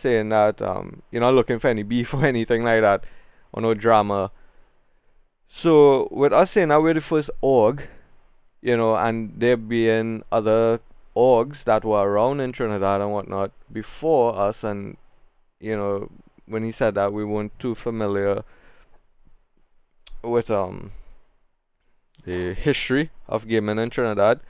saying 0.02 0.28
that 0.36 0.60
um 0.60 1.00
you're 1.10 1.22
not 1.28 1.32
looking 1.38 1.58
for 1.58 1.68
any 1.68 1.82
beef 1.82 2.12
or 2.18 2.26
anything 2.26 2.62
like 2.62 2.82
that, 2.82 3.04
or 3.52 3.62
no 3.62 3.72
drama. 3.72 4.30
So 5.48 6.08
with 6.10 6.32
us 6.34 6.50
saying 6.50 6.68
that 6.68 6.82
we're 6.82 6.92
the 7.00 7.00
first 7.12 7.30
org, 7.40 7.88
you 8.60 8.76
know, 8.76 8.96
and 8.96 9.32
there 9.44 9.56
being 9.56 10.24
other 10.30 10.80
orgs 11.16 11.64
that 11.64 11.84
were 11.86 12.04
around 12.10 12.40
in 12.40 12.52
Trinidad 12.52 13.00
and 13.00 13.12
whatnot 13.12 13.50
before 13.72 14.36
us, 14.38 14.62
and 14.62 14.98
you 15.58 15.74
know, 15.74 16.10
when 16.44 16.64
he 16.64 16.72
said 16.82 16.94
that 16.96 17.14
we 17.14 17.24
weren't 17.24 17.58
too 17.58 17.74
familiar 17.74 18.44
with 20.26 20.50
um 20.50 20.92
the 22.24 22.54
history 22.54 23.10
of 23.28 23.48
gaming 23.48 23.78
in 23.78 23.90
Trinidad, 23.90 24.40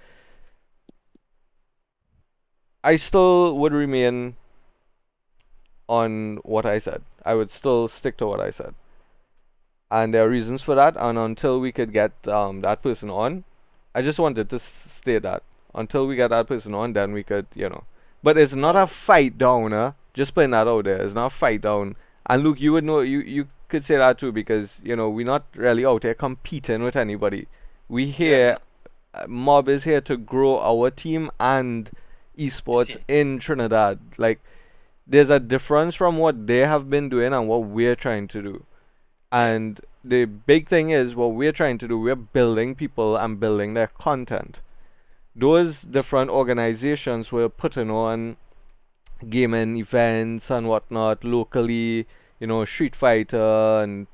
I 2.83 2.97
still 2.97 3.57
would 3.59 3.73
remain 3.73 4.37
on 5.89 6.37
what 6.39 6.67
I 6.67 6.79
said. 6.79 7.03
I 7.25 7.35
would 7.35 7.51
still 7.51 7.89
stick 7.89 8.17
to 8.19 8.27
what 8.27 8.41
I 8.41 8.51
said. 8.51 8.75
And 9.91 10.13
there 10.15 10.25
are 10.25 10.29
reasons 10.29 10.63
for 10.63 10.75
that, 10.75 10.97
and 10.97 11.19
until 11.19 11.61
we 11.61 11.71
could 11.73 11.93
get 11.93 12.13
um, 12.27 12.61
that 12.63 12.83
person 12.83 13.09
on, 13.11 13.45
I 13.95 14.03
just 14.03 14.19
wanted 14.19 14.51
to 14.51 14.57
s- 14.57 14.83
state 14.89 15.23
that. 15.23 15.43
Until 15.75 16.07
we 16.07 16.17
get 16.17 16.29
that 16.29 16.49
person 16.49 16.75
on, 16.75 16.93
then 16.93 17.13
we 17.13 17.23
could, 17.23 17.47
you 17.55 17.69
know. 17.69 17.85
But 18.23 18.37
it's 18.39 18.53
not 18.55 18.75
a 18.77 18.87
fight 18.87 19.39
down, 19.39 19.73
huh? 19.73 19.93
Just 20.15 20.35
putting 20.35 20.51
that 20.51 20.67
out 20.67 20.85
there. 20.85 21.03
It's 21.03 21.15
not 21.15 21.27
a 21.27 21.31
fight 21.37 21.61
down. 21.63 21.97
And 22.27 22.43
Luke, 22.43 22.61
you 22.61 22.73
would 22.73 22.85
know, 22.85 23.01
you, 23.01 23.21
you 23.21 23.49
could 23.69 23.85
say 23.85 23.97
that 23.97 24.19
too, 24.19 24.33
because, 24.33 24.79
you 24.83 24.97
know, 24.97 25.09
we're 25.09 25.27
not 25.27 25.45
really 25.55 25.85
out 25.85 26.03
here 26.03 26.15
competing 26.15 26.83
with 26.83 26.97
anybody. 26.97 27.47
We 27.89 28.11
here, 28.11 28.59
uh, 29.15 29.27
Mob 29.27 29.69
is 29.69 29.85
here 29.85 30.01
to 30.03 30.17
grow 30.17 30.59
our 30.59 30.91
team 30.91 31.31
and 31.39 31.91
esports 32.39 32.87
See- 32.87 33.05
in 33.09 33.39
Trinidad. 33.39 33.99
Like, 34.19 34.41
there's 35.07 35.31
a 35.31 35.41
difference 35.41 35.95
from 35.95 36.17
what 36.19 36.47
they 36.47 36.59
have 36.59 36.91
been 36.91 37.09
doing 37.09 37.33
and 37.33 37.49
what 37.49 37.65
we're 37.65 37.97
trying 37.97 38.29
to 38.29 38.43
do. 38.43 38.65
And 39.31 39.81
the 40.05 40.25
big 40.25 40.69
thing 40.69 40.91
is 40.91 41.15
what 41.15 41.33
we're 41.33 41.53
trying 41.53 41.79
to 41.79 41.89
do, 41.89 41.99
we're 41.99 42.15
building 42.15 42.75
people 42.75 43.17
and 43.17 43.39
building 43.41 43.75
their 43.75 43.89
content. 43.89 44.61
Those 45.35 45.83
different 45.83 46.31
organizations 46.31 47.31
were 47.31 47.49
putting 47.49 47.91
on 47.91 48.37
gaming 49.29 49.77
events 49.77 50.51
and 50.51 50.69
whatnot 50.69 51.25
locally, 51.25 52.07
you 52.41 52.47
know, 52.47 52.65
Street 52.65 52.95
Fighter 52.97 53.81
and 53.83 54.07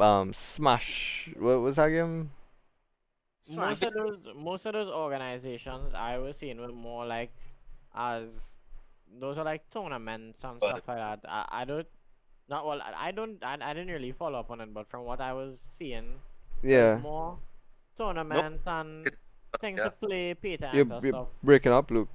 um 0.00 0.32
Smash. 0.34 1.30
What 1.38 1.60
was 1.60 1.76
that 1.76 1.88
game? 1.88 2.30
Most 3.56 3.82
of 3.82 3.92
those 3.94 4.18
most 4.36 4.66
of 4.66 4.72
those 4.72 4.88
organizations 4.88 5.94
I 5.94 6.18
was 6.18 6.36
seeing 6.36 6.60
were 6.60 6.68
more 6.72 7.04
like 7.04 7.32
as 7.94 8.24
those 9.20 9.36
are 9.36 9.44
like 9.44 9.68
tournaments 9.70 10.38
and 10.44 10.60
But- 10.60 10.70
stuff 10.70 10.88
like 10.88 10.96
that. 10.98 11.20
I, 11.28 11.46
I 11.62 11.64
don't 11.64 11.86
not 12.48 12.66
well 12.66 12.80
I, 12.80 13.08
I 13.08 13.10
don't 13.10 13.42
I, 13.42 13.56
I 13.60 13.72
didn't 13.74 13.88
really 13.92 14.12
follow 14.12 14.38
up 14.38 14.50
on 14.50 14.60
it 14.60 14.72
but 14.72 14.88
from 14.88 15.04
what 15.04 15.20
I 15.20 15.32
was 15.32 15.58
seeing 15.78 16.04
it 16.62 16.68
was 16.68 16.70
Yeah. 16.70 16.96
more 17.02 17.38
tournaments 17.98 18.62
and 18.66 19.10
things 19.60 19.78
yeah. 19.78 19.84
to 19.84 19.90
play 19.90 20.34
pay 20.34 20.56
to 20.58 20.70
You're, 20.72 20.82
enter 20.84 21.00
you're 21.02 21.12
stuff. 21.12 21.28
breaking 21.42 21.72
up, 21.72 21.90
Luke. 21.90 22.08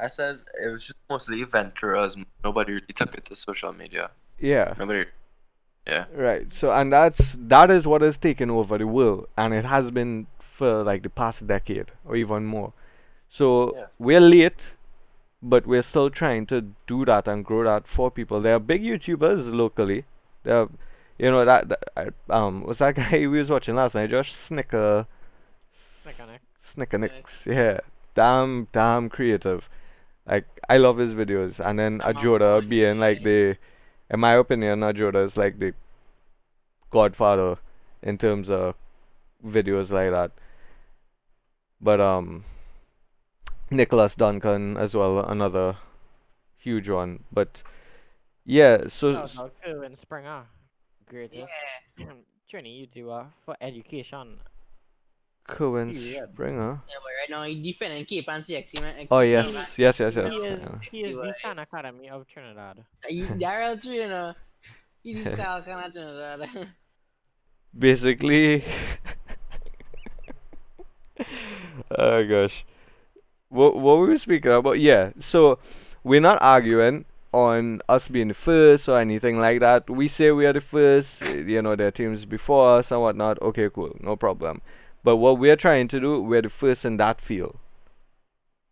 I 0.00 0.06
said 0.08 0.40
it 0.64 0.68
was 0.70 0.86
just 0.86 0.98
mostly 1.10 1.42
adventurers. 1.42 2.16
Nobody 2.44 2.74
really 2.74 2.86
took 2.94 3.14
it 3.14 3.24
to 3.26 3.36
social 3.36 3.72
media. 3.72 4.10
Yeah. 4.38 4.74
Nobody. 4.78 5.06
Yeah. 5.86 6.04
Right. 6.14 6.46
So 6.58 6.70
and 6.70 6.92
that's 6.92 7.34
that 7.36 7.70
is 7.70 7.86
what 7.86 8.02
has 8.02 8.16
taken 8.16 8.50
over 8.50 8.78
the 8.78 8.86
world 8.86 9.28
and 9.36 9.54
it 9.54 9.64
has 9.64 9.90
been 9.90 10.26
for 10.56 10.82
like 10.84 11.02
the 11.02 11.08
past 11.10 11.46
decade 11.46 11.86
or 12.04 12.16
even 12.16 12.44
more. 12.46 12.72
So 13.30 13.72
Yeah. 13.74 13.86
we're 13.98 14.20
late 14.20 14.66
but 15.42 15.66
we're 15.66 15.82
still 15.82 16.10
trying 16.10 16.46
to 16.46 16.60
do 16.88 17.04
that 17.04 17.28
and 17.28 17.44
grow 17.44 17.62
that 17.64 17.86
for 17.86 18.10
people. 18.10 18.40
There 18.40 18.54
are 18.54 18.58
big 18.58 18.82
YouTubers 18.82 19.52
locally. 19.52 20.04
There 20.42 20.62
are, 20.62 20.68
you 21.18 21.30
know 21.30 21.44
that, 21.44 21.68
that 21.68 22.14
um 22.28 22.64
was 22.64 22.78
that 22.78 22.94
guy 23.00 23.18
we 23.20 23.28
was 23.28 23.48
watching 23.50 23.74
last 23.76 23.94
night, 23.94 24.10
Josh 24.10 24.34
Snicker 24.34 25.06
Mechanic. 26.04 26.40
Snickernicks. 26.76 27.46
Yeah. 27.46 27.80
Damn 28.14 28.68
damn 28.72 29.08
creative. 29.08 29.68
Like 30.28 30.46
I 30.68 30.76
love 30.76 30.98
his 30.98 31.14
videos 31.14 31.58
and 31.58 31.78
then 31.78 32.00
I'm 32.04 32.14
Ajoda 32.14 32.68
being 32.68 32.98
like 32.98 33.22
the 33.22 33.56
in 34.10 34.20
my 34.20 34.34
opinion 34.34 34.80
Ajoda 34.80 35.24
is 35.24 35.36
like 35.36 35.58
the 35.58 35.72
godfather 36.90 37.56
in 38.02 38.18
terms 38.18 38.50
of 38.50 38.74
videos 39.44 39.90
like 39.90 40.10
that. 40.10 40.32
But 41.80 42.00
um 42.00 42.44
Nicholas 43.70 44.14
Duncan 44.14 44.76
as 44.76 44.94
well, 44.94 45.20
another 45.20 45.76
huge 46.56 46.88
one. 46.88 47.24
But 47.32 47.62
yeah, 48.44 48.88
so 48.88 49.26
Shout 49.26 49.38
out 49.38 49.54
Kerwin 49.62 49.96
Springer. 49.96 50.44
Greatest 51.08 51.52
training 52.50 52.88
YouTuber 52.94 53.26
for 53.44 53.56
education. 53.60 54.40
Cohen 55.48 55.92
period. 55.92 56.30
Springer. 56.32 56.80
Yeah, 56.88 56.94
but 57.02 57.12
right 57.20 57.30
now 57.30 57.42
he 57.44 57.60
defending 57.60 58.04
CAPE 58.04 58.28
and 58.28 58.42
CXC, 58.42 58.80
man. 58.80 59.06
Oh 59.10 59.20
CAPE 59.20 59.30
yes, 59.30 59.46
and- 59.46 59.54
yes, 59.76 59.98
yes, 60.00 60.14
yes. 60.16 60.32
He 60.32 60.38
is, 60.38 60.60
yeah. 60.60 60.78
he 60.92 61.00
is 61.04 61.14
the 61.16 61.20
Right. 61.22 61.34
Khan 61.42 61.58
Academy 61.58 62.08
of 62.10 62.26
Trinidad. 62.28 62.84
He- 63.06 63.22
Daryl 63.42 63.80
too, 63.80 63.92
you 63.92 64.08
know. 64.08 64.34
He's 65.02 65.24
the 65.24 65.30
style 65.36 65.62
kind 65.62 65.86
of 65.86 65.92
Trinidad. 65.92 66.68
basically 67.78 68.64
oh 71.98 72.24
gosh 72.26 72.64
what 73.50 73.76
what 73.76 73.98
were 73.98 74.06
we 74.06 74.18
speaking 74.18 74.50
about 74.50 74.78
yeah 74.80 75.10
so 75.20 75.58
we're 76.02 76.20
not 76.20 76.40
arguing 76.40 77.04
on 77.32 77.80
us 77.88 78.08
being 78.08 78.28
the 78.28 78.34
first 78.34 78.88
or 78.88 78.98
anything 78.98 79.38
like 79.38 79.60
that 79.60 79.88
we 79.90 80.08
say 80.08 80.30
we 80.30 80.46
are 80.46 80.52
the 80.54 80.60
first 80.60 81.22
you 81.28 81.60
know 81.60 81.76
there 81.76 81.88
are 81.88 81.92
teams 81.92 82.24
before 82.24 82.78
us 82.78 82.90
and 82.90 83.00
whatnot 83.02 83.40
okay 83.42 83.68
cool 83.72 83.94
no 84.00 84.16
problem 84.16 84.62
but 85.04 85.16
what 85.16 85.38
we're 85.38 85.56
trying 85.56 85.88
to 85.88 86.00
do 86.00 86.20
we're 86.22 86.42
the 86.42 86.50
first 86.50 86.84
in 86.84 86.96
that 86.98 87.20
field 87.20 87.58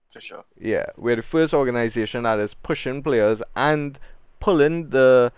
For 0.09 0.21
sure. 0.21 0.45
yeah, 0.59 0.87
we're 0.97 1.17
the 1.17 1.23
first 1.23 1.53
organization 1.55 2.23
that 2.25 2.39
is 2.39 2.55
pushing 2.55 3.03
players 3.03 3.43
and 3.55 3.99
pulling 4.41 4.91
the 4.91 5.33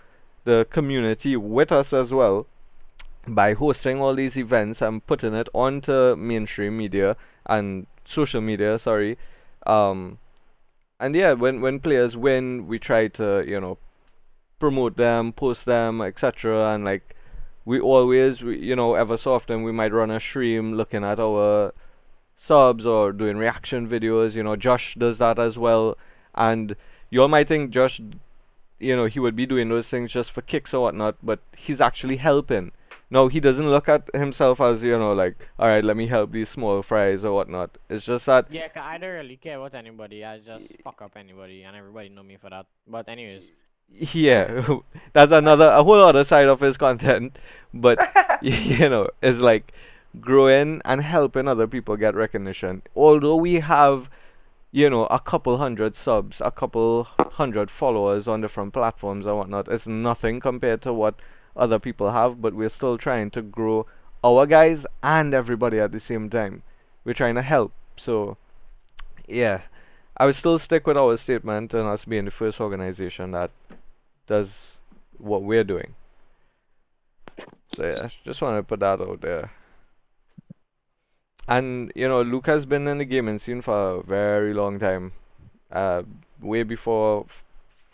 the 0.45 0.65
community 0.71 1.35
with 1.35 1.71
us 1.71 1.93
as 1.93 2.11
well 2.11 2.47
by 3.27 3.53
hosting 3.53 4.01
all 4.01 4.15
these 4.15 4.37
events 4.37 4.81
and 4.81 5.05
putting 5.05 5.33
it 5.35 5.49
onto 5.53 6.15
mainstream 6.15 6.77
media 6.77 7.15
and 7.45 7.87
social 8.05 8.41
media, 8.41 8.79
sorry. 8.79 9.17
Um 9.67 10.19
and 10.99 11.15
yeah, 11.15 11.33
when 11.33 11.61
when 11.61 11.79
players 11.79 12.17
win, 12.17 12.67
we 12.67 12.79
try 12.79 13.07
to, 13.09 13.43
you 13.47 13.59
know, 13.59 13.77
promote 14.59 14.97
them, 14.97 15.33
post 15.33 15.65
them, 15.65 16.01
etc. 16.01 16.73
and 16.73 16.85
like 16.85 17.15
we 17.69 17.79
always 17.79 18.41
we, 18.41 18.57
you 18.57 18.75
know, 18.75 18.95
ever 18.95 19.15
so 19.15 19.35
often 19.35 19.61
we 19.61 19.71
might 19.71 19.93
run 19.93 20.09
a 20.09 20.19
stream 20.19 20.73
looking 20.73 21.03
at 21.03 21.19
our 21.19 21.71
subs 22.35 22.83
or 22.83 23.11
doing 23.11 23.37
reaction 23.37 23.87
videos. 23.87 24.33
You 24.33 24.41
know, 24.41 24.55
Josh 24.55 24.95
does 24.97 25.19
that 25.19 25.37
as 25.37 25.55
well. 25.55 25.95
And 26.33 26.75
you 27.11 27.21
all 27.21 27.27
might 27.27 27.47
think 27.47 27.69
Josh, 27.69 28.01
you 28.79 28.95
know, 28.95 29.05
he 29.05 29.19
would 29.19 29.35
be 29.35 29.45
doing 29.45 29.69
those 29.69 29.87
things 29.87 30.11
just 30.11 30.31
for 30.31 30.41
kicks 30.41 30.73
or 30.73 30.81
whatnot, 30.81 31.17
but 31.21 31.41
he's 31.55 31.79
actually 31.79 32.17
helping. 32.17 32.71
No, 33.11 33.27
he 33.27 33.39
doesn't 33.39 33.69
look 33.69 33.87
at 33.87 34.03
himself 34.15 34.59
as, 34.59 34.81
you 34.81 34.97
know, 34.97 35.13
like, 35.13 35.35
alright, 35.59 35.83
let 35.83 35.95
me 35.95 36.07
help 36.07 36.31
these 36.31 36.49
small 36.49 36.81
fries 36.81 37.23
or 37.23 37.33
whatnot. 37.33 37.77
It's 37.87 38.05
just 38.05 38.25
that, 38.25 38.51
Yeah, 38.51 38.69
I 38.75 38.97
don't 38.97 39.13
really 39.13 39.37
care 39.37 39.59
about 39.59 39.75
anybody. 39.75 40.25
I 40.25 40.39
just 40.39 40.65
fuck 40.83 41.03
up 41.03 41.13
anybody, 41.15 41.61
and 41.63 41.75
everybody 41.75 42.09
know 42.09 42.23
me 42.23 42.37
for 42.37 42.49
that. 42.49 42.65
But 42.87 43.09
anyways, 43.09 43.43
yeah, 43.91 44.65
that's 45.13 45.31
another, 45.31 45.67
a 45.67 45.83
whole 45.83 46.05
other 46.05 46.23
side 46.23 46.47
of 46.47 46.59
his 46.59 46.77
content. 46.77 47.37
But, 47.73 47.99
you 48.41 48.89
know, 48.89 49.09
it's 49.21 49.39
like 49.39 49.73
growing 50.19 50.81
and 50.85 51.01
helping 51.01 51.47
other 51.47 51.67
people 51.67 51.97
get 51.97 52.15
recognition. 52.15 52.81
Although 52.95 53.35
we 53.35 53.55
have 53.55 54.09
you 54.71 54.89
know, 54.89 55.05
a 55.07 55.19
couple 55.19 55.57
hundred 55.57 55.95
subs, 55.95 56.41
a 56.41 56.51
couple 56.51 57.05
hundred 57.31 57.71
followers 57.71 58.27
on 58.27 58.41
different 58.41 58.73
platforms 58.73 59.25
and 59.25 59.35
whatnot. 59.35 59.67
It's 59.67 59.87
nothing 59.87 60.39
compared 60.39 60.81
to 60.83 60.93
what 60.93 61.15
other 61.55 61.79
people 61.79 62.11
have, 62.11 62.41
but 62.41 62.53
we're 62.53 62.69
still 62.69 62.97
trying 62.97 63.31
to 63.31 63.41
grow 63.41 63.87
our 64.23 64.45
guys 64.45 64.85
and 65.01 65.33
everybody 65.33 65.79
at 65.79 65.91
the 65.91 65.99
same 65.99 66.29
time. 66.29 66.61
We're 67.03 67.13
trying 67.13 67.35
to 67.35 67.41
help. 67.41 67.71
So, 67.97 68.37
yeah, 69.27 69.61
I 70.19 70.25
would 70.25 70.35
still 70.35 70.59
stick 70.59 70.85
with 70.85 70.97
our 70.97 71.15
statement 71.17 71.73
and 71.73 71.87
us 71.87 72.03
being 72.03 72.25
the 72.25 72.31
first 72.31 72.59
organization 72.59 73.31
that 73.31 73.51
does 74.27 74.49
what 75.17 75.43
we're 75.43 75.63
doing. 75.63 75.95
So, 77.75 77.85
yeah, 77.85 78.09
just 78.25 78.41
want 78.41 78.57
to 78.57 78.63
put 78.63 78.81
that 78.81 78.99
out 78.99 79.21
there. 79.21 79.51
And 81.47 81.91
you 81.95 82.07
know, 82.07 82.21
Luke 82.21 82.47
has 82.47 82.65
been 82.65 82.87
in 82.87 82.97
the 82.97 83.05
gaming 83.05 83.39
scene 83.39 83.61
for 83.61 83.95
a 83.95 84.03
very 84.03 84.53
long 84.53 84.77
time. 84.77 85.13
Uh, 85.71 86.03
way 86.41 86.63
before 86.63 87.25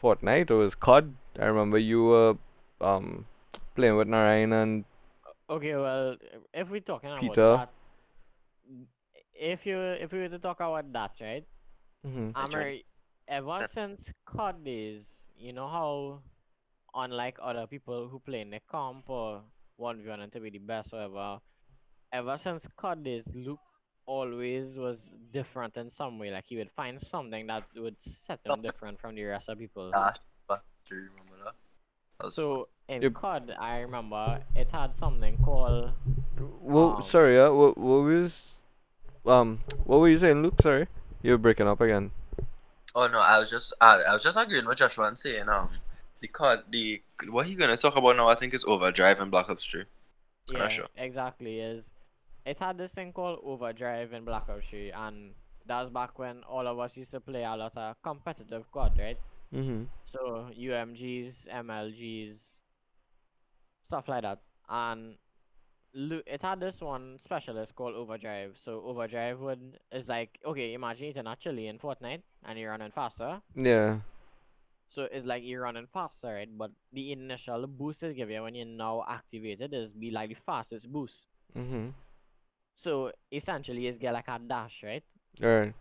Fortnite, 0.02 0.50
it 0.50 0.54
was 0.54 0.76
COD. 0.76 1.14
I 1.40 1.46
remember 1.46 1.78
you 1.78 2.04
were 2.04 2.38
um 2.82 3.26
playing 3.76 3.98
with 3.98 4.08
Narayan 4.08 4.52
and 4.54 4.86
okay, 5.50 5.76
well, 5.76 6.16
if 6.54 6.70
we're 6.70 6.80
talking 6.80 7.12
about 7.12 7.22
Peter. 7.22 7.56
that, 7.58 7.70
if 9.34 9.66
you 9.66 9.80
if 9.80 10.12
we 10.12 10.20
were 10.20 10.30
to 10.30 10.40
talk 10.40 10.58
about 10.58 10.92
that, 10.92 11.12
right? 11.22 11.46
Mhm, 12.06 12.36
I 12.36 12.46
tried- 12.46 12.68
Amory, 12.68 12.86
ever 13.28 13.68
since 13.74 14.02
COD 14.26 14.64
days, 14.64 15.04
you 15.38 15.54
know 15.54 15.68
how, 15.68 16.22
unlike 16.96 17.38
other 17.42 17.68
people 17.68 18.08
who 18.10 18.20
play 18.20 18.42
in 18.42 18.52
the 18.52 18.60
comp 18.72 19.10
or 19.10 19.44
one 19.78 20.02
v 20.04 20.10
one 20.10 20.22
and 20.22 20.32
to 20.34 20.40
be 20.40 20.50
the 20.50 20.60
best 20.60 20.94
or 20.94 20.98
whatever, 21.10 21.40
ever 22.14 22.38
since 22.38 22.68
COD 22.78 23.04
days, 23.04 23.24
Luke 23.34 23.60
always 24.06 24.78
was 24.78 25.00
different 25.32 25.78
in 25.78 25.92
some 25.92 26.20
way. 26.20 26.32
Like 26.32 26.46
he 26.48 26.58
would 26.58 26.72
find 26.72 27.02
something 27.02 27.48
that 27.48 27.64
would 27.76 27.98
set 28.28 28.40
him 28.46 28.62
different 28.68 29.00
from 29.02 29.16
the 29.16 29.24
rest 29.24 29.50
of 29.50 29.58
people. 29.60 29.92
Dash, 29.92 30.18
but 30.48 30.64
do 30.88 30.96
you 30.96 31.10
remember 31.12 31.44
that? 31.44 31.56
that 32.20 32.26
was 32.26 32.36
So 32.36 32.68
in 32.88 33.02
Yep. 33.04 33.14
COD, 33.14 33.52
I 33.60 33.80
remember 33.80 34.40
it 34.56 34.70
had 34.72 34.98
something 35.00 35.38
called 35.44 35.92
well, 36.62 36.98
Um, 36.98 37.04
sorry, 37.04 37.40
uh, 37.40 37.52
what 37.52 37.78
what 37.78 38.04
was 38.04 38.40
um 39.26 39.60
what 39.86 40.00
were 40.00 40.10
you 40.10 40.18
saying, 40.20 40.42
Luke? 40.44 40.62
Sorry, 40.62 40.88
you're 41.26 41.38
breaking 41.38 41.68
up 41.68 41.82
again. 41.82 42.12
Oh 42.94 43.08
no, 43.08 43.20
I 43.20 43.40
was 43.40 43.50
just 43.50 43.74
I, 43.82 44.02
I 44.04 44.14
was 44.14 44.24
just 44.24 44.38
agreeing 44.38 44.66
with 44.66 44.78
Joshua 44.78 45.08
and 45.08 45.20
saying 45.20 45.50
um 45.50 45.70
the 46.22 46.28
card 46.28 46.60
the 46.70 47.02
what 47.30 47.46
he 47.46 47.56
gonna 47.56 47.76
talk 47.76 47.96
about 47.96 48.16
now 48.16 48.28
I 48.28 48.36
think 48.36 48.54
is 48.54 48.64
overdrive 48.64 49.20
and 49.20 49.32
Black 49.32 49.50
Ops 49.50 49.66
3. 49.66 49.82
I'm 49.82 49.88
yeah, 50.54 50.60
not 50.60 50.72
sure. 50.72 50.88
exactly 50.96 51.60
is 51.60 51.84
it 52.46 52.58
had 52.60 52.78
this 52.78 52.92
thing 52.92 53.12
called 53.12 53.40
overdrive 53.44 54.14
in 54.14 54.24
Black 54.24 54.48
Ops 54.48 54.66
3 54.70 54.92
and 54.92 55.32
that 55.68 55.82
was 55.82 55.90
back 55.90 56.18
when 56.20 56.44
all 56.44 56.68
of 56.68 56.80
us 56.80 56.96
used 56.96 57.12
to 57.12 57.20
play 57.20 57.44
a 57.44 57.56
lot 57.56 57.76
of 57.76 57.96
competitive 58.04 58.64
COD, 58.72 58.92
right? 59.00 59.20
Mhm. 59.54 59.88
So 60.06 60.50
UMGs, 60.56 61.34
MLGs, 61.52 62.38
stuff 63.88 64.08
like 64.08 64.22
that. 64.22 64.40
And 64.70 65.02
Lu- 65.10 65.16
it 65.96 66.42
had 66.42 66.60
this 66.60 66.82
one 66.82 67.18
specialist 67.24 67.76
called 67.76 67.96
Overdrive. 67.96 68.56
So 68.64 68.82
Overdrive 68.86 69.40
would 69.40 69.80
is 69.92 70.08
like 70.08 70.38
okay, 70.46 70.74
imagine 70.74 71.14
you're 71.16 71.28
actually 71.28 71.68
in 71.68 71.80
Fortnite 71.80 72.22
and 72.46 72.60
you're 72.60 72.72
running 72.72 72.92
faster. 72.92 73.42
Yeah. 73.56 74.00
So 74.90 75.08
it's 75.12 75.26
like 75.26 75.44
you're 75.44 75.62
running 75.62 75.88
faster, 75.94 76.34
right? 76.34 76.50
But 76.58 76.72
the 76.94 77.12
initial 77.12 77.66
boost 77.68 78.04
it 78.04 78.16
give 78.16 78.30
you 78.30 78.44
when 78.44 78.56
you're 78.56 78.66
now 78.66 79.04
activated 79.08 79.74
is 79.74 79.92
be 79.92 80.12
like 80.12 80.30
the 80.30 80.38
fastest 80.46 80.92
boost. 80.92 81.26
Mhm. 81.58 81.94
So 82.76 83.12
essentially 83.32 83.88
it's 83.88 83.98
get 83.98 84.14
like 84.14 84.28
a 84.28 84.40
dash, 84.40 84.84
right? 84.84 85.04
Alright. 85.42 85.74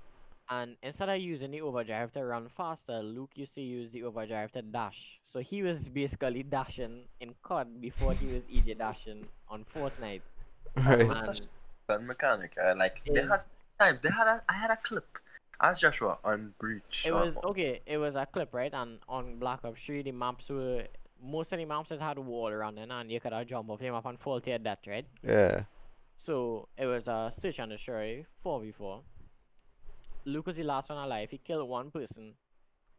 And 0.51 0.77
instead 0.83 1.09
of 1.09 1.19
using 1.21 1.53
the 1.53 1.63
overdrive 1.63 2.13
to 2.13 2.25
run 2.25 2.49
faster, 2.57 3.03
Luke 3.03 3.31
used 3.35 3.55
to 3.55 3.63
use 3.63 3.91
the 3.93 4.03
overdrive 4.03 4.53
to 4.53 4.63
dash. 4.63 4.97
So 5.25 5.41
he 5.41 5.63
was 5.63 5.89
basically 5.89 6.43
dashing 6.43 7.05
in 7.21 7.35
COD 7.43 7.81
before 7.81 8.13
he 8.13 8.27
was 8.27 8.43
EJ 8.45 8.79
dashing 8.79 9.27
on 9.49 9.65
Fortnite. 9.75 10.23
Right. 10.77 11.07
was 11.07 11.25
such 11.25 11.41
And 11.41 11.49
fun 11.87 12.07
mechanic. 12.07 12.55
I 12.59 12.73
like 12.73 13.01
they 13.05 13.23
had 13.23 13.45
times 13.79 14.03
they 14.03 14.11
had 14.11 14.27
a 14.27 14.43
I 14.49 14.55
had 14.55 14.71
a 14.73 14.77
clip 14.77 15.19
as 15.61 15.81
Joshua 15.81 16.19
on 16.25 16.53
Breach. 16.59 17.05
it 17.07 17.13
uh, 17.13 17.17
was 17.17 17.35
okay, 17.45 17.81
it 17.87 17.99
was 17.99 18.17
a 18.17 18.27
clip, 18.27 18.53
right? 18.53 18.75
And 18.75 18.99
on 19.09 19.39
Black 19.39 19.65
Ops 19.65 19.79
3 19.87 20.03
the 20.03 20.11
maps 20.11 20.49
were 20.49 20.85
most 21.23 21.53
of 21.53 21.59
the 21.59 21.65
maps 21.65 21.91
that 21.91 22.01
had 22.01 22.19
a 22.19 22.21
wall 22.21 22.49
around 22.49 22.75
them 22.75 22.91
and 22.91 23.11
you 23.11 23.21
could 23.21 23.33
have 23.33 23.47
jump 23.47 23.71
off 23.71 23.79
the 23.79 23.91
map 23.91 24.05
and 24.05 24.19
fall 24.19 24.41
to 24.41 24.51
your 24.51 24.59
death, 24.59 24.79
right? 24.87 25.07
Yeah. 25.23 25.63
So 26.17 26.69
it 26.77 26.87
was 26.87 27.07
a 27.07 27.33
search 27.41 27.59
and 27.59 27.71
destroy 27.71 28.27
4v4. 28.45 29.03
Luke 30.25 30.47
was 30.47 30.57
the 30.57 30.63
last 30.65 30.89
one 30.89 30.99
alive. 30.99 31.29
He 31.31 31.39
killed 31.39 31.69
one 31.69 31.91
person, 31.91 32.35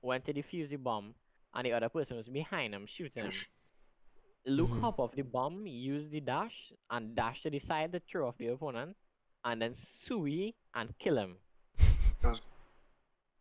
went 0.01 0.25
to 0.25 0.33
defuse 0.33 0.69
the 0.69 0.77
bomb, 0.77 1.15
and 1.53 1.65
the 1.65 1.73
other 1.73 1.89
person 1.89 2.17
was 2.17 2.27
behind 2.27 2.73
him 2.73 2.85
shooting 2.87 3.23
him. 3.25 3.31
Luke 4.45 4.69
Mhm. 4.69 4.81
hop 4.81 4.99
off 4.99 5.11
the 5.15 5.23
bomb, 5.23 5.65
used 5.65 6.11
the 6.11 6.19
dash, 6.21 6.71
and 6.91 7.15
dash 7.15 7.41
to 7.41 7.49
the 7.49 7.59
side 7.59 7.91
to 7.93 7.99
throw 7.99 8.27
off 8.27 8.37
the 8.37 8.47
opponent, 8.47 8.95
and 9.43 9.61
then 9.61 9.75
sui 9.75 10.53
and 10.75 10.93
kill 10.99 11.17
him. 11.17 11.37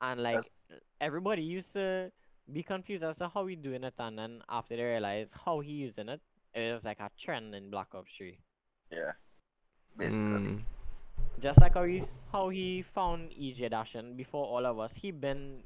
And 0.01 0.23
like 0.23 0.51
everybody 1.01 1.43
used 1.43 1.73
to 1.75 2.11
be 2.53 2.63
confused 2.63 3.05
as 3.05 3.17
to 3.19 3.29
how 3.29 3.47
he 3.47 3.57
doing 3.57 3.85
it, 3.85 3.95
and 3.99 4.19
then 4.19 4.43
after 4.49 4.77
they 4.77 4.83
realized 4.83 5.31
how 5.45 5.61
he 5.61 5.73
using 5.73 6.09
it, 6.09 6.21
it 6.55 6.73
was 6.75 6.85
like 6.85 7.01
a 7.01 7.11
trend 7.23 7.55
in 7.55 7.71
Black 7.71 7.95
Ops 7.95 8.11
3. 8.17 8.39
yeah. 8.91 9.13
Basically. 9.97 10.41
Mm. 10.41 10.65
Just 11.45 11.61
like 11.61 11.75
how 11.75 11.85
he 11.85 12.03
how 12.33 12.49
he 12.49 12.83
found 12.95 13.31
EJ 13.33 13.71
Dashin 13.71 14.17
before 14.17 14.47
all 14.47 14.65
of 14.65 14.79
us, 14.79 14.91
he 14.97 15.11
been 15.11 15.63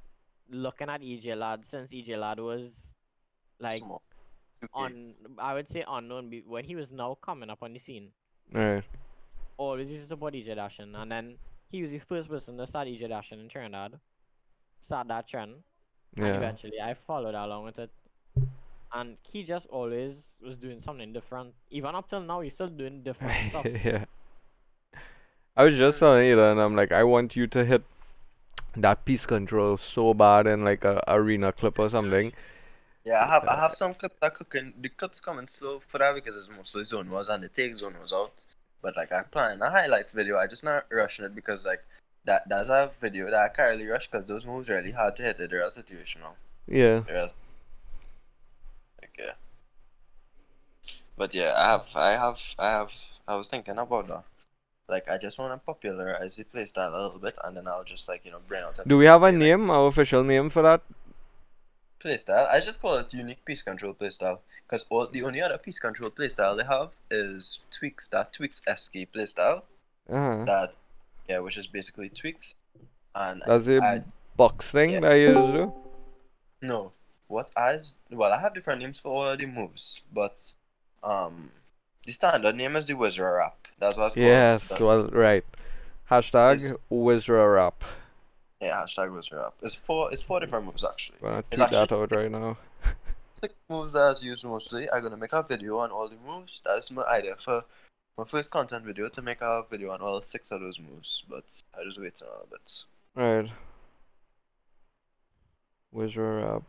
looking 0.51 0.89
at 0.89 1.01
EJ 1.03 1.37
Lad 1.39 1.61
since 1.71 1.89
EJ 1.93 2.19
Lad 2.19 2.41
was 2.41 2.73
like 3.61 3.81
Small. 3.81 4.03
2K. 4.61 4.69
on 4.75 5.15
I 5.39 5.55
would 5.55 5.71
say 5.71 5.85
unknown 5.87 6.31
be- 6.31 6.43
when 6.45 6.65
he 6.65 6.75
was 6.75 6.89
now 6.91 7.17
coming 7.25 7.49
up 7.49 7.63
on 7.63 7.75
the 7.75 7.79
scene. 7.79 8.09
Right. 8.53 8.83
Always 9.57 9.89
used 9.89 10.03
to 10.03 10.09
support 10.09 10.35
EJ 10.35 10.57
Dashin 10.57 11.01
and 11.01 11.13
then 11.13 11.37
he 11.71 11.83
was 11.83 11.93
the 11.93 12.01
first 12.09 12.29
person 12.29 12.59
to 12.59 12.67
start 12.67 12.89
EJ 12.89 13.09
Dashin 13.09 13.41
in 13.41 13.49
Trinidad. 13.49 14.01
Start 14.85 15.07
that 15.09 15.29
trend. 15.29 15.53
And 16.17 16.27
eventually 16.27 16.81
I 16.83 16.97
followed 17.07 17.37
along 17.37 17.67
with 17.67 17.79
it. 17.79 17.91
And 18.93 19.17
he 19.31 19.45
just 19.45 19.67
always 19.67 20.15
was 20.45 20.57
doing 20.57 20.81
something 20.81 21.13
different. 21.13 21.55
Even 21.71 21.95
up 21.95 22.11
till 22.11 22.21
now 22.23 22.41
he's 22.41 22.55
still 22.55 22.69
doing 22.69 23.05
different 23.05 23.37
stuff. 23.51 23.67
yeah. 23.85 24.07
I 25.59 25.65
was 25.65 25.75
just 25.75 25.99
telling 25.99 26.25
you 26.29 26.37
that, 26.37 26.53
and 26.53 26.61
I'm 26.61 26.77
like, 26.77 26.93
I 26.93 27.03
want 27.03 27.35
you 27.35 27.49
to 27.49 27.65
hit 27.65 27.83
that 28.77 29.05
piece 29.05 29.27
control 29.27 29.77
so 29.77 30.15
bad 30.15 30.47
in 30.47 30.65
like 30.65 30.85
a 30.85 31.03
arena 31.09 31.51
clip 31.53 31.81
or 31.81 31.89
something. 31.89 32.33
Yeah, 33.05 33.25
I 33.25 33.27
have 33.27 33.45
I 33.49 33.57
have 33.57 33.75
some 33.75 33.95
clips 33.95 34.15
that 34.21 34.35
cooking. 34.35 34.73
The 34.81 34.89
clips 34.89 35.21
coming 35.21 35.49
slow 35.49 35.81
for 35.81 35.99
that 35.99 36.15
because 36.15 36.37
it's 36.37 36.49
mostly 36.49 36.85
zone 36.85 37.11
wars 37.11 37.29
and 37.29 37.43
the 37.43 37.49
take 37.49 37.75
zone 37.75 37.95
wars 37.97 38.13
out. 38.13 38.45
But 38.81 38.97
like 38.97 39.11
I 39.11 39.23
plan 39.23 39.61
a 39.61 39.69
highlights 39.69 40.13
video. 40.13 40.39
I 40.39 40.47
just 40.47 40.63
not 40.63 40.87
rushing 40.93 41.25
it 41.25 41.35
because 41.35 41.67
like 41.67 41.83
that 42.25 42.49
that's 42.49 42.69
a 42.69 42.89
video 43.01 43.29
that 43.29 43.43
I 43.43 43.49
can't 43.49 43.71
really 43.71 43.89
rush 43.89 44.09
because 44.09 44.27
those 44.27 44.47
moves 44.47 44.69
really 44.69 44.93
hard 44.93 45.17
to 45.17 45.25
hit. 45.25 45.39
They're 45.39 45.49
situational. 45.49 46.35
Yeah. 46.69 47.01
They're 47.01 47.23
like 47.23 49.17
yeah. 49.19 49.33
But 51.17 51.35
yeah, 51.35 51.55
I 51.57 51.71
have 51.73 51.89
I 51.97 52.11
have 52.11 52.41
I 52.61 52.71
have 52.71 52.93
I 53.27 53.35
was 53.35 53.49
thinking 53.49 53.77
about 53.77 54.07
that. 54.07 54.23
Like 54.89 55.09
I 55.11 55.19
just 55.19 55.39
want 55.39 55.53
to 55.53 55.59
popularize 55.65 56.37
the 56.37 56.45
playstyle 56.45 56.93
a 56.95 57.03
little 57.03 57.19
bit, 57.19 57.39
and 57.45 57.57
then 57.57 57.69
I'll 57.69 57.85
just 57.85 58.09
like 58.09 58.25
you 58.25 58.31
know 58.33 58.41
bring 58.49 58.63
out. 58.63 58.79
Do 58.87 58.97
we 58.97 59.05
have 59.07 59.21
a 59.23 59.27
like, 59.27 59.35
name, 59.35 59.71
our 59.71 59.87
official 59.87 60.25
name 60.25 60.51
for 60.51 60.63
that? 60.63 60.83
playstyle. 62.03 62.49
I 62.49 62.61
just 62.61 62.81
call 62.81 62.97
it 62.99 63.13
unique 63.13 63.45
piece 63.45 63.63
control 63.63 63.93
playstyle 63.93 64.39
because 64.65 64.87
all 64.89 65.09
the 65.09 65.23
only 65.25 65.43
other 65.43 65.59
piece 65.59 65.79
control 65.81 66.11
playstyle 66.11 66.57
they 66.57 66.65
have 66.65 66.93
is 67.11 67.61
tweaks 67.71 68.07
that 68.09 68.33
tweaks 68.33 68.63
escape 68.69 69.13
playstyle 69.15 69.63
Uh-huh. 70.09 70.45
that 70.45 70.75
yeah, 71.29 71.41
which 71.41 71.57
is 71.57 71.67
basically 71.67 72.09
tweaks 72.09 72.55
and 73.15 73.43
That's 73.47 73.65
the 73.67 73.81
I 73.83 74.03
box 74.37 74.67
thing 74.67 74.91
yeah. 74.91 75.01
that 75.01 75.15
you 75.15 75.29
used 75.29 75.53
to 75.53 75.59
do? 75.59 75.73
no 76.63 76.93
what 77.27 77.51
as 77.57 77.99
well 78.11 78.33
I 78.33 78.39
have 78.41 78.55
different 78.55 78.81
names 78.81 79.01
for 79.01 79.09
all 79.13 79.27
of 79.33 79.39
the 79.39 79.47
moves, 79.47 80.01
but 80.13 80.53
um 81.03 81.51
the 82.07 82.13
standard 82.13 82.55
name 82.55 82.77
is 82.77 82.87
the 82.87 82.95
Wizard 82.95 83.35
Rap. 83.35 83.58
That's 83.79 83.97
what 83.97 84.07
it's 84.07 84.15
called. 84.15 84.27
Yes, 84.27 84.69
The- 84.69 84.85
well, 84.85 85.09
right. 85.09 85.45
Hashtag 86.11 86.55
Is- 86.55 86.75
Wyzra 86.91 87.55
Rap. 87.55 87.85
yeah, 88.61 88.83
hashtag 88.83 89.13
Wizard 89.13 89.39
Rap. 89.39 89.55
It's 89.63 89.75
four 89.75 90.11
it's 90.11 90.23
four 90.23 90.41
different 90.41 90.67
moves 90.67 90.85
actually. 90.85 91.19
Gonna 91.21 91.39
It's 91.51 91.61
tweet 91.61 91.71
that 91.71 91.83
actually- 91.83 92.03
out 92.03 92.17
right 92.17 92.31
now. 92.31 92.57
six 93.41 93.55
moves 93.69 93.93
that 93.93 94.17
I 94.21 94.25
use 94.25 94.45
mostly. 94.45 94.91
I'm 94.91 95.03
gonna 95.03 95.17
make 95.17 95.33
a 95.33 95.43
video 95.43 95.79
on 95.79 95.91
all 95.91 96.09
the 96.09 96.17
moves. 96.27 96.63
That's 96.65 96.91
my 96.91 97.03
idea 97.03 97.37
for 97.37 97.65
my 98.17 98.25
first 98.25 98.51
content 98.51 98.85
video 98.85 99.09
to 99.09 99.23
make 99.23 99.41
a 99.43 99.65
video 99.71 99.93
on 99.93 100.01
all 100.01 100.21
six 100.23 100.51
of 100.51 100.61
those 100.61 100.81
moves. 100.81 101.23
But 101.29 101.63
I 101.79 101.85
just 101.85 102.01
wait 102.01 102.21
a 102.21 102.25
little 102.25 102.49
bit. 102.51 102.85
Right. 103.15 103.51
Wyzra 105.95 106.53
Rap. 106.53 106.63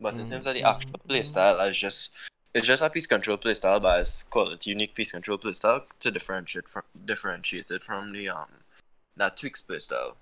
But 0.00 0.14
in 0.14 0.30
terms 0.30 0.46
of 0.46 0.54
the 0.54 0.60
mm-hmm. 0.60 0.66
actual 0.66 1.00
playstyle, 1.08 1.68
it's 1.68 1.78
just 1.78 2.10
it's 2.54 2.66
just 2.66 2.82
a 2.82 2.90
piece 2.90 3.06
control 3.06 3.38
playstyle, 3.38 3.80
but 3.80 4.00
it's 4.00 4.22
called 4.24 4.52
it 4.52 4.66
unique 4.66 4.94
piece 4.94 5.12
control 5.12 5.38
playstyle 5.38 5.82
to 6.00 6.10
differentiate 6.10 6.68
from 6.68 6.82
differentiate 7.04 7.70
it 7.70 7.82
from 7.82 8.12
the 8.12 8.28
um 8.28 8.48
that 9.16 9.36
Twix 9.36 9.62
playstyle, 9.62 10.14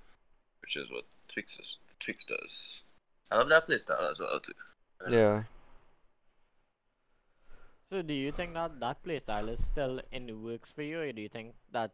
which 0.60 0.76
is 0.76 0.90
what 0.90 1.04
Twix 1.28 1.58
is 1.58 1.78
Twix 1.98 2.24
does. 2.24 2.82
I 3.30 3.36
love 3.36 3.48
that 3.48 3.68
playstyle 3.68 4.10
as 4.10 4.20
well 4.20 4.40
too. 4.40 4.52
Yeah. 5.10 5.44
So 7.90 8.02
do 8.02 8.12
you 8.12 8.32
think 8.32 8.52
that 8.52 8.78
that 8.80 9.02
playstyle 9.02 9.48
is 9.48 9.60
still 9.72 10.00
in 10.12 10.26
the 10.26 10.34
works 10.34 10.70
for 10.74 10.82
you, 10.82 11.00
or 11.00 11.12
do 11.12 11.22
you 11.22 11.28
think 11.30 11.54
that 11.72 11.92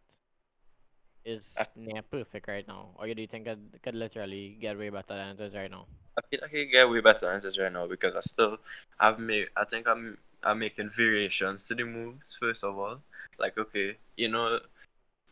is 1.24 1.44
I- 1.56 1.66
near 1.76 2.02
perfect 2.02 2.48
right 2.48 2.66
now, 2.66 2.90
or 2.96 3.06
do 3.12 3.20
you 3.20 3.26
think 3.28 3.46
it 3.46 3.58
could 3.82 3.94
literally 3.94 4.56
get 4.60 4.78
way 4.78 4.90
better 4.90 5.14
than 5.16 5.36
it 5.36 5.40
is 5.40 5.54
right 5.54 5.70
now? 5.70 5.86
I 6.16 6.22
feel 6.30 6.40
like 6.42 6.50
I 6.50 6.54
can 6.54 6.70
get 6.70 6.88
way 6.90 7.00
better 7.00 7.30
at 7.32 7.42
this 7.42 7.58
right 7.58 7.72
now 7.72 7.86
because 7.86 8.14
I 8.14 8.20
still 8.20 8.58
I've 9.00 9.18
made 9.18 9.48
I 9.56 9.64
think 9.64 9.88
I'm 9.88 10.18
I'm 10.42 10.58
making 10.60 10.90
variations 10.90 11.66
to 11.68 11.74
the 11.74 11.84
moves 11.84 12.36
first 12.36 12.62
of 12.64 12.78
all. 12.78 13.00
Like 13.38 13.58
okay, 13.58 13.96
you 14.16 14.28
know 14.28 14.60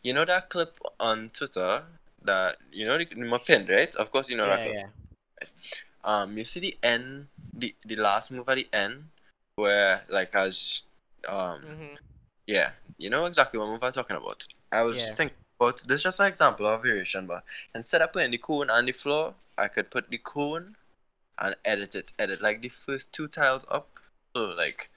you 0.03 0.13
know 0.13 0.25
that 0.25 0.49
clip 0.49 0.79
on 0.99 1.29
Twitter 1.33 1.83
that 2.23 2.57
you 2.71 2.85
know 2.87 2.97
the, 2.97 3.07
my 3.15 3.37
pin, 3.39 3.67
right? 3.67 3.93
Of 3.95 4.11
course 4.11 4.29
you 4.29 4.37
know 4.37 4.47
that 4.47 4.61
yeah, 4.61 4.63
clip. 4.63 4.75
yeah. 4.75 4.87
Um 6.03 6.37
you 6.37 6.43
see 6.43 6.59
the 6.59 6.77
end 6.83 7.27
the 7.53 7.75
the 7.85 7.95
last 7.95 8.31
move 8.31 8.49
at 8.49 8.55
the 8.55 8.67
end 8.73 9.05
where 9.55 10.03
like 10.09 10.35
as 10.35 10.81
um 11.27 11.61
Mm-hmm. 11.65 11.95
yeah, 12.47 12.71
you 12.97 13.09
know 13.09 13.25
exactly 13.25 13.59
what 13.59 13.69
move 13.69 13.83
I'm 13.83 13.91
talking 13.93 14.17
about. 14.17 14.45
I 14.71 14.83
was 14.83 15.09
Yeah. 15.09 15.15
thinking 15.15 15.37
but 15.59 15.77
this 15.87 15.97
is 15.99 16.03
just 16.03 16.19
an 16.19 16.27
example 16.27 16.65
of 16.67 16.83
variation, 16.83 17.27
but 17.27 17.43
instead 17.73 18.01
of 18.01 18.11
putting 18.13 18.31
the 18.31 18.37
cone 18.37 18.69
on 18.69 18.85
the 18.85 18.91
floor, 18.91 19.35
I 19.57 19.67
could 19.67 19.89
put 19.91 20.09
the 20.09 20.17
cone 20.17 20.75
and 21.39 21.55
edit 21.65 21.95
it. 21.95 22.11
Edit 22.19 22.41
like 22.41 22.61
the 22.61 22.69
first 22.69 23.11
two 23.13 23.27
tiles 23.27 23.65
up. 23.69 23.87
So 24.35 24.45
like 24.45 24.89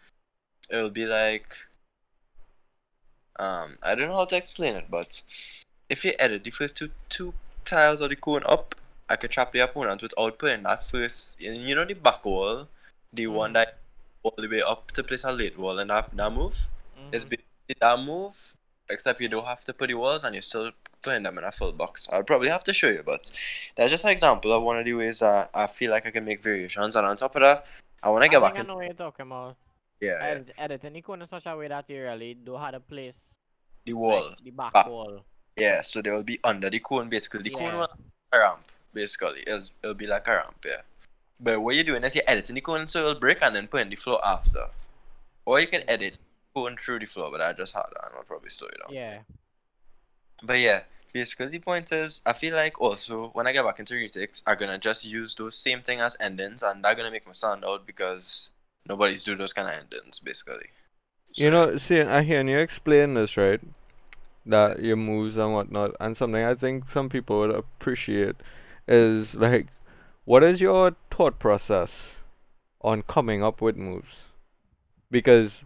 it'll 0.70 0.90
be 0.90 1.06
like 1.06 1.54
um 3.38 3.76
I 3.82 3.94
don't 3.94 4.08
know 4.08 4.16
how 4.16 4.24
to 4.24 4.36
explain 4.36 4.74
it, 4.76 4.86
but 4.90 5.22
if 5.88 6.04
you 6.04 6.14
edit 6.18 6.44
the 6.44 6.50
first 6.50 6.76
two 6.76 6.90
two 7.08 7.34
tiles 7.64 8.00
of 8.00 8.10
the 8.10 8.16
cone 8.16 8.42
up, 8.46 8.74
I 9.08 9.16
could 9.16 9.30
trap 9.30 9.52
the 9.52 9.60
opponent 9.60 10.02
without 10.02 10.38
putting 10.38 10.62
that 10.64 10.82
first 10.84 11.40
you 11.40 11.52
you 11.52 11.74
know 11.74 11.84
the 11.84 11.94
back 11.94 12.24
wall, 12.24 12.68
the 13.12 13.26
one 13.26 13.50
Mhm. 13.50 13.54
that 13.54 13.78
all 14.22 14.34
the 14.36 14.48
way 14.48 14.62
up 14.62 14.90
to 14.92 15.04
place 15.04 15.24
a 15.24 15.32
late 15.32 15.58
wall 15.58 15.78
and 15.78 15.90
that 15.90 16.10
that 16.16 16.32
move. 16.32 16.56
It's 17.12 17.24
Mhm. 17.24 17.30
basically 17.30 17.76
that 17.80 17.98
move, 18.00 18.54
except 18.88 19.20
you 19.20 19.28
don't 19.28 19.46
have 19.46 19.64
to 19.64 19.72
put 19.72 19.88
the 19.88 19.94
walls 19.94 20.24
and 20.24 20.34
you're 20.34 20.42
still 20.42 20.70
putting 21.02 21.22
them 21.22 21.38
in 21.38 21.44
a 21.44 21.52
full 21.52 21.72
box. 21.72 22.08
I'll 22.12 22.22
probably 22.22 22.48
have 22.48 22.64
to 22.64 22.72
show 22.72 22.88
you, 22.88 23.02
but 23.04 23.30
that's 23.76 23.90
just 23.90 24.04
an 24.04 24.10
example 24.10 24.52
of 24.52 24.62
one 24.62 24.78
of 24.78 24.84
the 24.84 24.94
ways 24.94 25.20
that 25.20 25.50
I 25.54 25.66
feel 25.66 25.90
like 25.90 26.06
I 26.06 26.10
can 26.10 26.24
make 26.24 26.42
variations. 26.42 26.96
And 26.96 27.06
on 27.06 27.16
top 27.16 27.36
of 27.36 27.42
that, 27.42 27.66
I 28.02 28.10
want 28.10 28.22
to 28.22 28.28
get 28.28 28.40
think 28.40 28.44
back 28.44 28.56
I 28.58 28.60
in. 28.60 28.66
know 28.66 28.76
what 28.76 28.84
you're 28.84 28.94
talking 28.94 29.26
about. 29.26 29.56
Yeah, 30.00 30.10
yeah, 30.10 30.26
Edit, 30.26 30.54
editing 30.58 30.92
the 30.92 31.00
cone 31.00 31.22
in 31.22 31.28
such 31.28 31.46
a 31.46 31.56
way 31.56 31.68
that 31.68 31.88
you 31.88 32.02
really 32.02 32.34
do 32.34 32.56
have 32.56 32.74
a 32.74 32.80
place 32.80 33.14
the 33.86 33.94
wall. 33.94 34.28
like 34.28 34.44
the 34.44 34.50
back 34.50 34.72
back. 34.72 34.88
wall. 34.88 35.24
Yeah, 35.56 35.80
so 35.80 36.02
they 36.02 36.10
will 36.10 36.22
be 36.22 36.38
under 36.44 36.68
the 36.68 36.80
cone 36.80 37.08
basically. 37.08 37.42
The 37.42 37.50
cone 37.50 37.74
will 37.74 37.88
a 38.32 38.38
ramp 38.38 38.60
basically. 38.92 39.42
It'll, 39.46 39.62
it'll 39.82 39.94
be 39.94 40.06
like 40.06 40.28
a 40.28 40.32
ramp, 40.32 40.64
yeah. 40.66 40.82
But 41.40 41.60
what 41.60 41.74
you're 41.74 41.84
doing 41.84 42.04
is 42.04 42.14
you're 42.14 42.24
editing 42.26 42.54
the 42.54 42.60
cone 42.60 42.88
so 42.88 43.00
it'll 43.00 43.20
break 43.20 43.42
and 43.42 43.54
then 43.56 43.68
put 43.68 43.80
in 43.82 43.88
the 43.88 43.96
floor 43.96 44.20
after. 44.24 44.66
Or 45.44 45.60
you 45.60 45.66
can 45.66 45.82
edit 45.88 46.16
cone 46.56 46.76
through 46.76 47.00
the 47.00 47.06
floor, 47.06 47.30
but 47.30 47.40
I 47.40 47.52
just 47.52 47.74
had 47.74 47.84
that 47.92 48.06
and 48.06 48.14
I'll 48.16 48.24
probably 48.24 48.48
slow 48.48 48.68
it 48.68 48.78
down. 48.80 48.94
Yeah. 48.94 49.18
But 50.42 50.58
yeah, 50.60 50.82
basically 51.12 51.48
the 51.48 51.58
point 51.58 51.92
is, 51.92 52.20
I 52.24 52.32
feel 52.32 52.54
like 52.54 52.80
also 52.80 53.30
when 53.34 53.46
I 53.46 53.52
get 53.52 53.64
back 53.64 53.78
into 53.78 53.94
retakes, 53.94 54.42
I'm 54.46 54.56
gonna 54.56 54.78
just 54.78 55.04
use 55.04 55.34
those 55.34 55.56
same 55.56 55.82
thing 55.82 56.00
as 56.00 56.16
endings, 56.20 56.62
and 56.62 56.84
they're 56.84 56.94
gonna 56.94 57.10
make 57.10 57.26
me 57.26 57.34
stand 57.34 57.64
out 57.64 57.86
because 57.86 58.50
nobody's 58.88 59.22
do 59.22 59.36
those 59.36 59.52
kind 59.52 59.68
of 59.68 59.74
endings 59.74 60.18
basically. 60.18 60.70
You 61.34 61.50
know, 61.50 61.76
see, 61.76 62.00
I 62.00 62.22
hear 62.22 62.42
you 62.42 62.58
explain 62.58 63.14
this, 63.14 63.36
right? 63.36 63.60
that 64.46 64.82
your 64.82 64.96
moves 64.96 65.36
and 65.36 65.52
whatnot, 65.52 65.92
and 66.00 66.16
something 66.16 66.42
I 66.42 66.54
think 66.54 66.90
some 66.92 67.08
people 67.08 67.40
would 67.40 67.50
appreciate 67.50 68.36
is 68.86 69.34
like, 69.34 69.66
what 70.24 70.42
is 70.42 70.60
your 70.60 70.96
thought 71.10 71.38
process 71.38 72.10
on 72.80 73.02
coming 73.02 73.42
up 73.42 73.60
with 73.60 73.76
moves? 73.76 74.26
Because 75.10 75.64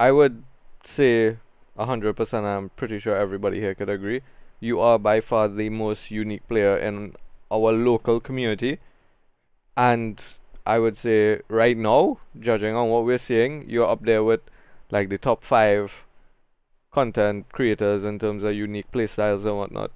I 0.00 0.12
would 0.12 0.44
say 0.82 1.36
a 1.76 1.84
hundred 1.84 2.16
percent, 2.16 2.46
I'm 2.46 2.70
pretty 2.70 2.98
sure 2.98 3.14
everybody 3.14 3.60
here 3.60 3.74
could 3.74 3.90
agree, 3.90 4.22
you 4.58 4.80
are 4.80 4.98
by 4.98 5.20
far 5.20 5.48
the 5.48 5.68
most 5.68 6.10
unique 6.10 6.48
player 6.48 6.76
in 6.78 7.14
our 7.50 7.72
local 7.72 8.18
community, 8.18 8.78
and 9.76 10.22
I 10.66 10.78
would 10.78 10.96
say 10.96 11.40
right 11.48 11.76
now, 11.76 12.18
judging 12.48 12.74
on 12.74 12.88
what 12.88 13.04
we're 13.04 13.18
seeing, 13.18 13.68
you're 13.68 13.88
up 13.88 14.04
there 14.04 14.24
with 14.24 14.40
like 14.90 15.10
the 15.10 15.18
top 15.18 15.44
five 15.44 15.92
content 16.92 17.52
creators 17.52 18.02
in 18.02 18.18
terms 18.18 18.42
of 18.42 18.54
unique 18.54 18.90
playstyles 18.92 19.44
and 19.44 19.58
whatnot. 19.58 19.90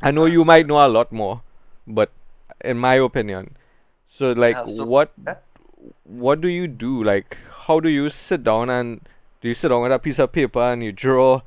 I 0.00 0.10
know 0.10 0.24
you 0.24 0.44
might 0.44 0.66
know 0.66 0.80
a 0.84 0.88
lot 0.88 1.12
more, 1.12 1.42
but 1.86 2.10
in 2.62 2.78
my 2.78 2.94
opinion, 2.94 3.56
so 4.08 4.32
like 4.32 4.56
uh, 4.56 4.66
what 4.94 5.12
uh 5.26 5.34
what 6.04 6.40
do 6.40 6.48
you 6.48 6.66
do? 6.66 7.04
Like 7.04 7.36
how 7.70 7.78
do 7.78 7.88
you 7.88 8.08
sit 8.10 8.42
down 8.42 8.68
and 8.68 9.00
do 9.40 9.48
you 9.48 9.54
sit 9.54 9.68
down 9.68 9.82
with 9.82 9.92
a 9.92 9.98
piece 10.00 10.18
of 10.18 10.32
paper 10.32 10.60
and 10.60 10.82
you 10.82 10.90
draw 10.90 11.40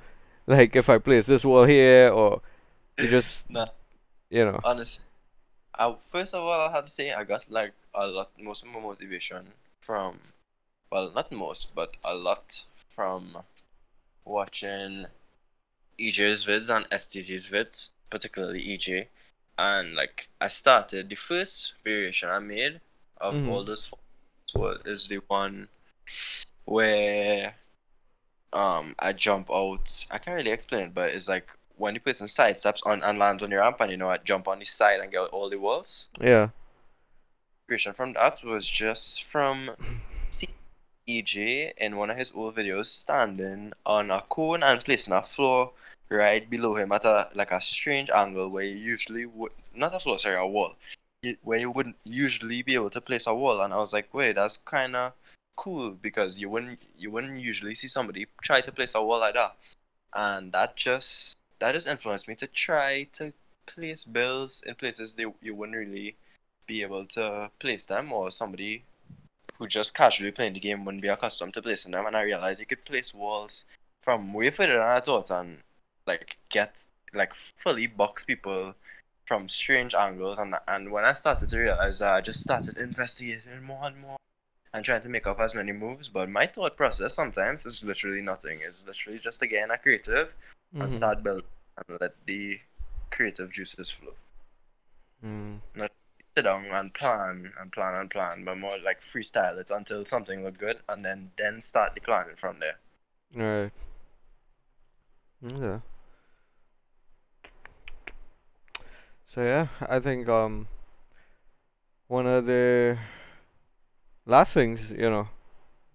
like 0.48 0.74
if 0.74 0.88
I 0.90 0.98
place 0.98 1.26
this 1.26 1.44
wall 1.44 1.66
here 1.66 2.10
or 2.10 2.42
you 2.98 3.10
just 3.10 3.30
Nah, 3.50 3.68
you 4.30 4.46
know 4.46 4.60
honestly. 4.64 5.04
I, 5.76 5.96
first 6.02 6.34
of 6.34 6.42
all, 6.44 6.70
I 6.70 6.72
had 6.72 6.86
to 6.86 6.92
say 6.92 7.12
I 7.12 7.24
got 7.26 7.50
like 7.50 7.74
a 7.94 8.08
lot, 8.08 8.30
most 8.40 8.64
of 8.64 8.70
my 8.70 8.80
motivation 8.80 9.48
from, 9.82 10.20
well, 10.92 11.12
not 11.14 11.32
most, 11.32 11.74
but 11.76 11.98
a 12.06 12.14
lot 12.14 12.64
from 12.88 13.40
watching 14.24 15.08
EJ's 16.00 16.46
vids 16.46 16.70
and 16.76 16.86
STT's 16.92 17.50
vids, 17.50 17.90
particularly 18.10 18.64
EJ. 18.64 19.08
And 19.58 19.96
like, 19.96 20.30
I 20.40 20.48
started 20.48 21.10
the 21.10 21.16
first 21.16 21.74
variation 21.84 22.30
I 22.30 22.40
made 22.40 22.80
of 23.20 23.34
Mhm. 23.36 23.50
all 23.50 23.64
those 23.66 23.92
was 24.54 24.82
is 24.86 25.08
the 25.08 25.22
one 25.28 25.70
where 26.66 27.56
um 28.52 28.96
I 29.00 29.14
jump 29.14 29.50
out. 29.52 30.06
I 30.12 30.18
can't 30.18 30.36
really 30.36 30.52
explain 30.52 30.88
it, 30.88 30.94
but 30.94 31.12
it's 31.12 31.28
like 31.28 31.52
when 31.78 31.94
the 31.96 32.00
person 32.00 32.28
side 32.28 32.60
steps 32.60 32.82
on 32.86 33.02
and 33.04 33.20
lands 33.20 33.44
on 33.44 33.52
your 33.52 33.62
ramp, 33.62 33.82
and 33.82 33.92
you 33.92 33.98
know 33.98 34.10
I 34.10 34.18
jump 34.18 34.48
on 34.48 34.60
the 34.60 34.66
side 34.66 35.00
and 35.00 35.12
get 35.12 35.20
all 35.20 35.50
the 35.50 35.60
walls. 35.60 36.08
yeah 36.22 36.50
Creation 37.68 37.94
from 37.94 38.14
that 38.14 38.42
was 38.44 38.70
just 38.70 39.24
from 39.24 39.72
EJ 41.08 41.74
in 41.78 41.98
one 41.98 42.10
of 42.10 42.18
his 42.18 42.32
old 42.36 42.56
videos 42.56 42.86
standing 42.86 43.74
on 43.86 44.12
a 44.12 44.22
cone 44.30 44.64
and 44.64 44.84
placing 44.84 45.14
a 45.14 45.22
floor 45.22 45.72
right 46.10 46.50
below 46.50 46.76
him 46.76 46.92
at 46.92 47.06
a 47.06 47.30
like 47.34 47.52
a 47.52 47.62
strange 47.62 48.10
angle 48.10 48.50
where 48.50 48.64
you 48.64 48.76
usually 48.76 49.26
would 49.26 49.52
not 49.76 49.96
a 49.96 50.00
floor, 50.00 50.20
sorry, 50.20 50.36
a 50.36 50.46
wall. 50.46 50.76
Where 51.42 51.60
you 51.60 51.72
wouldn't 51.72 51.96
usually 52.04 52.62
be 52.62 52.76
able 52.76 52.90
to 52.92 53.02
place 53.02 53.28
a 53.28 53.34
wall, 53.34 53.62
and 53.62 53.74
I 53.74 53.78
was 53.78 53.94
like, 53.94 54.14
wait, 54.14 54.36
that's 54.36 54.58
kind 54.58 54.96
of 54.96 55.14
cool 55.56 55.92
because 55.92 56.40
you 56.40 56.50
wouldn't 56.50 56.82
you 56.98 57.12
wouldn't 57.12 57.40
usually 57.40 57.76
see 57.76 57.88
somebody 57.88 58.28
try 58.42 58.62
to 58.62 58.72
place 58.72 58.96
a 58.96 59.04
wall 59.04 59.20
like 59.20 59.36
that, 59.36 59.56
and 60.16 60.52
that 60.52 60.76
just 60.76 61.38
that 61.60 61.74
just 61.74 61.88
influenced 61.88 62.28
me 62.28 62.36
to 62.36 62.48
try 62.48 63.04
to 63.14 63.34
place 63.66 64.04
bills 64.04 64.62
in 64.66 64.76
places 64.76 65.14
they 65.14 65.26
you 65.42 65.56
wouldn't 65.56 65.78
really 65.78 66.16
be 66.68 66.82
able 66.82 67.06
to 67.06 67.52
place 67.60 67.86
them, 67.86 68.12
or 68.12 68.32
somebody 68.32 68.84
who 69.58 69.68
just 69.68 69.94
casually 69.94 70.32
playing 70.32 70.54
the 70.54 70.60
game 70.60 70.84
wouldn't 70.84 71.02
be 71.02 71.08
accustomed 71.08 71.54
to 71.54 71.62
placing 71.62 71.92
them, 71.92 72.06
and 72.06 72.16
I 72.18 72.24
realized 72.24 72.60
you 72.60 72.66
could 72.66 72.86
place 72.86 73.14
walls 73.14 73.66
from 74.02 74.34
way 74.34 74.50
further 74.50 74.74
than 74.74 74.82
I 74.82 75.00
thought, 75.00 75.30
and 75.30 75.60
like 76.08 76.38
get 76.50 76.86
like 77.14 77.34
fully 77.34 77.88
box 77.88 78.24
people 78.26 78.76
from 79.26 79.48
strange 79.48 79.94
angles, 79.94 80.40
and 80.40 80.56
and 80.68 80.92
when 80.92 81.06
I 81.06 81.14
started 81.14 81.50
to 81.50 81.58
realize 81.60 82.00
that, 82.00 82.14
I 82.14 82.22
just 82.22 82.42
started 82.42 82.78
investigating 82.78 83.64
more 83.64 83.86
and 83.86 84.02
more 84.02 84.18
and 84.74 84.84
trying 84.84 85.02
to 85.02 85.10
make 85.10 85.28
up 85.28 85.40
as 85.40 85.54
many 85.54 85.72
moves. 85.72 86.10
But 86.10 86.30
my 86.30 86.48
thought 86.48 86.76
process 86.76 87.14
sometimes 87.14 87.66
is 87.66 87.84
literally 87.84 88.22
nothing. 88.22 88.60
It's 88.62 88.86
literally 88.86 89.20
just 89.20 89.42
again 89.42 89.72
a 89.72 89.78
creative 89.78 90.34
and 90.74 90.84
Mhm. 90.84 90.92
start 90.92 91.24
build 91.24 91.44
and 91.78 92.00
let 92.02 92.26
the 92.26 92.60
creative 93.12 93.52
juices 93.52 93.92
flow. 93.92 94.16
Mm. 95.24 95.62
Sit 96.36 96.46
down 96.46 96.66
and 96.66 96.92
plan 96.92 97.54
and 97.60 97.72
plan 97.72 97.94
and 97.94 98.10
plan, 98.10 98.44
but 98.44 98.58
more 98.58 98.80
like 98.80 99.02
freestyle 99.02 99.60
it 99.60 99.70
until 99.70 100.04
something 100.04 100.44
look 100.44 100.58
good, 100.58 100.80
and 100.90 101.06
then 101.06 101.32
then 101.38 101.62
start 101.62 101.94
the 101.94 102.02
planning 102.02 102.36
from 102.36 102.60
there. 102.60 102.80
Right. 103.36 103.72
Yeah. 105.42 105.82
So 109.28 109.44
yeah, 109.44 109.68
I 109.82 110.00
think 110.00 110.28
um 110.28 110.68
one 112.08 112.26
of 112.26 112.48
the 112.48 112.98
last 114.26 114.54
things, 114.54 114.80
you 114.92 115.10
know, 115.10 115.28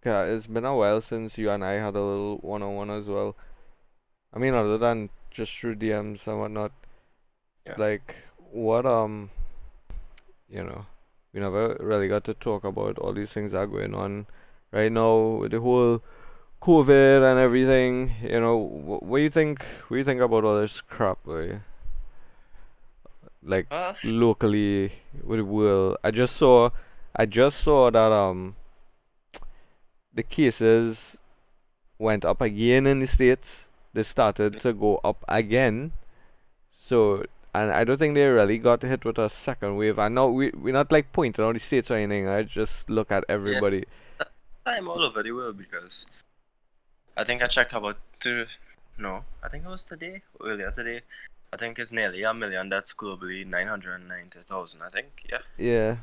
yeah, 0.04 0.22
it's 0.22 0.46
been 0.46 0.64
a 0.64 0.76
while 0.76 1.00
since 1.00 1.36
you 1.38 1.50
and 1.50 1.64
I 1.64 1.72
had 1.72 1.94
a 1.94 2.00
little 2.02 2.38
one 2.38 2.62
on 2.62 2.74
one 2.74 2.90
as 2.90 3.06
well. 3.06 3.36
I 4.32 4.38
mean 4.38 4.54
other 4.54 4.78
than 4.78 5.10
just 5.30 5.56
through 5.56 5.76
DMs 5.76 6.26
and 6.26 6.40
whatnot. 6.40 6.72
Yeah. 7.66 7.74
Like 7.78 8.16
what 8.50 8.86
um 8.86 9.30
you 10.48 10.62
know, 10.62 10.86
we 11.32 11.40
never 11.40 11.76
really 11.80 12.08
got 12.08 12.24
to 12.24 12.34
talk 12.34 12.64
about 12.64 12.98
all 12.98 13.12
these 13.12 13.30
things 13.30 13.52
that 13.52 13.58
are 13.58 13.66
going 13.66 13.94
on 13.94 14.26
right 14.72 14.90
now 14.90 15.38
with 15.40 15.52
the 15.52 15.60
whole 15.60 16.02
COVID 16.62 17.30
and 17.30 17.38
everything, 17.38 18.14
you 18.22 18.40
know, 18.40 18.58
wh- 18.58 19.02
what 19.02 19.18
do 19.18 19.22
you 19.22 19.30
think? 19.30 19.60
What 19.88 19.94
do 19.94 19.98
you 19.98 20.04
think 20.04 20.20
about 20.20 20.44
all 20.44 20.60
this 20.60 20.80
crap? 20.80 21.18
Like 23.42 23.66
Uh, 23.70 23.94
locally 24.04 24.92
with 25.22 25.38
the 25.38 25.44
world. 25.44 25.96
I 26.02 26.10
just 26.10 26.36
saw, 26.36 26.70
I 27.14 27.26
just 27.26 27.60
saw 27.60 27.90
that 27.90 28.12
um, 28.12 28.56
the 30.14 30.22
cases 30.22 31.16
went 31.98 32.24
up 32.24 32.40
again 32.40 32.86
in 32.86 33.00
the 33.00 33.06
states. 33.06 33.64
They 33.92 34.02
started 34.02 34.60
to 34.60 34.72
go 34.72 35.00
up 35.02 35.24
again. 35.28 35.92
So, 36.86 37.24
and 37.54 37.70
I 37.70 37.84
don't 37.84 37.98
think 37.98 38.14
they 38.14 38.24
really 38.26 38.58
got 38.58 38.82
hit 38.82 39.04
with 39.04 39.18
a 39.18 39.28
second 39.28 39.76
wave. 39.76 39.98
I 39.98 40.08
know 40.08 40.30
we 40.30 40.50
we're 40.50 40.72
not 40.72 40.92
like 40.92 41.12
pointing 41.12 41.44
out 41.44 41.54
the 41.54 41.60
states 41.60 41.90
or 41.90 41.94
anything. 41.94 42.28
I 42.28 42.42
just 42.42 42.88
look 42.88 43.10
at 43.10 43.24
everybody. 43.28 43.84
I'm 44.64 44.88
all 44.88 45.02
over 45.02 45.22
the 45.22 45.32
world 45.32 45.58
because 45.58 46.06
I 47.16 47.24
think 47.24 47.42
I 47.42 47.46
checked 47.46 47.72
about 47.72 47.96
two. 48.20 48.46
No, 48.98 49.24
I 49.42 49.48
think 49.48 49.64
it 49.64 49.68
was 49.68 49.84
today, 49.84 50.22
earlier 50.42 50.70
today. 50.70 51.02
I 51.52 51.56
think 51.56 51.78
it's 51.78 51.92
nearly 51.92 52.22
a 52.22 52.34
million. 52.34 52.68
That's 52.68 52.92
globally 52.92 53.46
nine 53.46 53.66
hundred 53.66 54.06
ninety 54.06 54.40
thousand. 54.44 54.82
I 54.82 54.90
think, 54.90 55.26
yeah. 55.30 55.38
Yeah. 55.56 55.96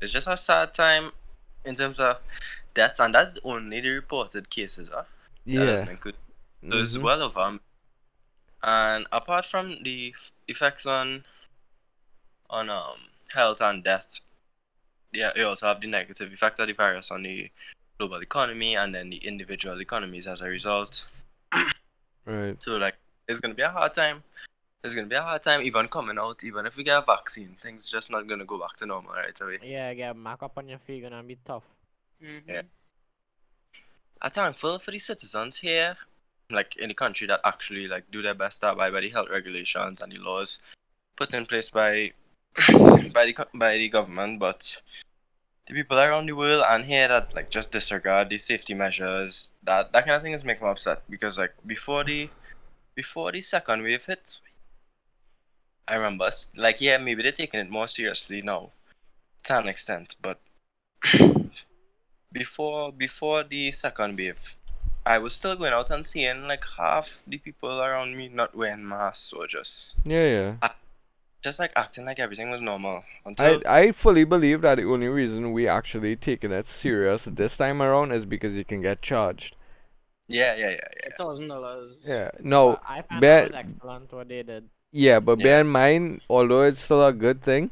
It's 0.00 0.12
just 0.12 0.26
a 0.26 0.36
sad 0.36 0.74
time 0.74 1.12
in 1.64 1.74
terms 1.74 1.98
of 1.98 2.18
deaths, 2.74 3.00
and 3.00 3.14
that's 3.14 3.38
only 3.44 3.80
the 3.80 3.90
reported 3.90 4.50
cases. 4.50 4.88
Huh? 4.92 5.04
That 5.46 5.52
Yeah. 5.52 5.64
doesn't 5.66 5.88
include 5.88 6.16
So 6.70 6.78
it's 6.78 6.96
Mhm. 6.96 7.02
well 7.02 7.22
over. 7.22 7.40
um, 7.40 7.60
And 8.62 9.06
apart 9.12 9.44
from 9.46 9.82
the 9.82 10.14
effects 10.48 10.86
on 10.86 11.24
on 12.50 12.70
um 12.70 13.10
health 13.32 13.60
and 13.60 13.84
death, 13.84 14.20
yeah, 15.12 15.32
you 15.36 15.46
also 15.46 15.66
have 15.66 15.80
the 15.80 15.86
negative 15.88 16.32
effect 16.32 16.58
of 16.58 16.66
the 16.66 16.72
virus 16.72 17.10
on 17.10 17.22
the 17.22 17.50
global 17.98 18.20
economy 18.22 18.74
and 18.74 18.94
then 18.94 19.10
the 19.10 19.18
individual 19.18 19.80
economies 19.80 20.26
as 20.26 20.40
a 20.40 20.46
result. 20.48 21.06
Right. 22.24 22.60
So 22.62 22.72
like, 22.76 22.96
it's 23.28 23.40
gonna 23.40 23.54
be 23.54 23.62
a 23.62 23.70
hard 23.70 23.94
time. 23.94 24.24
It's 24.86 24.94
gonna 24.94 25.06
be 25.06 25.16
a 25.16 25.22
hard 25.22 25.42
time 25.42 25.62
even 25.62 25.88
coming 25.88 26.18
out. 26.18 26.42
Even 26.44 26.66
if 26.66 26.76
we 26.76 26.84
get 26.84 26.98
a 26.98 27.02
vaccine, 27.02 27.56
things 27.60 27.90
just 27.90 28.10
not 28.10 28.26
gonna 28.26 28.44
go 28.44 28.58
back 28.58 28.74
to 28.76 28.86
normal 28.86 29.12
right 29.12 29.40
away. 29.40 29.58
Yeah, 29.62 29.92
get 29.94 30.16
mark 30.16 30.42
up 30.42 30.56
on 30.56 30.68
your 30.68 30.78
feet 30.78 31.02
gonna 31.02 31.22
be 31.22 31.36
tough. 31.44 31.64
Mm-hmm. 32.22 32.50
Yeah. 32.50 32.62
I'm 34.22 34.30
thankful 34.30 34.78
for 34.78 34.90
the 34.90 34.98
citizens 34.98 35.58
here, 35.58 35.96
like 36.50 36.76
in 36.76 36.88
the 36.88 36.94
country 36.94 37.26
that 37.26 37.40
actually 37.44 37.86
like 37.86 38.10
do 38.10 38.22
their 38.22 38.34
best 38.34 38.60
to 38.60 38.70
abide 38.72 38.92
by 38.92 39.00
the 39.00 39.10
health 39.10 39.28
regulations 39.30 40.00
and 40.00 40.12
the 40.12 40.18
laws 40.18 40.58
put 41.16 41.34
in 41.34 41.46
place 41.46 41.68
by 41.68 42.12
by 43.12 43.26
the 43.26 43.46
by 43.54 43.76
the 43.76 43.88
government. 43.88 44.38
But 44.38 44.80
the 45.66 45.74
people 45.74 45.98
around 45.98 46.26
the 46.26 46.32
world 46.32 46.64
and 46.68 46.84
here 46.84 47.08
that 47.08 47.34
like 47.34 47.50
just 47.50 47.72
disregard 47.72 48.30
the 48.30 48.38
safety 48.38 48.74
measures, 48.74 49.50
that 49.64 49.92
that 49.92 50.06
kind 50.06 50.16
of 50.16 50.22
thing 50.22 50.32
is 50.32 50.44
making 50.44 50.64
me 50.64 50.70
upset 50.70 51.02
because 51.10 51.38
like 51.38 51.54
before 51.66 52.04
the 52.04 52.30
before 52.94 53.32
the 53.32 53.40
second 53.40 53.82
wave 53.82 54.06
hit, 54.06 54.40
I 55.88 55.94
remember 55.96 56.26
s- 56.26 56.48
like 56.56 56.80
yeah 56.80 56.98
maybe 56.98 57.22
they're 57.22 57.32
taking 57.32 57.60
it 57.60 57.70
more 57.70 57.86
seriously 57.88 58.42
now 58.42 58.70
to 59.44 59.58
an 59.58 59.68
extent, 59.68 60.16
but 60.20 60.40
before 62.32 62.92
before 62.92 63.44
the 63.44 63.72
second 63.72 64.18
wave, 64.18 64.56
I 65.04 65.18
was 65.18 65.34
still 65.34 65.56
going 65.56 65.72
out 65.72 65.90
and 65.90 66.06
seeing 66.06 66.46
like 66.48 66.64
half 66.76 67.22
the 67.26 67.38
people 67.38 67.80
around 67.80 68.16
me 68.16 68.28
not 68.28 68.54
wearing 68.56 68.86
masks 68.86 69.32
or 69.32 69.46
just 69.46 69.94
Yeah, 70.04 70.24
yeah. 70.26 70.54
Ah, 70.62 70.74
just 71.42 71.58
like 71.60 71.72
acting 71.76 72.04
like 72.04 72.18
everything 72.18 72.50
was 72.50 72.60
normal 72.60 73.04
until 73.24 73.62
I 73.66 73.78
I 73.80 73.92
fully 73.92 74.24
believe 74.24 74.62
that 74.62 74.76
the 74.76 74.84
only 74.84 75.08
reason 75.08 75.52
we 75.52 75.68
actually 75.68 76.16
taking 76.16 76.50
it 76.52 76.66
serious 76.66 77.24
this 77.30 77.56
time 77.56 77.80
around 77.80 78.12
is 78.12 78.24
because 78.24 78.54
you 78.54 78.64
can 78.64 78.82
get 78.82 79.02
charged. 79.02 79.54
Yeah, 80.28 80.56
yeah, 80.56 80.70
yeah, 80.70 80.88
yeah. 81.04 81.14
thousand 81.16 81.46
dollars. 81.48 81.94
Yeah. 82.04 82.32
No. 82.40 82.70
But 82.72 82.82
I 82.88 83.02
found 83.02 83.20
bear- 83.20 83.48
that 83.48 83.64
was 83.66 83.74
excellent 83.74 84.12
what 84.12 84.28
they 84.28 84.42
did. 84.42 84.68
Yeah, 84.96 85.20
but 85.20 85.36
Yeah. 85.36 85.42
bear 85.42 85.60
in 85.60 85.68
mind, 85.68 86.22
although 86.30 86.62
it's 86.62 86.80
still 86.80 87.04
a 87.06 87.12
good 87.12 87.42
thing, 87.42 87.70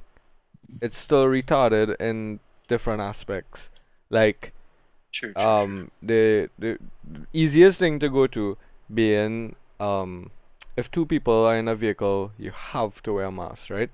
it's 0.81 0.99
still 0.99 1.25
retarded 1.27 1.97
in 2.01 2.41
different 2.69 3.01
aspects. 3.03 3.69
Like, 4.11 4.53
True, 5.13 5.35
true, 5.35 5.55
true. 5.57 5.75
um, 5.75 5.91
the 6.03 6.51
the 6.59 6.79
easiest 7.33 7.79
thing 7.79 7.99
to 8.01 8.09
go 8.09 8.27
to 8.29 8.57
being 8.93 9.57
um, 9.81 10.31
if 10.77 10.91
two 10.91 11.07
people 11.07 11.45
are 11.47 11.57
in 11.57 11.69
a 11.69 11.77
vehicle, 11.77 12.33
you 12.39 12.51
have 12.53 13.03
to 13.05 13.15
wear 13.15 13.27
a 13.27 13.33
mask, 13.33 13.71
right? 13.71 13.91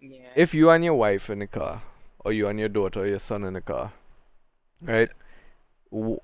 Yeah. 0.00 0.30
If 0.34 0.54
you 0.54 0.70
and 0.70 0.84
your 0.84 0.94
wife 0.94 1.30
in 1.30 1.38
the 1.40 1.46
car, 1.46 1.82
or 2.24 2.32
you 2.32 2.46
and 2.48 2.58
your 2.58 2.68
daughter 2.68 3.00
or 3.00 3.06
your 3.06 3.18
son 3.18 3.44
in 3.44 3.54
the 3.54 3.60
car, 3.62 3.92
right? 4.82 5.10
W- 5.92 6.20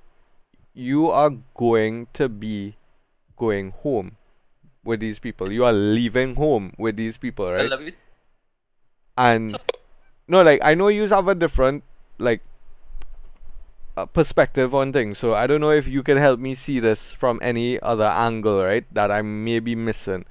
you 0.75 1.11
are 1.11 1.31
going 1.57 2.09
to 2.15 2.29
be 2.29 2.77
going 3.37 3.73
home 3.73 4.18
with 4.85 5.01
these 5.01 5.19
people. 5.19 5.51
You 5.53 5.65
are 5.65 5.73
leaving 5.73 6.35
home 6.35 6.73
with 6.79 6.97
these 6.97 7.17
people, 7.17 7.51
right? 7.51 7.67
I 7.67 7.69
love 7.69 7.83
it. 7.83 7.95
And 9.17 9.59
no, 10.29 10.43
like 10.43 10.61
I 10.63 10.75
know 10.75 10.89
you 10.89 11.09
have 11.09 11.29
a 11.29 11.35
different 11.35 11.85
like 12.19 12.43
uh, 13.97 14.07
perspective 14.07 14.75
on 14.75 14.93
things. 14.93 15.19
So 15.19 15.35
I 15.35 15.47
don't 15.47 15.61
know 15.61 15.73
if 15.73 15.89
you 15.89 16.03
can 16.03 16.19
help 16.19 16.39
me 16.39 16.55
see 16.55 16.79
this 16.79 17.11
from 17.13 17.41
any 17.43 17.81
other 17.81 18.07
angle, 18.07 18.63
right? 18.63 18.85
That 18.93 19.11
I 19.11 19.23
may 19.23 19.59
be 19.59 19.75
missing. 19.75 20.25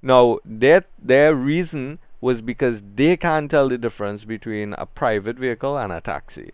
Now, 0.00 0.38
their 0.44 0.84
their 1.02 1.34
reason 1.34 1.98
was 2.20 2.40
because 2.40 2.82
they 2.94 3.16
can't 3.16 3.50
tell 3.50 3.68
the 3.68 3.78
difference 3.78 4.24
between 4.24 4.72
a 4.74 4.86
private 4.86 5.36
vehicle 5.36 5.76
and 5.76 5.92
a 5.92 6.00
taxi. 6.00 6.52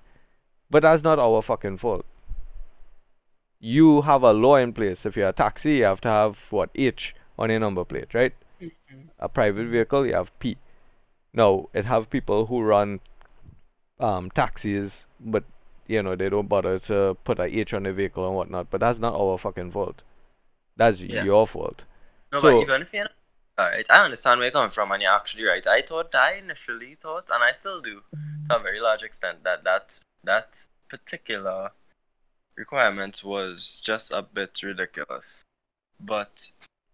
But 0.71 0.83
that's 0.83 1.03
not 1.03 1.19
our 1.19 1.43
fucking 1.43 1.79
fault. 1.79 2.07
You 3.61 4.03
have 4.03 4.23
a 4.23 4.33
law 4.33 4.57
in 4.57 4.73
place. 4.73 5.07
If 5.07 5.17
you're 5.17 5.29
a 5.29 5.33
taxi, 5.33 5.77
you 5.77 5.85
have 5.85 6.01
to 6.03 6.09
have 6.09 6.39
what 6.51 6.71
H 6.75 7.15
on 7.39 7.51
your 7.51 7.61
number 7.61 7.85
plate, 7.85 8.15
right? 8.15 8.33
A 9.19 9.29
private 9.29 9.67
vehicle, 9.67 10.07
you 10.07 10.15
have 10.15 10.37
P. 10.39 10.57
Now, 11.33 11.69
it 11.75 11.85
have 11.85 12.09
people 12.11 12.47
who 12.47 12.63
run 12.63 13.01
um, 14.01 14.31
taxis, 14.31 15.03
but 15.21 15.45
you 15.87 16.03
know 16.03 16.17
they 16.17 16.29
don't 16.29 16.49
bother 16.49 16.79
to 16.79 17.17
put 17.25 17.39
a 17.39 17.45
H 17.45 17.75
on 17.75 17.83
the 17.83 17.93
vehicle 17.93 18.27
and 18.27 18.37
whatnot. 18.37 18.71
But 18.71 18.81
that's 18.81 18.99
not 18.99 19.15
our 19.15 19.37
fucking 19.39 19.73
fault. 19.73 20.03
That's 20.77 21.01
Yeah. 21.01 21.25
your 21.25 21.47
fault. 21.47 21.83
No, 22.33 22.41
So- 22.41 22.53
but 22.53 22.63
even 22.63 22.83
if 22.83 22.93
you're 22.93 23.09
alright, 23.59 23.87
I 23.91 24.05
understand 24.05 24.39
where 24.39 24.47
you're 24.47 24.53
coming 24.53 24.71
from, 24.71 24.93
and 24.93 25.03
you're 25.03 25.13
actually 25.13 25.45
right. 25.45 25.67
I 25.67 25.83
thought, 25.83 26.15
I 26.15 26.35
initially 26.35 26.95
thought, 26.95 27.31
and 27.31 27.43
I 27.43 27.53
still 27.53 27.81
do, 27.81 28.03
to 28.49 28.57
a 28.57 28.61
very 28.61 28.81
large 28.81 29.03
extent, 29.03 29.45
that 29.45 29.65
that 29.65 30.01
that 30.23 30.67
particular 30.89 31.73
requirement 32.57 33.23
was 33.25 33.81
just 33.85 34.13
a 34.13 34.23
bit 34.23 34.63
ridiculous. 34.63 35.43
But 36.01 36.53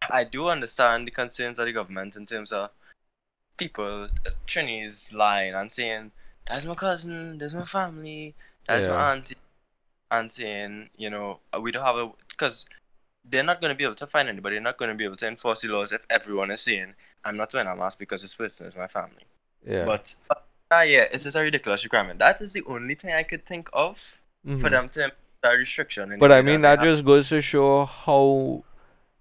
I 0.09 0.24
do 0.24 0.48
understand 0.48 1.07
the 1.07 1.11
concerns 1.11 1.59
of 1.59 1.66
the 1.66 1.72
government 1.72 2.16
in 2.16 2.24
terms 2.26 2.53
of 2.53 2.70
people, 3.57 4.05
uh, 4.05 4.30
Trinis 4.46 5.12
lying 5.12 5.55
and 5.55 5.70
saying, 5.70 6.12
"That's 6.46 6.64
my 6.64 6.74
cousin, 6.74 7.38
that's 7.38 7.53
my 7.55 7.64
family, 7.64 8.34
that's 8.66 8.86
Yeah. 8.86 8.92
my 8.92 9.12
auntie," 9.12 9.36
and 10.11 10.32
saying, 10.32 10.90
you 10.96 11.11
know, 11.11 11.40
we 11.61 11.70
don't 11.70 11.84
have 11.84 11.96
a 11.96 12.12
because 12.28 12.64
they're 13.24 13.42
not 13.44 13.61
going 13.61 13.70
to 13.70 13.76
be 13.76 13.84
able 13.84 13.94
to 13.96 14.07
find 14.07 14.28
anybody. 14.28 14.57
They're 14.57 14.62
not 14.62 14.78
going 14.78 14.88
to 14.88 14.94
be 14.94 15.05
able 15.05 15.16
to 15.16 15.26
enforce 15.26 15.61
the 15.61 15.68
laws 15.68 15.92
if 15.92 16.07
everyone 16.09 16.51
is 16.51 16.62
saying, 16.62 16.94
"I'm 17.24 17.36
not 17.36 17.53
wearing 17.53 17.68
a 17.68 17.76
mask 17.76 17.98
because 17.98 18.22
this 18.22 18.34
person 18.34 18.66
is 18.66 18.74
my 18.74 18.88
family." 18.88 19.26
Yeah. 19.64 19.84
But 19.84 20.14
ah, 20.70 20.82
yeah, 20.82 21.03
it 21.03 21.14
is 21.14 21.24
just 21.24 21.36
a 21.36 21.40
ridiculous 21.40 21.84
requirement. 21.84 22.18
That 22.18 22.40
is 22.40 22.55
the 22.55 22.62
only 22.66 22.94
thing 22.94 23.12
I 23.12 23.22
could 23.24 23.44
think 23.44 23.68
of 23.74 24.16
for 24.44 24.51
Mhm. 24.57 24.70
them 24.70 24.88
to 24.88 25.12
that 25.42 25.51
restriction. 25.51 26.18
But 26.18 26.32
I 26.32 26.40
mean 26.40 26.62
that 26.62 26.80
just 26.80 27.05
goes 27.05 27.28
to 27.28 27.42
show 27.42 27.84
how 27.84 28.64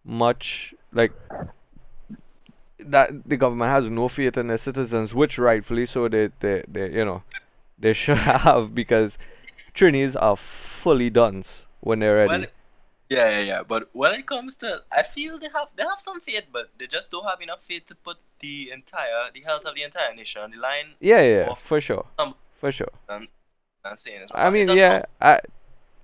much 0.10 0.74
like 0.92 1.12
that 2.80 3.10
the 3.28 3.38
government 3.38 3.70
has 3.72 3.86
no 3.86 4.08
faith 4.08 4.38
in 4.38 4.48
their 4.48 4.58
citizens, 4.58 5.14
which 5.14 5.38
rightfully 5.38 5.86
so 5.86 6.08
they 6.08 6.30
they, 6.40 6.64
they 6.68 6.92
you 6.92 7.06
know 7.06 7.24
they 7.78 7.94
should 7.94 8.18
have 8.46 8.74
because 8.74 9.18
Trinis 9.76 10.16
are 10.20 10.36
fully 10.36 11.10
duns 11.10 11.64
when 11.82 12.00
they're 12.00 12.16
ready. 12.16 12.30
Well, 12.30 12.46
yeah, 13.10 13.30
yeah, 13.30 13.40
yeah. 13.40 13.64
But 13.64 13.90
when 13.94 14.14
it 14.14 14.26
comes 14.28 14.56
to, 14.58 14.82
I 14.92 15.04
feel 15.04 15.38
they 15.40 15.50
have 15.54 15.68
they 15.76 15.84
have 15.84 16.00
some 16.00 16.20
faith, 16.22 16.46
but 16.52 16.70
they 16.78 16.88
just 16.88 17.12
don't 17.12 17.26
have 17.26 17.42
enough 17.42 17.64
faith 17.64 17.86
to 17.88 17.96
put 17.96 18.18
the 18.40 18.72
entire 18.72 19.30
the 19.34 19.42
health 19.42 19.66
of 19.66 19.76
the 19.76 19.84
entire 19.84 20.14
nation 20.16 20.42
on 20.42 20.52
the 20.52 20.58
line. 20.58 20.96
yeah, 21.00 21.22
yeah, 21.22 21.54
for 21.56 21.82
sure, 21.82 22.06
some- 22.18 22.36
for 22.60 22.72
sure. 22.72 22.92
And 23.10 23.28
saying 23.98 24.22
it's, 24.24 24.32
I 24.36 24.50
mean, 24.50 24.64
it's 24.64 24.74
yeah, 24.74 25.04
I 25.22 25.40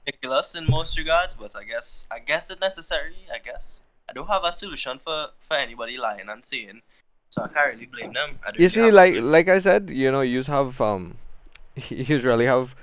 ridiculous 0.06 0.56
in 0.56 0.66
most 0.70 0.98
regards, 0.98 1.36
but 1.36 1.56
I 1.56 1.64
guess 1.64 2.08
I 2.10 2.20
guess 2.20 2.50
it's 2.50 2.62
necessary. 2.62 3.16
I 3.34 3.40
guess 3.40 3.82
I 4.10 4.14
don't 4.14 4.28
have 4.28 4.44
a 4.44 4.52
solution 4.54 5.00
for 5.00 5.28
for 5.40 5.56
anybody 5.58 5.98
lying 5.98 6.30
and 6.30 6.44
saying, 6.46 6.82
so 7.30 7.44
I 7.44 7.48
can't 7.48 7.74
really 7.74 7.86
blame 7.88 8.14
them. 8.14 8.40
I 8.46 8.52
you 8.58 8.70
see, 8.70 8.92
like 8.92 9.16
like 9.16 9.48
I 9.48 9.60
said, 9.60 9.90
you 9.90 10.12
know, 10.12 10.22
you 10.22 10.44
have 10.44 10.80
um, 10.82 11.16
you 11.90 12.20
really 12.20 12.46
have 12.46 12.76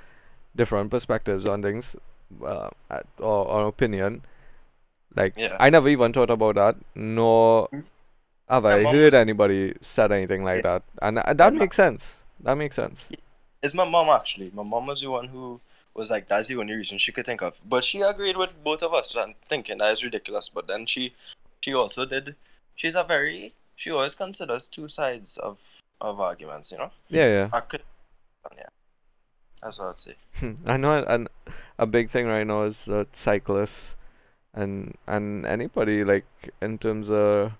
different 0.55 0.91
perspectives 0.91 1.47
on 1.47 1.61
things, 1.61 1.95
uh, 2.45 2.69
at- 2.89 3.07
or 3.19 3.47
or 3.47 3.67
opinion. 3.67 4.23
Like 5.15 5.33
Yeah. 5.37 5.57
I 5.59 5.69
never 5.69 5.89
even 5.89 6.11
thought 6.11 6.29
about 6.31 6.55
that, 6.55 6.75
nor 6.95 7.69
Mm. 7.69 7.83
have 8.49 8.63
My 8.63 8.73
I 8.79 8.83
heard 8.83 9.13
was- 9.13 9.21
anybody 9.25 9.75
said 9.81 10.11
anything 10.11 10.43
like 10.43 10.63
that, 10.63 10.83
and 11.01 11.19
uh, 11.19 11.33
that 11.33 11.53
ma- 11.53 11.59
makes 11.59 11.77
sense. 11.77 12.03
That 12.41 12.55
makes 12.57 12.75
sense. 12.75 12.99
It's 13.61 13.73
my 13.73 13.85
mom 13.85 14.09
actually. 14.09 14.51
My 14.53 14.63
mom 14.63 14.87
was 14.87 14.99
the 15.01 15.09
one 15.09 15.27
who 15.29 15.61
was 15.93 16.11
like, 16.11 16.27
"That's 16.27 16.47
the 16.47 16.57
only 16.57 16.73
reason 16.73 16.97
she 16.97 17.11
could 17.11 17.25
think 17.25 17.41
of." 17.41 17.61
But 17.65 17.83
she 17.83 18.01
agreed 18.01 18.37
with 18.37 18.63
both 18.63 18.81
of 18.83 18.93
us 18.93 19.15
and 19.15 19.35
thinking 19.47 19.77
that 19.79 19.91
is 19.91 20.03
ridiculous. 20.03 20.49
But 20.49 20.67
then 20.67 20.85
she, 20.85 21.13
she 21.61 21.73
also 21.73 22.05
did. 22.05 22.35
She's 22.75 22.95
a 22.95 23.03
very. 23.03 23.53
She 23.75 23.91
always 23.91 24.15
considers 24.15 24.67
two 24.67 24.87
sides 24.87 25.37
of 25.37 25.59
of 26.01 26.19
arguments. 26.19 26.71
You 26.71 26.79
know. 26.79 26.91
Yeah, 27.09 27.33
yeah. 27.33 27.49
I 27.53 27.59
could. 27.61 27.83
Yeah. 28.55 28.69
That's 29.61 29.79
what 29.79 29.89
I'd 29.89 29.99
say. 29.99 30.15
I 30.65 30.77
know, 30.77 31.03
and 31.07 31.29
a 31.79 31.85
big 31.85 32.11
thing 32.11 32.27
right 32.27 32.45
now 32.45 32.63
is 32.63 32.87
uh, 32.87 33.05
cyclists, 33.13 33.91
and 34.53 34.95
and 35.07 35.45
anybody 35.45 36.03
like 36.03 36.25
in 36.61 36.77
terms 36.77 37.09
of, 37.09 37.53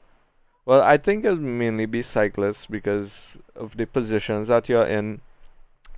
well, 0.66 0.82
I 0.82 0.98
think 0.98 1.24
it'll 1.24 1.38
mainly 1.38 1.86
be 1.86 2.02
cyclists 2.02 2.66
because 2.70 3.38
of 3.56 3.78
the 3.78 3.86
positions 3.86 4.50
that 4.50 4.68
you're 4.68 4.88
in 4.88 5.22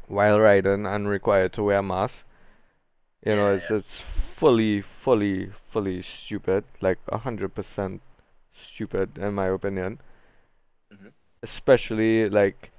while 0.08 0.40
riding 0.40 0.86
and 0.86 1.08
required 1.10 1.54
to 1.54 1.64
wear 1.64 1.80
a 1.80 1.84
mask. 1.84 2.26
You 3.26 3.36
know, 3.36 3.54
it's 3.54 3.70
yeah. 3.70 3.78
it's 3.78 4.02
fully, 4.02 4.82
fully, 4.82 5.52
fully 5.72 6.02
stupid, 6.02 6.64
like 6.82 7.00
a 7.10 7.18
hundred 7.20 7.56
percent 7.56 8.02
stupid 8.54 9.18
in 9.18 9.34
my 9.34 9.48
opinion. 9.48 10.00
Mhm. 10.94 11.12
Especially 11.44 12.30
like 12.30 12.72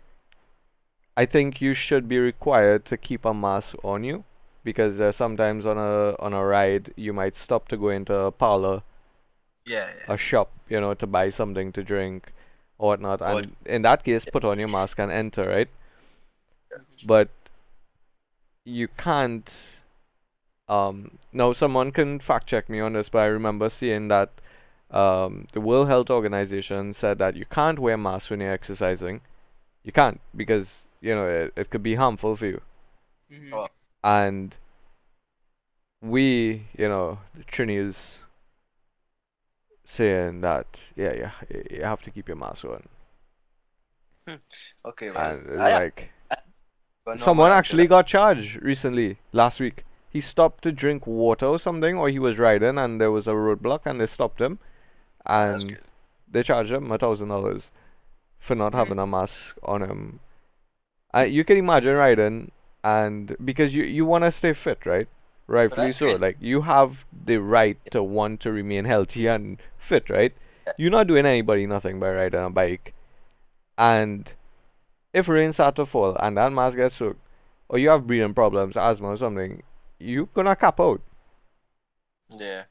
I 1.17 1.27
think 1.27 1.61
you 1.61 1.75
should 1.75 2.09
be 2.09 2.19
required 2.19 2.85
to 2.87 2.97
keep 2.97 3.25
a 3.25 3.35
mask 3.35 3.75
on 3.83 4.05
you 4.05 4.25
because 4.65 5.01
uh, 5.01 5.13
sometimes 5.13 5.65
on 5.67 5.79
a 5.79 6.15
on 6.21 6.33
a 6.33 6.45
ride 6.45 6.93
you 6.97 7.13
might 7.13 7.37
stop 7.37 7.69
to 7.69 7.77
go 7.77 7.89
into 7.89 8.15
a 8.15 8.31
parlor, 8.33 8.83
Yeah. 9.67 9.89
Yeah. 9.99 10.15
a 10.15 10.17
shop, 10.17 10.51
you 10.69 10.81
know, 10.81 10.95
to 10.95 11.07
buy 11.07 11.31
something 11.31 11.73
to 11.73 11.83
drink 11.83 12.33
or 12.79 12.89
whatnot. 12.91 13.21
Or- 13.23 13.41
And 13.41 13.57
in 13.65 13.83
that 13.83 14.05
case, 14.05 14.25
put 14.25 14.45
on 14.45 14.59
your 14.59 14.69
mask 14.69 14.99
and 14.99 15.11
enter, 15.11 15.49
right? 15.49 15.69
But 17.05 17.29
you 18.65 18.89
can't. 18.89 19.49
Um, 20.69 21.19
now 21.33 21.53
someone 21.53 21.93
can 21.93 22.19
fact 22.19 22.47
check 22.49 22.69
me 22.69 22.81
on 22.81 22.95
this, 22.95 23.09
but 23.09 23.19
I 23.21 23.27
remember 23.27 23.71
seeing 23.71 24.09
that 24.09 24.31
um, 24.91 25.47
the 25.53 25.61
World 25.61 25.89
Health 25.89 26.11
Organization 26.11 26.93
said 26.93 27.19
that 27.19 27.37
you 27.37 27.45
can't 27.47 27.79
wear 27.79 27.97
masks 27.97 28.31
when 28.31 28.41
you're 28.41 28.53
exercising. 28.53 29.21
You 29.85 29.93
can't 29.93 30.21
because 30.35 30.83
you 31.01 31.15
know 31.15 31.29
it, 31.29 31.53
it 31.57 31.71
could 31.71 31.83
be 31.83 31.95
harmful 31.95 32.35
for 32.37 32.47
you. 32.47 32.61
Mhm. 33.31 33.51
Oh. 33.53 33.69
And 34.03 34.55
we, 36.01 36.67
you 36.77 36.89
know, 36.89 37.21
the 37.35 37.45
Trinis 37.45 38.15
saying 39.89 40.41
that 40.41 40.67
yeah, 40.97 41.13
yeah, 41.13 41.31
you 41.71 41.83
have 41.83 42.03
to 42.03 42.11
keep 42.11 42.29
your 42.29 42.37
mask 42.37 42.65
on. 42.65 42.89
Okay. 44.85 45.11
Well, 45.11 45.31
And 45.31 45.61
I- 45.61 45.79
like 45.79 45.97
but 45.97 46.16
no, 47.07 47.17
someone 47.17 47.53
actually 47.53 47.87
got 47.87 48.07
charged 48.07 48.63
recently, 48.63 49.19
last 49.33 49.61
week. 49.61 49.85
He 50.11 50.21
stopped 50.21 50.63
to 50.65 50.73
drink 50.73 51.07
water 51.07 51.47
or 51.47 51.59
something, 51.59 51.97
or 51.97 52.09
he 52.09 52.19
was 52.19 52.39
riding 52.39 52.79
and 52.79 53.01
there 53.01 53.11
was 53.11 53.27
a 53.27 53.33
roadblock 53.33 53.81
and 53.85 54.01
they 54.01 54.07
stopped 54.07 54.41
him, 54.41 54.59
Ah, 55.27 55.51
and 55.53 55.69
good. 55.69 55.81
they 56.31 56.43
charged 56.43 56.73
him 56.73 56.91
a 56.91 56.99
thousand 56.99 57.29
dollars 57.29 57.71
for 58.39 58.55
not 58.55 58.73
Hmm. 58.73 58.79
having 58.79 58.99
a 58.99 59.07
mask 59.07 59.57
on 59.63 59.83
him. 59.83 60.21
Uh, 61.15 61.21
you 61.21 61.45
can 61.45 61.57
imagine 61.57 61.95
riding, 61.95 62.51
and 62.83 63.37
because 63.45 63.75
you 63.75 63.85
you 63.85 64.05
want 64.05 64.25
to 64.25 64.33
stay 64.33 64.53
fit, 64.53 64.85
right? 64.87 65.09
Rightfully 65.47 65.91
so. 65.91 66.07
great. 66.07 66.21
Like 66.21 66.37
you 66.41 66.63
have 66.63 67.05
the 67.13 67.37
right 67.39 67.79
to 67.93 68.03
want 68.03 68.41
to 68.41 68.53
remain 68.53 68.85
healthy 68.85 69.27
and 69.27 69.59
fit, 69.79 70.11
right? 70.11 70.33
You're 70.77 70.91
not 70.91 71.07
doing 71.07 71.27
anybody 71.27 71.67
nothing 71.67 72.01
by 72.01 72.11
riding 72.13 72.41
a 72.43 72.51
bike, 72.51 72.93
and 73.79 74.33
if 75.17 75.29
rain 75.29 75.53
start 75.53 75.75
to 75.77 75.87
fall 75.87 76.15
and 76.21 76.37
that 76.37 76.53
mask 76.53 76.77
gets 76.77 76.97
soaked, 76.97 77.19
or 77.71 77.79
you 77.79 77.89
have 77.89 78.07
breathing 78.07 78.35
problems, 78.35 78.77
asthma 78.77 79.09
or 79.09 79.17
something, 79.17 79.63
you 79.99 80.29
gonna 80.35 80.55
cap 80.55 80.79
out. 80.79 81.01
Yeah. 82.31 82.65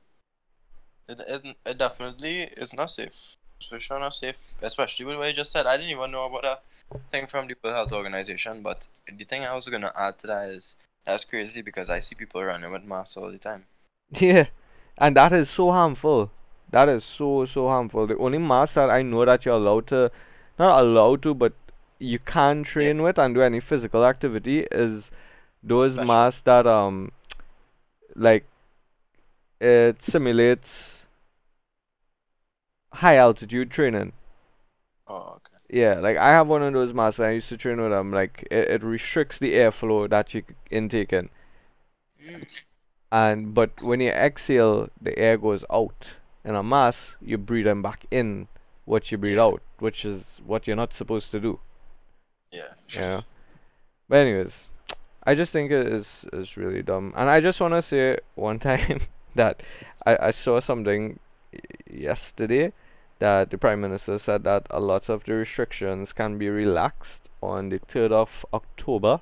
It, 1.09 1.21
it, 1.27 1.55
it 1.65 1.77
definitely 1.77 2.41
is 2.57 2.73
not 2.73 2.91
safe. 2.91 3.35
It's 3.59 3.89
not 3.89 4.13
safe. 4.13 4.37
Especially 4.61 5.05
with 5.05 5.17
what 5.17 5.27
you 5.27 5.33
just 5.33 5.51
said. 5.51 5.65
I 5.65 5.77
didn't 5.77 5.91
even 5.91 6.11
know 6.11 6.25
about 6.25 6.45
a 6.45 6.97
thing 7.09 7.25
from 7.25 7.47
the 7.47 7.55
World 7.63 7.75
Health 7.75 7.93
Organization, 7.93 8.61
but 8.61 8.87
the 9.11 9.23
thing 9.23 9.43
I 9.43 9.55
was 9.55 9.67
gonna 9.67 9.91
add 9.95 10.19
to 10.19 10.27
that 10.27 10.49
is 10.49 10.75
that's 11.03 11.25
crazy 11.25 11.63
because 11.63 11.89
I 11.89 11.99
see 11.99 12.15
people 12.15 12.43
running 12.43 12.71
with 12.71 12.85
masks 12.85 13.17
all 13.17 13.31
the 13.31 13.39
time. 13.39 13.65
Yeah, 14.19 14.45
and 14.99 15.15
that 15.15 15.33
is 15.33 15.49
so 15.49 15.71
harmful. 15.71 16.29
That 16.69 16.89
is 16.89 17.03
so 17.03 17.45
so 17.45 17.67
harmful. 17.67 18.05
The 18.05 18.17
only 18.17 18.37
mask 18.37 18.75
that 18.75 18.91
I 18.91 19.01
know 19.01 19.25
that 19.25 19.45
you're 19.45 19.55
allowed 19.55 19.87
to, 19.87 20.11
not 20.59 20.79
allowed 20.79 21.23
to, 21.23 21.33
but 21.33 21.53
you 21.99 22.19
can 22.19 22.63
train 22.63 23.01
with 23.01 23.17
and 23.17 23.35
do 23.35 23.41
any 23.41 23.59
physical 23.59 24.05
activity 24.05 24.67
is 24.71 25.11
those 25.63 25.93
Special. 25.93 26.05
masks 26.05 26.41
that 26.45 26.67
um, 26.67 27.11
like 28.15 28.45
it 29.59 30.01
simulates 30.03 31.05
high 32.93 33.17
altitude 33.17 33.69
training. 33.69 34.13
Oh, 35.07 35.35
okay. 35.37 35.57
Yeah, 35.69 35.95
like 35.99 36.17
I 36.17 36.29
have 36.29 36.47
one 36.47 36.61
of 36.63 36.73
those 36.73 36.93
masks. 36.93 37.19
I 37.19 37.31
used 37.31 37.49
to 37.49 37.57
train 37.57 37.81
with 37.81 37.91
them. 37.91 38.11
Like 38.11 38.47
it, 38.51 38.69
it 38.69 38.83
restricts 38.83 39.37
the 39.37 39.53
airflow 39.53 40.09
that 40.09 40.33
you 40.33 40.43
intake 40.71 41.11
in, 41.13 41.29
Mm. 42.21 42.45
and 43.11 43.53
but 43.53 43.81
when 43.81 43.99
you 43.99 44.09
exhale, 44.11 44.89
the 45.01 45.17
air 45.17 45.37
goes 45.37 45.63
out. 45.71 46.09
In 46.43 46.55
a 46.55 46.63
mask, 46.63 47.15
you 47.21 47.37
breathe 47.37 47.65
them 47.65 47.81
back 47.81 48.05
in, 48.11 48.47
what 48.85 49.11
you 49.11 49.17
breathe 49.17 49.39
out, 49.39 49.61
which 49.79 50.05
is 50.05 50.25
what 50.45 50.67
you're 50.67 50.75
not 50.75 50.93
supposed 50.93 51.31
to 51.31 51.39
do. 51.39 51.59
Yeah. 52.55 52.73
Yeah. 52.93 53.21
But 54.07 54.17
anyways, 54.17 54.53
I 55.23 55.35
just 55.35 55.51
think 55.51 55.71
it 55.71 55.87
is 55.87 56.07
is 56.31 56.57
really 56.57 56.83
dumb, 56.83 57.13
and 57.15 57.29
I 57.29 57.39
just 57.41 57.59
wanna 57.59 57.81
say 57.81 58.17
one 58.35 58.59
time 58.71 59.01
that 59.35 59.61
I 60.05 60.17
I 60.27 60.31
saw 60.31 60.59
something 60.59 61.19
yesterday 61.89 62.73
that 63.19 63.49
the 63.49 63.57
prime 63.57 63.81
minister 63.81 64.19
said 64.19 64.43
that 64.43 64.67
a 64.69 64.79
lot 64.79 65.09
of 65.09 65.23
the 65.23 65.33
restrictions 65.33 66.11
can 66.11 66.37
be 66.37 66.49
relaxed 66.49 67.29
on 67.41 67.69
the 67.69 67.79
third 67.79 68.11
of 68.11 68.45
October. 68.53 69.21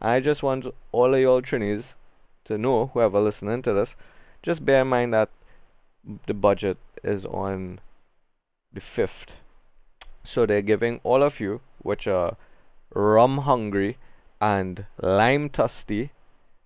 I 0.00 0.20
just 0.20 0.42
want 0.42 0.66
all 0.92 1.14
of 1.14 1.20
y'all 1.20 1.42
Trinis 1.42 1.94
to 2.44 2.58
know, 2.58 2.90
whoever 2.92 3.20
listening 3.20 3.62
to 3.62 3.72
this, 3.72 3.96
just 4.42 4.64
bear 4.64 4.82
in 4.82 4.88
mind 4.88 5.14
that 5.14 5.30
the 6.26 6.34
budget 6.34 6.78
is 7.02 7.24
on 7.24 7.80
the 8.72 8.80
fifth. 8.80 9.32
So 10.24 10.46
they're 10.46 10.62
giving 10.62 11.00
all 11.02 11.22
of 11.22 11.40
you, 11.40 11.60
which 11.82 12.06
are 12.06 12.36
rum 12.94 13.38
hungry 13.38 13.98
and 14.40 14.86
lime 15.00 15.48
thirsty, 15.48 16.12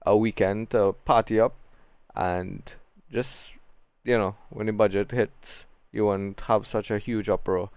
a 0.06 0.16
weekend 0.16 0.70
to 0.70 0.94
party 1.04 1.40
up. 1.40 1.54
And 2.14 2.62
just 3.10 3.52
you 4.04 4.18
know 4.18 4.36
when 4.50 4.66
the 4.66 4.72
budget 4.72 5.10
hits 5.10 5.64
you 5.92 6.04
won't 6.04 6.40
have 6.42 6.66
such 6.66 6.90
a 6.90 6.98
huge 6.98 7.28
uproar. 7.28 7.70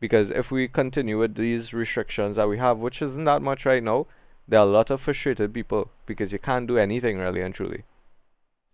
Because 0.00 0.30
if 0.30 0.50
we 0.50 0.68
continue 0.68 1.18
with 1.18 1.34
these 1.34 1.72
restrictions 1.72 2.36
that 2.36 2.48
we 2.48 2.58
have 2.58 2.78
which 2.78 3.00
isn't 3.02 3.24
that 3.24 3.42
much 3.42 3.64
right 3.64 3.82
now 3.82 4.06
there 4.46 4.60
are 4.60 4.66
a 4.66 4.70
lot 4.70 4.90
of 4.90 5.00
frustrated 5.00 5.54
people 5.54 5.90
because 6.06 6.32
you 6.32 6.38
can't 6.38 6.66
do 6.66 6.76
anything 6.76 7.18
really 7.18 7.40
and 7.40 7.54
truly. 7.54 7.84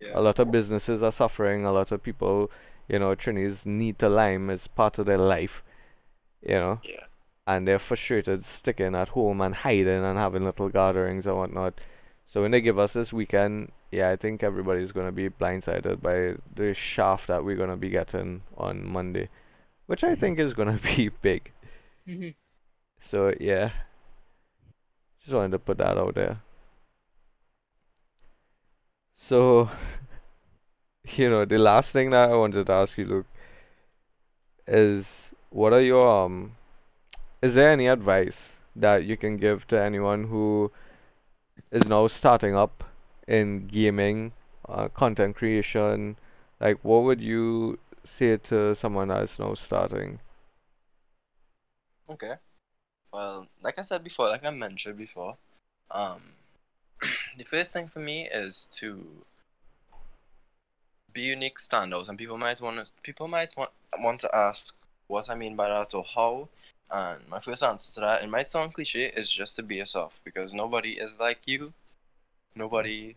Yeah. 0.01 0.13
a 0.15 0.21
lot 0.21 0.39
of 0.39 0.51
businesses 0.51 1.03
are 1.03 1.13
suffering. 1.13 1.65
A 1.65 1.73
lot 1.73 1.93
of 1.93 2.03
people 2.03 2.51
you 2.89 2.99
know 2.99 3.15
Trinis 3.15 3.65
need 3.67 3.99
to 3.99 4.09
lime 4.09 4.51
as 4.51 4.67
part 4.67 4.99
of 4.99 5.07
their 5.07 5.19
life 5.19 5.63
you 6.43 6.55
know? 6.55 6.81
Yeah. 6.83 7.05
And 7.51 7.67
they're 7.67 7.79
frustrated 7.91 8.45
sticking 8.47 8.95
at 8.95 9.09
home 9.11 9.41
and 9.41 9.55
hiding 9.57 10.05
and 10.09 10.19
having 10.19 10.45
little 10.45 10.69
gatherings 10.69 11.27
and 11.27 11.37
whatnot. 11.37 11.75
So 12.27 12.43
when 12.43 12.53
they 12.53 12.61
give 12.61 12.79
us 12.79 12.93
this 12.95 13.13
weekend, 13.13 13.73
yeah, 13.91 14.11
I 14.11 14.17
think 14.17 14.43
everybody's 14.43 14.93
gonna 14.93 15.13
be 15.13 15.29
blindsided 15.31 16.01
by 16.03 16.37
the 16.55 16.75
shaft 16.75 17.27
that 17.29 17.45
we're 17.45 17.57
gonna 17.57 17.77
be 17.77 17.91
getting 17.91 18.43
on 18.57 18.87
Monday, 18.87 19.29
which 19.87 20.05
I 20.05 20.15
think 20.17 20.39
is 20.39 20.55
gonna 20.55 20.81
be 20.97 21.11
big. 21.23 21.53
Mhm. 22.09 22.35
So 23.11 23.35
yeah, 23.41 23.73
just 25.21 25.33
wanted 25.33 25.53
to 25.53 25.59
put 25.59 25.79
that 25.79 25.97
out 25.99 26.15
there. 26.15 26.41
So, 29.17 29.71
you 31.17 31.29
know, 31.31 31.45
the 31.45 31.59
last 31.59 31.91
thing 31.91 32.11
that 32.11 32.31
I 32.31 32.35
wanted 32.37 32.67
to 32.67 32.73
ask 32.73 32.97
you, 32.99 33.05
Luke, 33.07 33.27
is 34.67 35.31
what 35.51 35.73
are 35.73 35.81
your 35.83 36.07
um 36.25 36.57
is 37.43 37.55
there 37.55 37.71
any 37.71 37.87
advice 37.87 38.49
that 38.77 39.05
you 39.05 39.17
can 39.17 39.37
give 39.37 39.67
to 39.69 39.81
anyone 39.81 40.25
who 40.25 40.71
is 41.71 41.87
now 41.87 42.07
starting 42.07 42.55
up 42.55 42.85
in 43.27 43.67
gaming, 43.67 44.33
uh, 44.69 44.89
content 44.89 45.37
creation? 45.37 46.17
Like, 46.61 46.79
what 46.83 47.05
would 47.05 47.21
you 47.21 47.79
say 48.05 48.37
to 48.37 48.75
someone 48.75 49.09
that's 49.09 49.39
now 49.39 49.55
starting? 49.55 50.21
Okay. 52.09 52.35
Well, 53.13 53.49
like 53.63 53.79
I 53.79 53.83
said 53.83 54.05
before, 54.05 54.29
like 54.29 54.45
I 54.45 54.51
mentioned 54.51 54.99
before, 54.99 55.37
um, 55.91 56.21
the 57.39 57.45
first 57.45 57.73
thing 57.73 57.89
for 57.89 58.01
me 58.01 58.29
is 58.29 58.69
to 58.73 59.25
be 61.13 61.23
unique 61.23 61.59
standouts, 61.59 62.09
and 62.09 62.19
people 62.19 62.39
might 62.39 62.61
want 62.61 62.85
to 62.85 62.93
people 63.03 63.27
might 63.27 63.57
want 63.57 63.71
want 63.99 64.21
to 64.21 64.35
ask 64.35 64.77
what 65.09 65.29
I 65.29 65.35
mean 65.35 65.57
by 65.57 65.69
that 65.69 65.95
or 65.95 66.05
how. 66.05 66.49
And 66.93 67.29
my 67.29 67.41
first 67.41 67.63
answer 67.63 67.93
to 67.95 68.01
that, 68.01 68.23
it 68.23 68.29
might 68.29 68.49
sound 68.49 68.75
cliche, 68.75 69.07
is 69.17 69.31
just 69.31 69.57
to 69.57 69.63
be 69.63 69.77
yourself 69.77 70.21
because 70.25 70.53
nobody 70.53 70.93
is 70.93 71.19
like 71.19 71.47
you. 71.47 71.73
Nobody. 72.55 73.17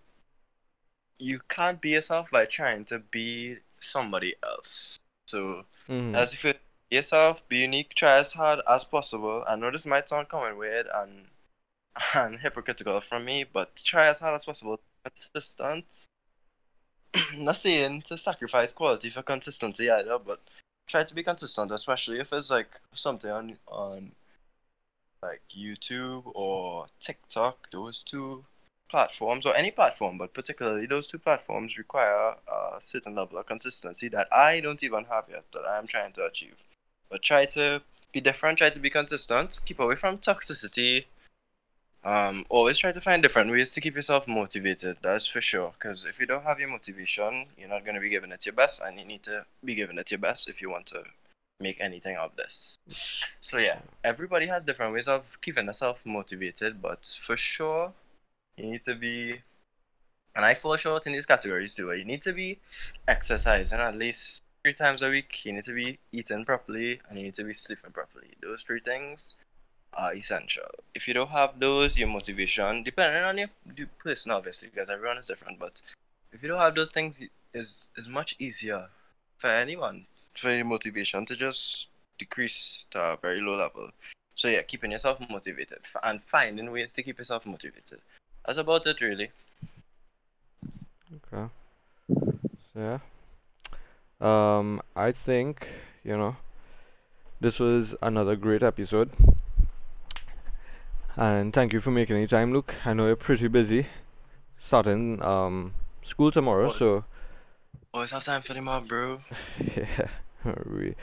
You 1.20 1.40
can't 1.50 1.82
be 1.82 1.92
yourself 1.92 2.30
by 2.32 2.46
trying 2.46 2.86
to 2.86 3.00
be 3.00 3.58
somebody 3.80 4.36
else. 4.44 5.00
So 5.28 5.66
Mm. 5.90 6.16
as 6.16 6.34
if 6.34 6.44
you 6.46 6.54
be 6.90 6.96
yourself, 6.96 7.48
be 7.50 7.58
unique, 7.60 7.94
try 7.94 8.18
as 8.18 8.32
hard 8.34 8.62
as 8.70 8.86
possible. 8.86 9.44
I 9.48 9.56
know 9.56 9.70
this 9.72 9.86
might 9.86 10.08
sound 10.08 10.30
common 10.30 10.58
weird 10.58 10.88
and 10.94 11.28
and 12.14 12.40
hypocritical 12.40 13.02
from 13.02 13.26
me, 13.26 13.44
but 13.44 13.76
try 13.76 14.08
as 14.08 14.20
hard 14.20 14.36
as 14.36 14.46
possible. 14.46 14.80
Consistent. 15.04 16.08
Not 17.38 17.56
saying 17.58 18.04
to 18.04 18.18
sacrifice 18.18 18.74
quality 18.74 19.10
for 19.10 19.22
consistency 19.22 19.90
either, 19.90 20.18
but 20.18 20.40
try 20.88 21.04
to 21.04 21.16
be 21.16 21.24
consistent, 21.24 21.72
especially 21.72 22.20
if 22.20 22.34
it's 22.34 22.50
like 22.50 22.80
something 22.94 23.32
on 23.32 23.58
on 23.68 24.12
like 25.22 25.42
YouTube 25.56 26.24
or 26.36 26.86
TikTok. 27.00 27.72
Those 27.72 28.04
two 28.04 28.46
platforms 28.90 29.46
or 29.46 29.56
any 29.56 29.72
platform, 29.72 30.18
but 30.18 30.34
particularly 30.34 30.86
those 30.86 31.08
two 31.08 31.18
platforms 31.18 31.78
require 31.78 32.36
a 32.48 32.80
certain 32.80 33.16
level 33.16 33.40
of 33.40 33.46
consistency 33.48 34.08
that 34.10 34.28
I 34.32 34.60
don't 34.60 34.84
even 34.84 35.06
have 35.06 35.26
yet 35.30 35.46
that 35.54 35.66
I 35.66 35.78
am 35.80 35.88
trying 35.88 36.14
to 36.14 36.26
achieve. 36.26 36.58
But 37.10 37.24
try 37.24 37.46
to 37.46 37.82
be 38.12 38.22
different, 38.22 38.60
try 38.60 38.70
to 38.70 38.80
be 38.80 38.92
consistent, 38.92 39.60
keep 39.66 39.80
away 39.80 39.96
from 39.96 40.20
toxicity. 40.20 41.06
Um, 42.06 42.46
always 42.50 42.78
try 42.78 42.92
to 42.92 43.00
find 43.00 43.24
different 43.24 43.50
ways 43.50 43.72
to 43.74 43.82
keep 43.82 43.96
yourself 43.96 44.28
motivated. 44.28 44.98
That's 45.02 45.26
for 45.26 45.40
sure. 45.40 45.74
Because 45.78 46.06
if 46.06 46.20
you 46.20 46.26
don't 46.26 46.44
have 46.44 46.60
your 46.60 46.70
motivation, 46.70 47.46
you're 47.58 47.70
not 47.70 47.86
going 47.86 47.96
to 47.96 48.02
be 48.02 48.10
giving 48.10 48.32
it 48.32 48.46
your 48.46 48.54
best, 48.54 48.82
and 48.82 49.00
you 49.00 49.06
need 49.06 49.24
to 49.24 49.46
be 49.64 49.76
giving 49.76 49.98
it 49.98 50.12
your 50.12 50.18
best 50.18 50.50
if 50.50 50.62
you 50.62 50.70
want 50.70 50.86
to 50.88 51.04
make 51.60 51.80
anything 51.80 52.18
of 52.18 52.36
this. 52.36 52.78
So 53.40 53.58
yeah, 53.58 53.80
everybody 54.04 54.48
has 54.48 54.66
different 54.66 54.94
ways 54.94 55.08
of 55.08 55.38
keeping 55.42 55.66
themselves 55.66 56.02
motivated, 56.06 56.82
but 56.82 57.18
for 57.20 57.38
sure, 57.38 57.94
you 58.58 58.66
need 58.72 58.84
to 58.84 58.96
be, 58.96 59.42
and 60.36 60.44
I 60.44 60.56
fall 60.56 60.76
short 60.76 61.08
in 61.08 61.14
these 61.14 61.26
categories 61.26 61.74
too. 61.74 61.94
You 61.94 62.04
need 62.04 62.22
to 62.24 62.34
be 62.34 62.60
exercising 63.08 63.80
at 63.80 63.98
least 63.98 64.42
three 64.62 64.74
times 64.74 65.02
a 65.02 65.10
week. 65.10 65.46
You 65.46 65.54
need 65.54 65.64
to 65.66 65.74
be 65.74 66.00
eating 66.12 66.44
properly, 66.44 67.00
and 67.08 67.18
you 67.18 67.26
need 67.26 67.36
to 67.36 67.44
be 67.46 67.54
sleeping 67.54 67.92
properly. 67.92 68.32
Those 68.42 68.62
three 68.62 68.82
things 68.82 69.36
are 69.96 70.14
essential. 70.14 70.70
If 70.94 71.08
you 71.08 71.14
don't 71.14 71.30
have 71.30 71.60
those, 71.60 71.98
your 71.98 72.08
motivation, 72.08 72.84
depending 72.84 73.24
on 73.24 73.38
your, 73.38 73.50
your 73.76 73.88
person, 74.00 74.32
obviously, 74.32 74.70
because 74.70 74.90
everyone 74.90 75.18
is 75.18 75.28
different. 75.28 75.60
But 75.60 75.82
if 76.32 76.42
you 76.42 76.50
don't 76.50 76.60
have 76.60 76.76
those 76.76 76.92
things, 76.92 77.24
is 77.54 77.88
is 77.96 78.08
much 78.08 78.36
easier 78.40 78.88
for 79.38 79.50
anyone 79.50 80.06
for 80.36 80.52
your 80.52 80.66
motivation 80.66 81.26
to 81.26 81.36
just 81.36 81.88
decrease 82.18 82.86
to 82.92 83.00
a 83.00 83.18
very 83.22 83.42
low 83.42 83.56
level. 83.56 83.90
So 84.36 84.48
yeah, 84.48 84.64
keeping 84.64 84.92
yourself 84.92 85.20
motivated 85.30 85.80
and 86.02 86.22
finding 86.22 86.72
ways 86.72 86.94
to 86.94 87.04
keep 87.04 87.18
yourself 87.18 87.46
motivated. 87.46 88.00
That's 88.46 88.58
about 88.58 88.86
it, 88.88 89.00
really. 89.02 89.30
Okay. 91.16 91.48
So 92.74 92.80
yeah. 92.80 93.00
Um, 94.20 94.82
I 94.96 95.12
think, 95.12 95.68
you 96.04 96.18
know, 96.18 96.36
this 97.40 97.60
was 97.60 97.94
another 98.02 98.36
great 98.36 98.64
episode. 98.64 99.12
And 101.16 101.54
thank 101.54 101.74
you 101.74 101.82
for 101.82 101.92
making 101.92 102.16
any 102.18 102.28
time, 102.28 102.54
Luke. 102.54 102.74
I 102.86 102.94
know 102.94 103.06
you're 103.08 103.16
pretty 103.16 103.48
busy. 103.48 103.88
Starting 104.60 105.22
um 105.22 105.74
school 106.06 106.32
tomorrow, 106.32 106.70
Oh. 106.70 106.78
so 106.78 107.04
Always 107.94 108.12
have 108.12 108.24
time 108.24 108.42
for 108.42 108.54
the 108.56 108.62
mob, 108.62 108.88
bro. 108.88 109.22
yeah, 109.78 110.08
we 110.66 110.96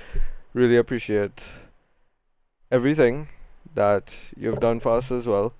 really 0.54 0.76
appreciate 0.76 1.44
everything 2.70 3.28
that 3.74 4.12
you've 4.36 4.58
done 4.58 4.80
for 4.80 4.96
us 4.96 5.12
as 5.12 5.26
well. 5.26 5.52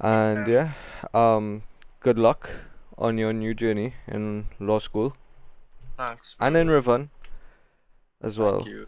And 0.00 0.48
yeah, 0.48 0.72
um, 1.14 1.62
good 2.00 2.18
luck 2.18 2.50
on 2.98 3.16
your 3.16 3.32
new 3.32 3.54
journey 3.54 3.94
in 4.08 4.48
law 4.58 4.80
school 4.80 5.16
Thanks. 5.96 6.36
and 6.40 6.56
in 6.56 6.66
bro. 6.66 6.74
Riven 6.76 7.10
as 8.20 8.36
well. 8.38 8.58
Thank 8.58 8.68
you. 8.70 8.86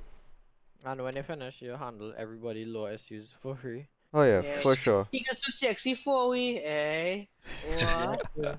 And 0.86 1.02
when 1.02 1.16
you 1.16 1.22
finish, 1.24 1.56
you 1.60 1.72
handle 1.72 2.14
everybody 2.16 2.64
law 2.64 2.86
issues 2.86 3.26
for 3.42 3.56
free. 3.56 3.88
Oh 4.14 4.22
yeah, 4.22 4.40
Yeah. 4.42 4.60
for 4.60 4.76
sure. 4.76 5.08
He 5.10 5.18
gets 5.20 5.40
too 5.40 5.50
sexy 5.50 5.94
for 5.94 6.28
we, 6.30 6.58
eh? 6.60 7.24
What? 7.66 8.22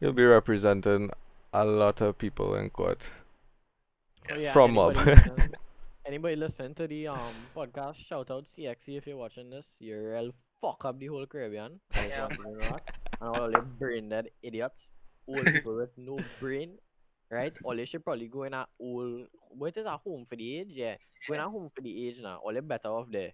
You'll 0.00 0.12
be 0.12 0.24
representing 0.24 1.10
a 1.52 1.64
lot 1.64 2.00
of 2.00 2.18
people 2.18 2.56
in 2.56 2.70
court. 2.70 3.00
Oh, 4.30 4.36
yeah, 4.36 4.52
From 4.52 4.74
Mob. 4.74 4.96
anybody 4.96 5.14
listen- 5.30 5.54
Anybody 6.08 6.36
listen 6.36 6.74
to 6.74 6.86
the 6.88 7.06
um 7.08 7.34
podcast? 7.54 7.96
Shout 8.08 8.30
out 8.30 8.44
CXC 8.56 8.96
if 8.98 9.06
you're 9.06 9.16
watching 9.16 9.50
this. 9.50 9.66
You're 9.78 10.12
real 10.14 10.32
fuck 10.60 10.84
up 10.84 10.98
the 10.98 11.06
whole 11.06 11.26
Caribbean. 11.26 11.78
Yeah. 11.94 12.22
want 12.22 12.32
you 12.32 12.44
to 12.44 12.50
know 12.50 12.58
that. 12.58 12.82
And 13.20 13.36
all 13.36 13.50
the 13.52 13.60
brain 13.60 14.08
dead 14.08 14.30
idiots, 14.42 14.80
old 15.28 15.44
people 15.46 15.76
with 15.76 15.90
no 15.96 16.18
brain, 16.40 16.78
right? 17.30 17.52
They 17.76 17.86
should 17.86 18.04
probably 18.04 18.26
go 18.28 18.44
in 18.44 18.54
a 18.54 18.66
old. 18.80 19.26
What 19.50 19.76
is 19.76 19.86
a 19.86 19.96
home 19.96 20.26
for 20.28 20.36
the 20.36 20.58
age? 20.58 20.68
Yeah, 20.70 20.96
go 21.28 21.34
in 21.34 21.40
a 21.40 21.48
home 21.50 21.70
for 21.74 21.80
the 21.80 22.08
age 22.08 22.16
now. 22.22 22.40
They 22.52 22.60
better 22.60 22.88
off 22.88 23.06
there. 23.10 23.32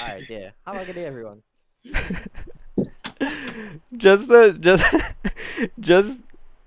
Alright, 0.00 0.28
yeah. 0.28 0.50
Have 0.66 0.76
a 0.76 0.84
good 0.84 0.94
day, 0.94 1.04
everyone. 1.06 1.42
just 3.96 4.30
uh, 4.30 4.52
just 4.52 4.84
just 5.80 6.18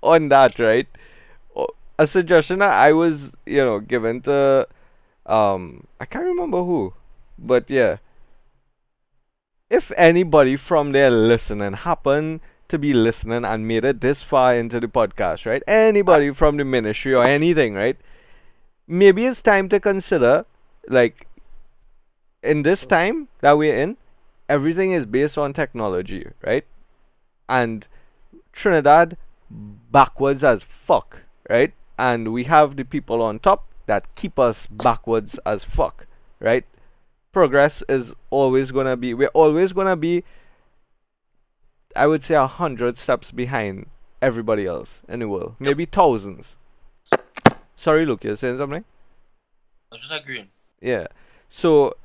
on 0.02 0.28
that 0.28 0.58
right 0.58 0.86
A 1.98 2.06
suggestion 2.06 2.60
that 2.60 2.72
i 2.72 2.92
was 2.92 3.30
you 3.44 3.58
know 3.62 3.78
given 3.78 4.22
to 4.22 4.66
um 5.26 5.86
i 6.00 6.06
can't 6.06 6.24
remember 6.24 6.64
who 6.64 6.94
but 7.38 7.68
yeah 7.68 7.98
if 9.68 9.92
anybody 9.96 10.56
from 10.56 10.92
there 10.92 11.10
listening 11.10 11.74
happen 11.74 12.40
to 12.70 12.78
be 12.78 12.92
listening 12.92 13.44
and 13.44 13.68
made 13.68 13.84
it 13.84 14.00
this 14.00 14.22
far 14.22 14.54
into 14.56 14.80
the 14.80 14.86
podcast 14.86 15.44
right 15.44 15.62
anybody 15.66 16.30
uh, 16.30 16.34
from 16.34 16.56
the 16.56 16.64
ministry 16.64 17.14
or 17.14 17.24
anything 17.24 17.74
right 17.74 17.96
maybe 18.86 19.26
it's 19.26 19.42
time 19.42 19.68
to 19.68 19.78
consider 19.78 20.44
like 20.88 21.26
in 22.42 22.62
this 22.62 22.86
time 22.86 23.28
that 23.40 23.52
we're 23.58 23.76
in 23.76 23.96
everything 24.50 24.90
is 24.90 25.06
based 25.06 25.38
on 25.38 25.52
technology, 25.52 26.26
right? 26.44 26.66
And 27.48 27.86
Trinidad 28.52 29.16
backwards 29.48 30.42
as 30.42 30.64
fuck, 30.64 31.22
right? 31.48 31.72
And 31.96 32.32
we 32.32 32.44
have 32.44 32.76
the 32.76 32.84
people 32.84 33.22
on 33.22 33.38
top 33.38 33.66
that 33.86 34.12
keep 34.16 34.38
us 34.38 34.66
backwards 34.66 35.38
as 35.46 35.62
fuck, 35.62 36.06
right? 36.40 36.64
Progress 37.32 37.84
is 37.88 38.12
always 38.30 38.72
gonna 38.72 38.96
be 38.96 39.14
we're 39.14 39.38
always 39.42 39.72
gonna 39.72 39.96
be 39.96 40.24
I 41.96 42.06
would 42.06 42.22
say 42.24 42.34
a 42.34 42.46
hundred 42.46 42.98
steps 42.98 43.30
behind 43.30 43.86
everybody 44.22 44.66
else 44.66 45.00
in 45.08 45.20
the 45.20 45.28
world. 45.28 45.56
Maybe 45.58 45.86
thousands. 45.86 46.56
Sorry 47.76 48.04
Luke, 48.04 48.24
you're 48.24 48.36
saying 48.36 48.58
something? 48.58 48.84
I 49.90 49.94
was 49.94 50.00
just 50.00 50.12
agreeing. 50.12 50.48
Yeah. 50.80 51.06
So 51.48 51.96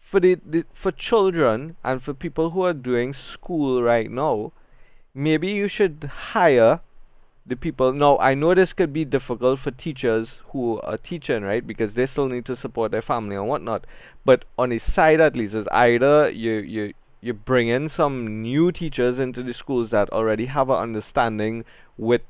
for 0.00 0.20
the, 0.20 0.38
the 0.46 0.64
for 0.72 0.92
children 0.92 1.76
and 1.84 2.02
for 2.02 2.14
people 2.14 2.50
who 2.50 2.62
are 2.62 2.72
doing 2.72 3.12
school 3.12 3.82
right 3.82 4.10
now, 4.10 4.52
maybe 5.14 5.48
you 5.48 5.68
should 5.68 6.10
hire 6.32 6.80
the 7.44 7.56
people. 7.56 7.92
Now 7.92 8.18
I 8.18 8.34
know 8.34 8.54
this 8.54 8.72
could 8.72 8.92
be 8.92 9.04
difficult 9.04 9.60
for 9.60 9.70
teachers 9.70 10.40
who 10.52 10.80
are 10.80 10.96
teaching, 10.96 11.42
right? 11.42 11.66
Because 11.66 11.94
they 11.94 12.06
still 12.06 12.28
need 12.28 12.44
to 12.46 12.56
support 12.56 12.92
their 12.92 13.02
family 13.02 13.36
and 13.36 13.48
whatnot. 13.48 13.84
But 14.24 14.44
on 14.58 14.70
the 14.70 14.78
side 14.78 15.20
at 15.20 15.36
least 15.36 15.54
is 15.54 15.68
either 15.68 16.30
you 16.30 16.54
you 16.54 16.94
you 17.26 17.34
bring 17.34 17.68
in 17.68 17.88
some 17.88 18.40
new 18.42 18.70
teachers 18.72 19.18
into 19.18 19.42
the 19.42 19.52
schools 19.54 19.90
that 19.90 20.08
already 20.10 20.46
have 20.46 20.70
an 20.70 20.76
understanding 20.76 21.64
with 21.98 22.22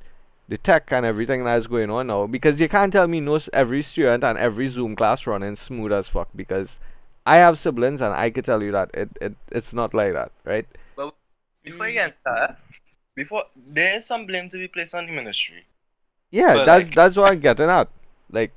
the 0.49 0.57
tech 0.59 0.93
and 0.93 1.05
everything 1.05 1.45
that's 1.45 1.67
going 1.67 1.91
on 1.91 2.07
now 2.07 2.27
because 2.27 2.61
you 2.61 2.69
can't 2.69 2.93
tell 2.93 3.07
me 3.07 3.21
no 3.21 3.39
every 3.53 3.83
student 3.83 4.23
and 4.25 4.39
every 4.39 4.69
zoom 4.69 4.95
class 4.97 5.27
running 5.27 5.57
smooth 5.57 5.93
as 5.93 6.07
fuck 6.09 6.29
because 6.37 6.79
i 7.27 7.37
have 7.39 7.59
siblings 7.59 8.01
and 8.01 8.15
i 8.15 8.31
could 8.31 8.45
tell 8.45 8.63
you 8.63 8.71
that 8.73 8.91
it, 8.95 9.09
it 9.21 9.35
it's 9.51 9.73
not 9.73 9.93
like 9.93 10.13
that 10.13 10.31
right 10.45 10.67
Before 11.65 11.89
you 11.89 11.95
mm. 11.95 11.95
get 11.95 12.07
into 12.07 12.19
that, 12.27 12.59
before 13.15 13.45
there 13.57 13.97
is 13.97 14.07
some 14.07 14.27
blame 14.27 14.49
to 14.51 14.57
be 14.59 14.69
placed 14.69 14.95
on 14.95 15.07
the 15.07 15.13
ministry. 15.13 15.65
yeah 16.31 16.55
So, 16.55 16.65
that's 16.65 16.85
like- 16.85 16.95
that's 16.95 17.17
what 17.17 17.31
i'm 17.33 17.41
getting 17.41 17.69
at 17.69 17.89
like 18.31 18.53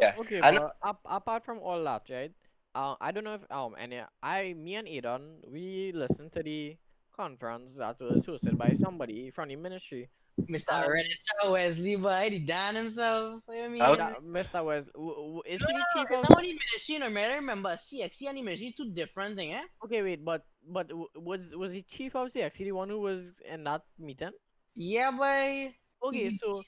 Yeah. 0.00 0.14
Okay, 0.18 0.40
but 0.40 0.76
apart 1.04 1.44
from 1.44 1.58
all 1.60 1.82
that, 1.84 2.02
right? 2.08 2.32
Uh, 2.74 2.94
I 3.00 3.10
don't 3.10 3.24
know 3.24 3.34
if 3.34 3.42
um 3.50 3.74
any 3.78 4.00
I 4.22 4.54
me 4.54 4.76
and 4.76 4.86
Aidan 4.86 5.42
we 5.50 5.90
listened 5.94 6.32
to 6.34 6.42
the 6.42 6.76
conference 7.16 7.74
that 7.76 7.98
was 8.00 8.24
hosted 8.24 8.56
by 8.56 8.74
somebody 8.74 9.30
from 9.30 9.48
the 9.48 9.56
ministry. 9.56 10.08
Mr. 10.48 10.72
Um, 10.84 10.88
Registrar 10.90 11.50
Wesley, 11.52 11.96
boy, 11.96 12.30
he 12.30 12.38
done 12.38 12.74
himself. 12.76 13.42
What 13.44 13.56
do 13.56 13.60
you 13.60 13.68
mean? 13.68 13.82
I 13.82 13.90
was- 13.90 13.98
Mr. 14.24 14.64
West, 14.64 14.88
w- 14.94 15.14
w- 15.14 15.42
is 15.44 15.60
no, 15.60 15.66
he 15.66 15.72
the 15.74 15.78
no, 15.78 15.84
chief 16.02 16.06
it's 16.10 16.28
not 16.30 16.38
only 16.38 16.52
ministry, 16.54 16.98
no. 16.98 17.06
I 17.20 17.34
remember 17.34 17.70
CXC 17.76 18.26
and 18.28 18.38
the 18.38 18.42
ministry 18.42 18.68
is 18.68 18.74
two 18.74 18.90
different 18.90 19.36
things, 19.36 19.54
eh? 19.56 19.64
Okay, 19.84 20.02
wait, 20.02 20.24
but 20.24 20.46
but 20.64 20.88
was 21.16 21.40
was 21.54 21.72
he 21.72 21.82
chief 21.82 22.14
of 22.14 22.32
CXC 22.32 22.58
the 22.58 22.72
one 22.72 22.88
who 22.88 23.00
was 23.00 23.32
in 23.44 23.64
that 23.64 23.82
meeting? 23.98 24.30
Yeah, 24.76 25.10
boy. 25.10 25.74
Okay, 26.02 26.30
He's- 26.30 26.38
so 26.40 26.62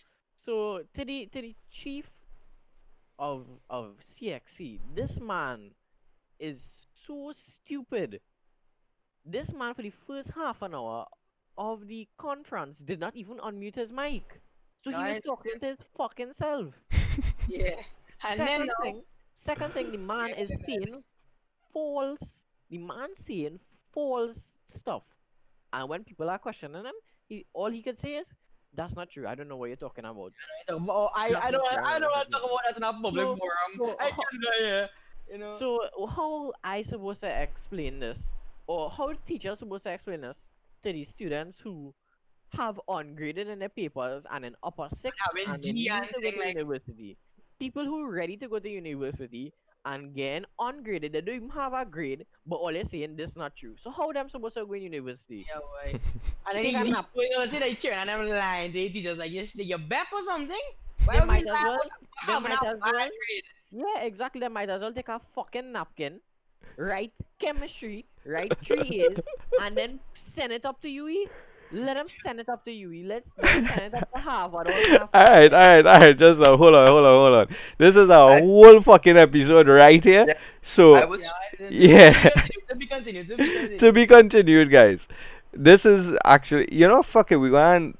so 0.44 0.82
to 0.94 1.05
the 1.05 1.26
to 1.32 1.40
the 1.40 1.55
chief 1.70 2.11
of 3.18 3.46
of 3.70 3.96
CXC, 4.18 4.80
this 4.94 5.18
man 5.18 5.70
is 6.43 6.61
so 7.07 7.32
stupid. 7.32 8.20
This 9.24 9.53
man 9.53 9.74
for 9.74 9.82
the 9.82 9.93
first 10.07 10.30
half 10.34 10.62
an 10.62 10.74
hour 10.74 11.07
of 11.57 11.86
the 11.86 12.09
conference 12.18 12.76
did 12.84 12.99
not 13.01 13.14
even 13.16 13.38
unmute 13.38 13.76
his 13.76 13.90
mic. 13.90 14.40
So 14.82 14.90
he 14.90 14.97
was 14.97 15.20
talking 15.24 15.61
to 15.61 15.66
his 15.66 15.78
fucking 15.97 16.32
self. 16.38 16.74
Yeah. 17.49 17.76
And 18.24 18.38
Second 18.38 18.66
now, 18.66 18.72
thing, 18.82 19.03
second 19.34 19.72
thing, 19.74 19.93
the 19.93 19.99
man 19.99 20.30
is 20.38 20.51
saying 20.66 21.03
false. 21.72 22.20
The 22.70 22.78
man 22.78 23.09
saying 23.26 23.59
false 23.93 24.38
stuff, 24.68 25.03
and 25.72 25.88
when 25.88 26.05
people 26.05 26.30
are 26.30 26.38
questioning 26.38 26.84
him, 26.84 26.95
he 27.28 27.47
all 27.53 27.70
he 27.70 27.82
could 27.82 28.01
say 28.01 28.14
is, 28.16 28.26
"That's 28.74 28.95
not 28.95 29.11
true. 29.11 29.26
I 29.26 29.34
don't 29.34 29.49
know 29.49 29.57
what 29.57 29.66
you're 29.66 29.76
talking 29.76 30.05
about." 30.05 30.32
oh, 30.70 31.11
I, 31.14 31.34
I 31.34 31.51
don't 31.51 31.62
want, 31.62 31.78
I 31.78 31.99
don't 31.99 32.11
want 32.11 32.26
to 32.26 32.32
talk 32.32 32.45
about 32.45 32.61
that 32.68 32.76
in 32.78 32.82
a 32.84 32.93
public 33.03 33.24
So- 33.24 33.36
forum. 33.36 33.72
so 33.76 33.97
I 34.01 34.09
can't 34.11 34.43
do 34.43 34.49
it, 34.66 34.90
you 35.32 35.38
know. 35.38 35.56
So 35.58 35.80
how 36.14 36.52
I 36.62 36.82
supposed 36.82 37.20
to 37.22 37.42
explain 37.42 37.98
this, 38.00 38.18
or 38.66 38.90
how 38.90 39.12
teachers 39.26 39.58
supposed 39.60 39.84
to 39.84 39.92
explain 39.92 40.20
this 40.20 40.36
to 40.84 40.92
the 40.92 41.04
students 41.04 41.58
who 41.58 41.92
have 42.50 42.78
ungraded 42.88 43.48
in 43.48 43.58
their 43.58 43.68
papers 43.70 44.24
and 44.30 44.44
in 44.44 44.54
upper 44.62 44.88
six 45.00 45.16
Having 45.26 45.54
and 45.54 45.62
they 45.62 45.72
G 45.72 45.88
and 45.88 46.06
to 46.06 46.12
go 46.14 46.20
thing 46.20 46.32
to 46.32 46.38
like- 46.38 46.54
university. 46.54 47.16
People 47.58 47.84
who 47.84 48.04
are 48.04 48.10
ready 48.10 48.36
to 48.38 48.48
go 48.48 48.58
to 48.58 48.68
university 48.68 49.52
and 49.84 50.14
getting 50.14 50.44
ungraded, 50.58 51.12
they 51.12 51.20
don't 51.20 51.36
even 51.36 51.48
have 51.50 51.72
a 51.72 51.84
grade, 51.84 52.26
but 52.46 52.56
all 52.56 52.72
they're 52.72 52.84
saying 52.84 53.14
this 53.16 53.36
not 53.36 53.54
true. 53.56 53.74
So 53.82 53.90
how 53.90 54.12
them 54.12 54.28
supposed 54.28 54.54
to 54.54 54.66
go 54.66 54.72
in 54.74 54.82
university? 54.82 55.46
Yeah, 55.48 55.60
boy. 55.92 56.00
And 56.48 56.56
then 56.56 56.64
Take 56.64 56.74
a 56.74 56.84
he, 56.84 56.90
nap. 56.90 57.08
we 57.16 57.30
gonna 57.32 57.48
say 57.48 57.60
they 57.60 57.74
cheering 57.74 57.98
and 57.98 58.08
them 58.08 58.28
lying. 58.28 58.72
They 58.72 58.88
teachers 58.88 59.16
like, 59.18 59.30
you, 59.30 59.44
you 59.54 59.78
back 59.78 60.08
or 60.12 60.22
something? 60.22 60.58
They 61.08 61.18
would 61.18 61.26
might 61.28 61.44
we 61.44 61.50
as 61.50 61.64
well. 61.64 61.80
They 62.26 62.32
having 62.32 62.50
might 62.50 62.64
as 62.66 62.78
well. 62.82 63.08
Grade? 63.72 63.84
Yeah, 63.96 64.02
exactly. 64.04 64.40
They 64.40 64.48
might 64.48 64.70
as 64.70 64.80
well 64.80 64.92
take 64.92 65.08
a 65.08 65.20
fucking 65.34 65.72
napkin, 65.72 66.20
write 66.76 67.12
chemistry, 67.38 68.04
write 68.24 68.52
three 68.64 69.04
A's, 69.08 69.18
and 69.62 69.76
then 69.76 70.00
send 70.34 70.52
it 70.52 70.64
up 70.64 70.80
to 70.82 70.88
UE. 70.88 71.26
Let 71.74 71.94
them 71.94 72.06
send 72.22 72.38
it 72.38 72.50
up 72.50 72.66
to 72.66 72.70
UE. 72.70 73.04
Let's, 73.06 73.26
let's 73.42 73.66
send 73.68 73.94
it 73.94 73.94
up 73.94 74.12
to 74.12 74.20
Harvard. 74.20 74.66
or 74.68 74.84
some 74.84 75.08
alright 75.14 75.52
alright 75.54 75.86
alright 75.86 76.18
just 76.18 76.38
uh, 76.40 76.54
hold 76.54 76.74
on 76.74 76.86
hold 76.86 77.04
on 77.06 77.14
hold 77.14 77.34
on 77.48 77.56
this 77.78 77.96
is 77.96 78.10
a 78.10 78.12
I- 78.12 78.40
whole 78.42 78.82
fucking 78.82 79.16
episode 79.16 79.68
right 79.68 80.04
here 80.04 80.24
Yeah. 80.28 80.34
so 80.60 80.94
I 80.94 81.06
was 81.06 81.26
Yeah, 81.58 81.68
Yeah. 81.70 82.30
To 82.68 82.76
be 82.76 82.86
continued, 82.86 83.28
to 83.28 83.36
be 83.38 83.44
continued. 83.48 83.80
to 83.80 83.92
be 83.92 84.06
continued 84.06 84.70
guys 84.70 85.08
this 85.54 85.86
is 85.86 86.14
actually 86.26 86.68
you 86.70 86.86
know 86.88 87.02
fuck 87.02 87.32
it 87.32 87.36
we 87.36 87.48
going 87.48 87.96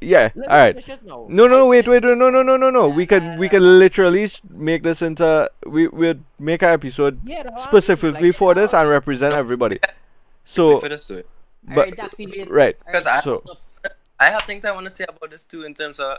yeah 0.00 0.30
Let 0.34 0.48
alright 0.48 0.74
finish 0.74 0.88
it 0.88 1.04
now. 1.04 1.26
No, 1.28 1.46
no, 1.46 1.66
wait, 1.66 1.88
wait, 1.88 2.04
wait, 2.04 2.16
no, 2.16 2.30
no, 2.30 2.42
no, 2.42 2.56
no, 2.56 2.70
no. 2.70 2.88
We 2.88 3.02
Yeah, 3.02 3.06
can, 3.06 3.38
we 3.38 3.46
yeah, 3.46 3.50
can 3.50 3.78
literally 3.78 4.30
make 4.50 4.82
this 4.82 5.02
into, 5.02 5.50
we, 5.66 5.88
we'd 5.88 6.22
make 6.38 6.62
an 6.62 6.70
episode 6.70 7.20
Yeah, 7.24 7.42
the 7.44 7.60
specifically 7.62 8.28
like, 8.28 8.36
for 8.36 8.54
this 8.54 8.72
uh, 8.74 8.78
and 8.78 8.88
represent 8.88 9.34
everybody. 9.34 9.78
So, 10.44 10.78
for 10.78 10.88
this 10.88 11.06
to 11.08 11.18
it. 11.18 11.28
but, 11.62 11.88
right, 12.48 12.76
Because 12.86 13.06
I- 13.06 13.20
so, 13.20 13.42
I 14.20 14.30
have 14.30 14.42
things 14.42 14.64
I 14.64 14.72
want 14.72 14.84
to 14.84 14.90
say 14.90 15.04
about 15.08 15.30
this 15.30 15.44
too 15.44 15.64
in 15.64 15.74
terms 15.74 15.98
of 16.00 16.18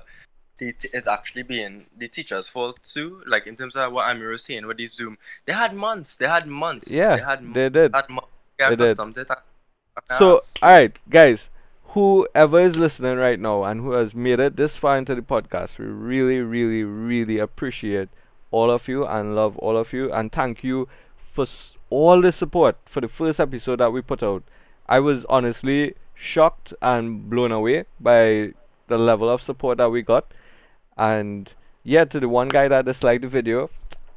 the 0.58 0.74
t- 0.74 0.90
it's 0.94 1.08
actually 1.08 1.44
being 1.44 1.86
the 1.98 2.08
teacher's 2.08 2.48
fault 2.48 2.80
too. 2.84 3.24
Like 3.26 3.48
in 3.48 3.56
terms 3.56 3.76
of 3.76 3.92
what 3.94 4.10
Amir 4.10 4.30
was 4.30 4.44
saying 4.44 4.66
with 4.68 4.78
the 4.78 4.88
Zoom, 4.88 5.18
they 5.46 5.54
had 5.54 5.74
months. 5.74 6.16
They 6.18 6.28
had 6.28 6.48
months. 6.48 6.88
they 6.88 6.98
yeah, 6.98 7.26
had 7.26 7.54
they 7.54 7.70
did. 7.70 7.94
had 7.94 8.10
months. 8.10 8.30
They 8.58 8.64
had 8.66 8.78
They 8.78 8.88
did. 8.94 9.00
it. 9.18 9.30
So, 10.18 10.40
alright, 10.64 10.98
guys, 11.10 11.50
whoever 11.90 12.60
is 12.60 12.76
listening 12.78 13.18
right 13.18 13.40
now 13.40 13.64
and 13.64 13.82
who 13.82 13.92
has 13.92 14.14
made 14.14 14.40
it 14.40 14.56
this 14.56 14.78
far 14.78 14.98
into 14.98 15.16
the 15.16 15.22
podcast, 15.22 15.78
we 15.78 15.86
really, 15.86 16.40
really, 16.40 16.84
really 16.84 17.40
appreciate 17.40 18.10
all 18.52 18.72
of 18.72 18.88
you 18.88 19.06
and 19.06 19.36
love 19.36 19.58
all 19.60 19.78
of 19.78 19.94
you 19.94 20.12
and 20.12 20.32
thank 20.32 20.64
you 20.64 20.88
for 21.34 21.44
s- 21.44 21.74
all 21.90 22.22
the 22.22 22.32
support 22.32 22.78
for 22.86 23.02
the 23.02 23.08
first 23.08 23.40
episode 23.40 23.80
that 23.80 23.92
we 23.92 24.02
put 24.02 24.24
out. 24.24 24.44
I 24.88 25.00
was 25.00 25.26
honestly 25.26 25.96
shocked 26.16 26.74
and 26.82 27.30
blown 27.30 27.52
away 27.52 27.86
by 28.00 28.54
the 28.88 28.98
level 28.98 29.30
of 29.30 29.42
support 29.42 29.78
that 29.78 29.90
we 29.90 30.02
got. 30.02 30.32
And 30.98 31.52
yeah, 31.84 32.06
to 32.06 32.20
the 32.20 32.30
one 32.30 32.50
guy 32.50 32.68
that 32.68 32.86
disliked 32.86 33.22
the 33.22 33.28
video, 33.28 33.70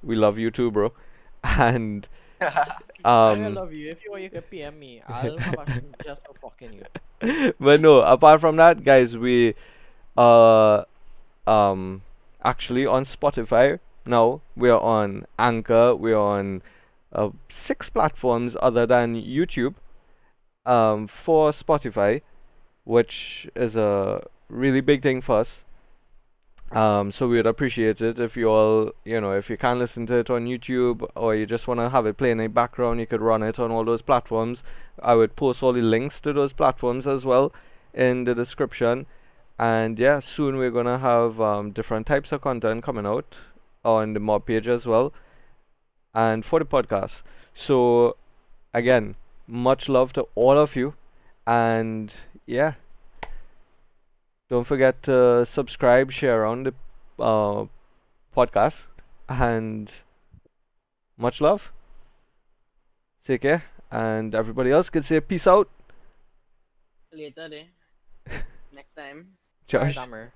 we 0.03 0.17
love 0.17 0.39
you 0.39 0.51
too, 0.51 0.71
bro. 0.71 0.93
And 1.45 2.07
I 3.05 3.31
um, 3.31 3.55
love 3.55 3.73
you. 3.73 3.89
If 3.91 4.05
you 4.05 4.11
want, 4.11 4.23
you 4.23 4.31
can 4.31 4.43
PM 4.43 4.79
me. 4.79 5.03
I'll 5.07 5.37
just 6.05 6.21
for 6.27 6.35
fucking 6.41 6.73
you. 6.73 7.55
but 7.61 7.81
no, 7.81 8.01
apart 8.01 8.41
from 8.41 8.57
that, 8.57 8.85
guys, 8.85 9.17
we 9.17 9.55
uh 10.17 10.85
um 11.47 12.03
actually 12.45 12.87
on 12.87 13.05
Spotify 13.05 13.79
now. 14.05 14.41
We 14.57 14.71
are 14.71 14.81
on 14.81 15.27
Anchor. 15.39 15.95
We 15.95 16.13
are 16.13 16.39
on 16.39 16.63
uh, 17.13 17.31
six 17.49 17.91
platforms 17.91 18.57
other 18.61 18.87
than 18.87 19.15
YouTube. 19.15 19.75
Um, 20.65 21.09
for 21.09 21.51
Spotify, 21.51 22.23
which 22.85 23.49
is 23.57 23.75
a 23.75 24.25
really 24.49 24.81
big 24.81 25.03
thing 25.03 25.21
for 25.21 25.41
us. 25.41 25.65
Um, 26.73 27.13
so 27.13 27.29
we 27.29 27.37
would 27.37 27.47
appreciate 27.47 28.01
it 28.01 28.19
if 28.19 28.35
you 28.35 28.49
all, 28.49 28.93
you 29.05 29.21
know, 29.21 29.33
if 29.33 29.51
you 29.51 29.59
can 29.59 29.79
listen 29.79 30.07
to 30.07 30.15
it 30.17 30.31
on 30.31 30.47
YouTube 30.47 31.07
or 31.15 31.35
you 31.35 31.45
just 31.45 31.69
want 31.69 31.81
to 31.81 31.91
have 31.91 32.07
it 32.07 32.17
play 32.17 32.31
in 32.31 32.39
the 32.39 32.47
background, 32.47 32.99
you 32.99 33.07
could 33.07 33.21
run 33.21 33.43
it 33.43 33.59
on 33.59 33.71
all 33.71 33.85
those 33.85 34.01
platforms. 34.01 34.63
I 35.03 35.15
would 35.15 35.37
post 35.37 35.63
all 35.63 35.75
the 35.75 35.83
links 35.83 36.19
to 36.21 36.33
those 36.33 36.55
platforms 36.55 37.07
as 37.07 37.27
well 37.27 37.53
in 37.93 38.25
the 38.25 38.35
description. 38.35 39.05
And 39.59 39.99
yeah, 39.99 40.21
soon 40.21 40.57
we're 40.57 40.71
gonna 40.71 40.99
have 40.99 41.41
um, 41.41 41.73
different 41.73 42.07
types 42.07 42.33
of 42.33 42.41
content 42.41 42.83
coming 42.83 43.07
out 43.07 43.37
on 43.85 44.15
the 44.15 44.21
mob 44.21 44.47
page 44.47 44.67
as 44.67 44.87
well, 44.87 45.13
and 46.15 46.45
for 46.45 46.59
the 46.59 46.65
podcast. 46.65 47.23
So 47.55 48.17
again, 48.73 49.17
much 49.47 49.89
love 49.89 50.13
to 50.15 50.27
all 50.35 50.59
of 50.59 50.75
you, 50.75 50.95
and 51.47 52.15
yeah, 52.47 52.75
don't 54.53 54.67
forget 54.69 55.03
to 55.05 55.47
subscribe, 55.49 56.13
share 56.13 56.45
on 56.45 56.65
the 56.65 56.75
uh, 57.19 57.65
podcast, 58.37 58.85
and 59.29 59.91
much 61.17 61.41
love. 61.41 61.73
Take 63.25 63.43
care, 63.49 63.65
and 63.91 64.35
everybody 64.35 64.71
else 64.71 64.91
can 64.91 65.03
say 65.03 65.21
peace 65.21 65.47
out. 65.47 65.69
Later, 67.13 67.49
day. 67.49 67.69
Next 68.75 68.95
time. 68.95 69.39
Alright, 69.73 69.95
Josh, 69.95 69.97
Amir. 69.97 70.33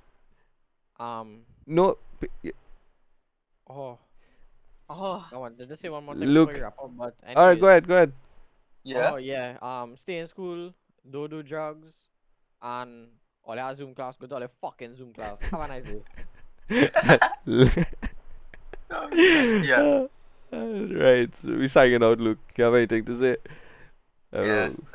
Um. 0.98 1.42
no, 1.66 1.98
p- 2.20 2.32
y- 2.42 2.56
Oh, 3.68 3.98
Oh, 4.88 5.26
I 5.32 5.36
wanted 5.36 5.68
to 5.68 5.76
say 5.76 5.88
one 5.90 6.04
more 6.06 6.14
thing 6.14 6.28
Luke. 6.28 6.48
before 6.48 6.54
we 6.56 6.62
wrap 6.64 6.78
up, 6.82 6.90
but 6.96 7.14
all 7.36 7.48
right, 7.48 7.60
go 7.60 7.66
ahead, 7.68 7.86
go 7.88 7.94
ahead. 7.96 8.12
yeah. 8.84 9.10
Oh 9.12 9.16
yeah. 9.16 9.58
Um, 9.60 9.96
stay 10.00 10.18
in 10.24 10.28
school. 10.28 10.72
Don't 11.10 11.28
do 11.28 11.42
drugs. 11.42 11.92
And 12.62 13.08
all 13.46 13.54
that 13.54 13.76
Zoom 13.76 13.94
class. 13.94 14.16
Go 14.20 14.26
to 14.26 14.34
all 14.34 14.48
fucking 14.60 14.96
Zoom 14.96 15.12
class. 15.12 15.36
Have 15.50 15.60
a 15.60 15.68
nice 15.68 15.84
day. 15.84 16.02
Yeah. 18.90 20.06
right. 20.52 21.30
So 21.42 21.56
we 21.56 21.68
signing 21.68 22.02
out, 22.02 22.18
Luke. 22.18 22.38
You 22.56 22.64
have 22.64 22.74
anything 22.74 23.04
to 23.06 23.18
say? 23.18 23.36
Yeah. 24.32 24.64
Um, 24.64 24.86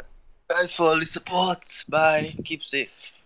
Thanks 0.49 0.74
for 0.74 0.89
all 0.89 0.99
the 0.99 1.06
support. 1.06 1.84
Bye. 1.88 2.36
Keep 2.43 2.64
safe. 2.64 3.20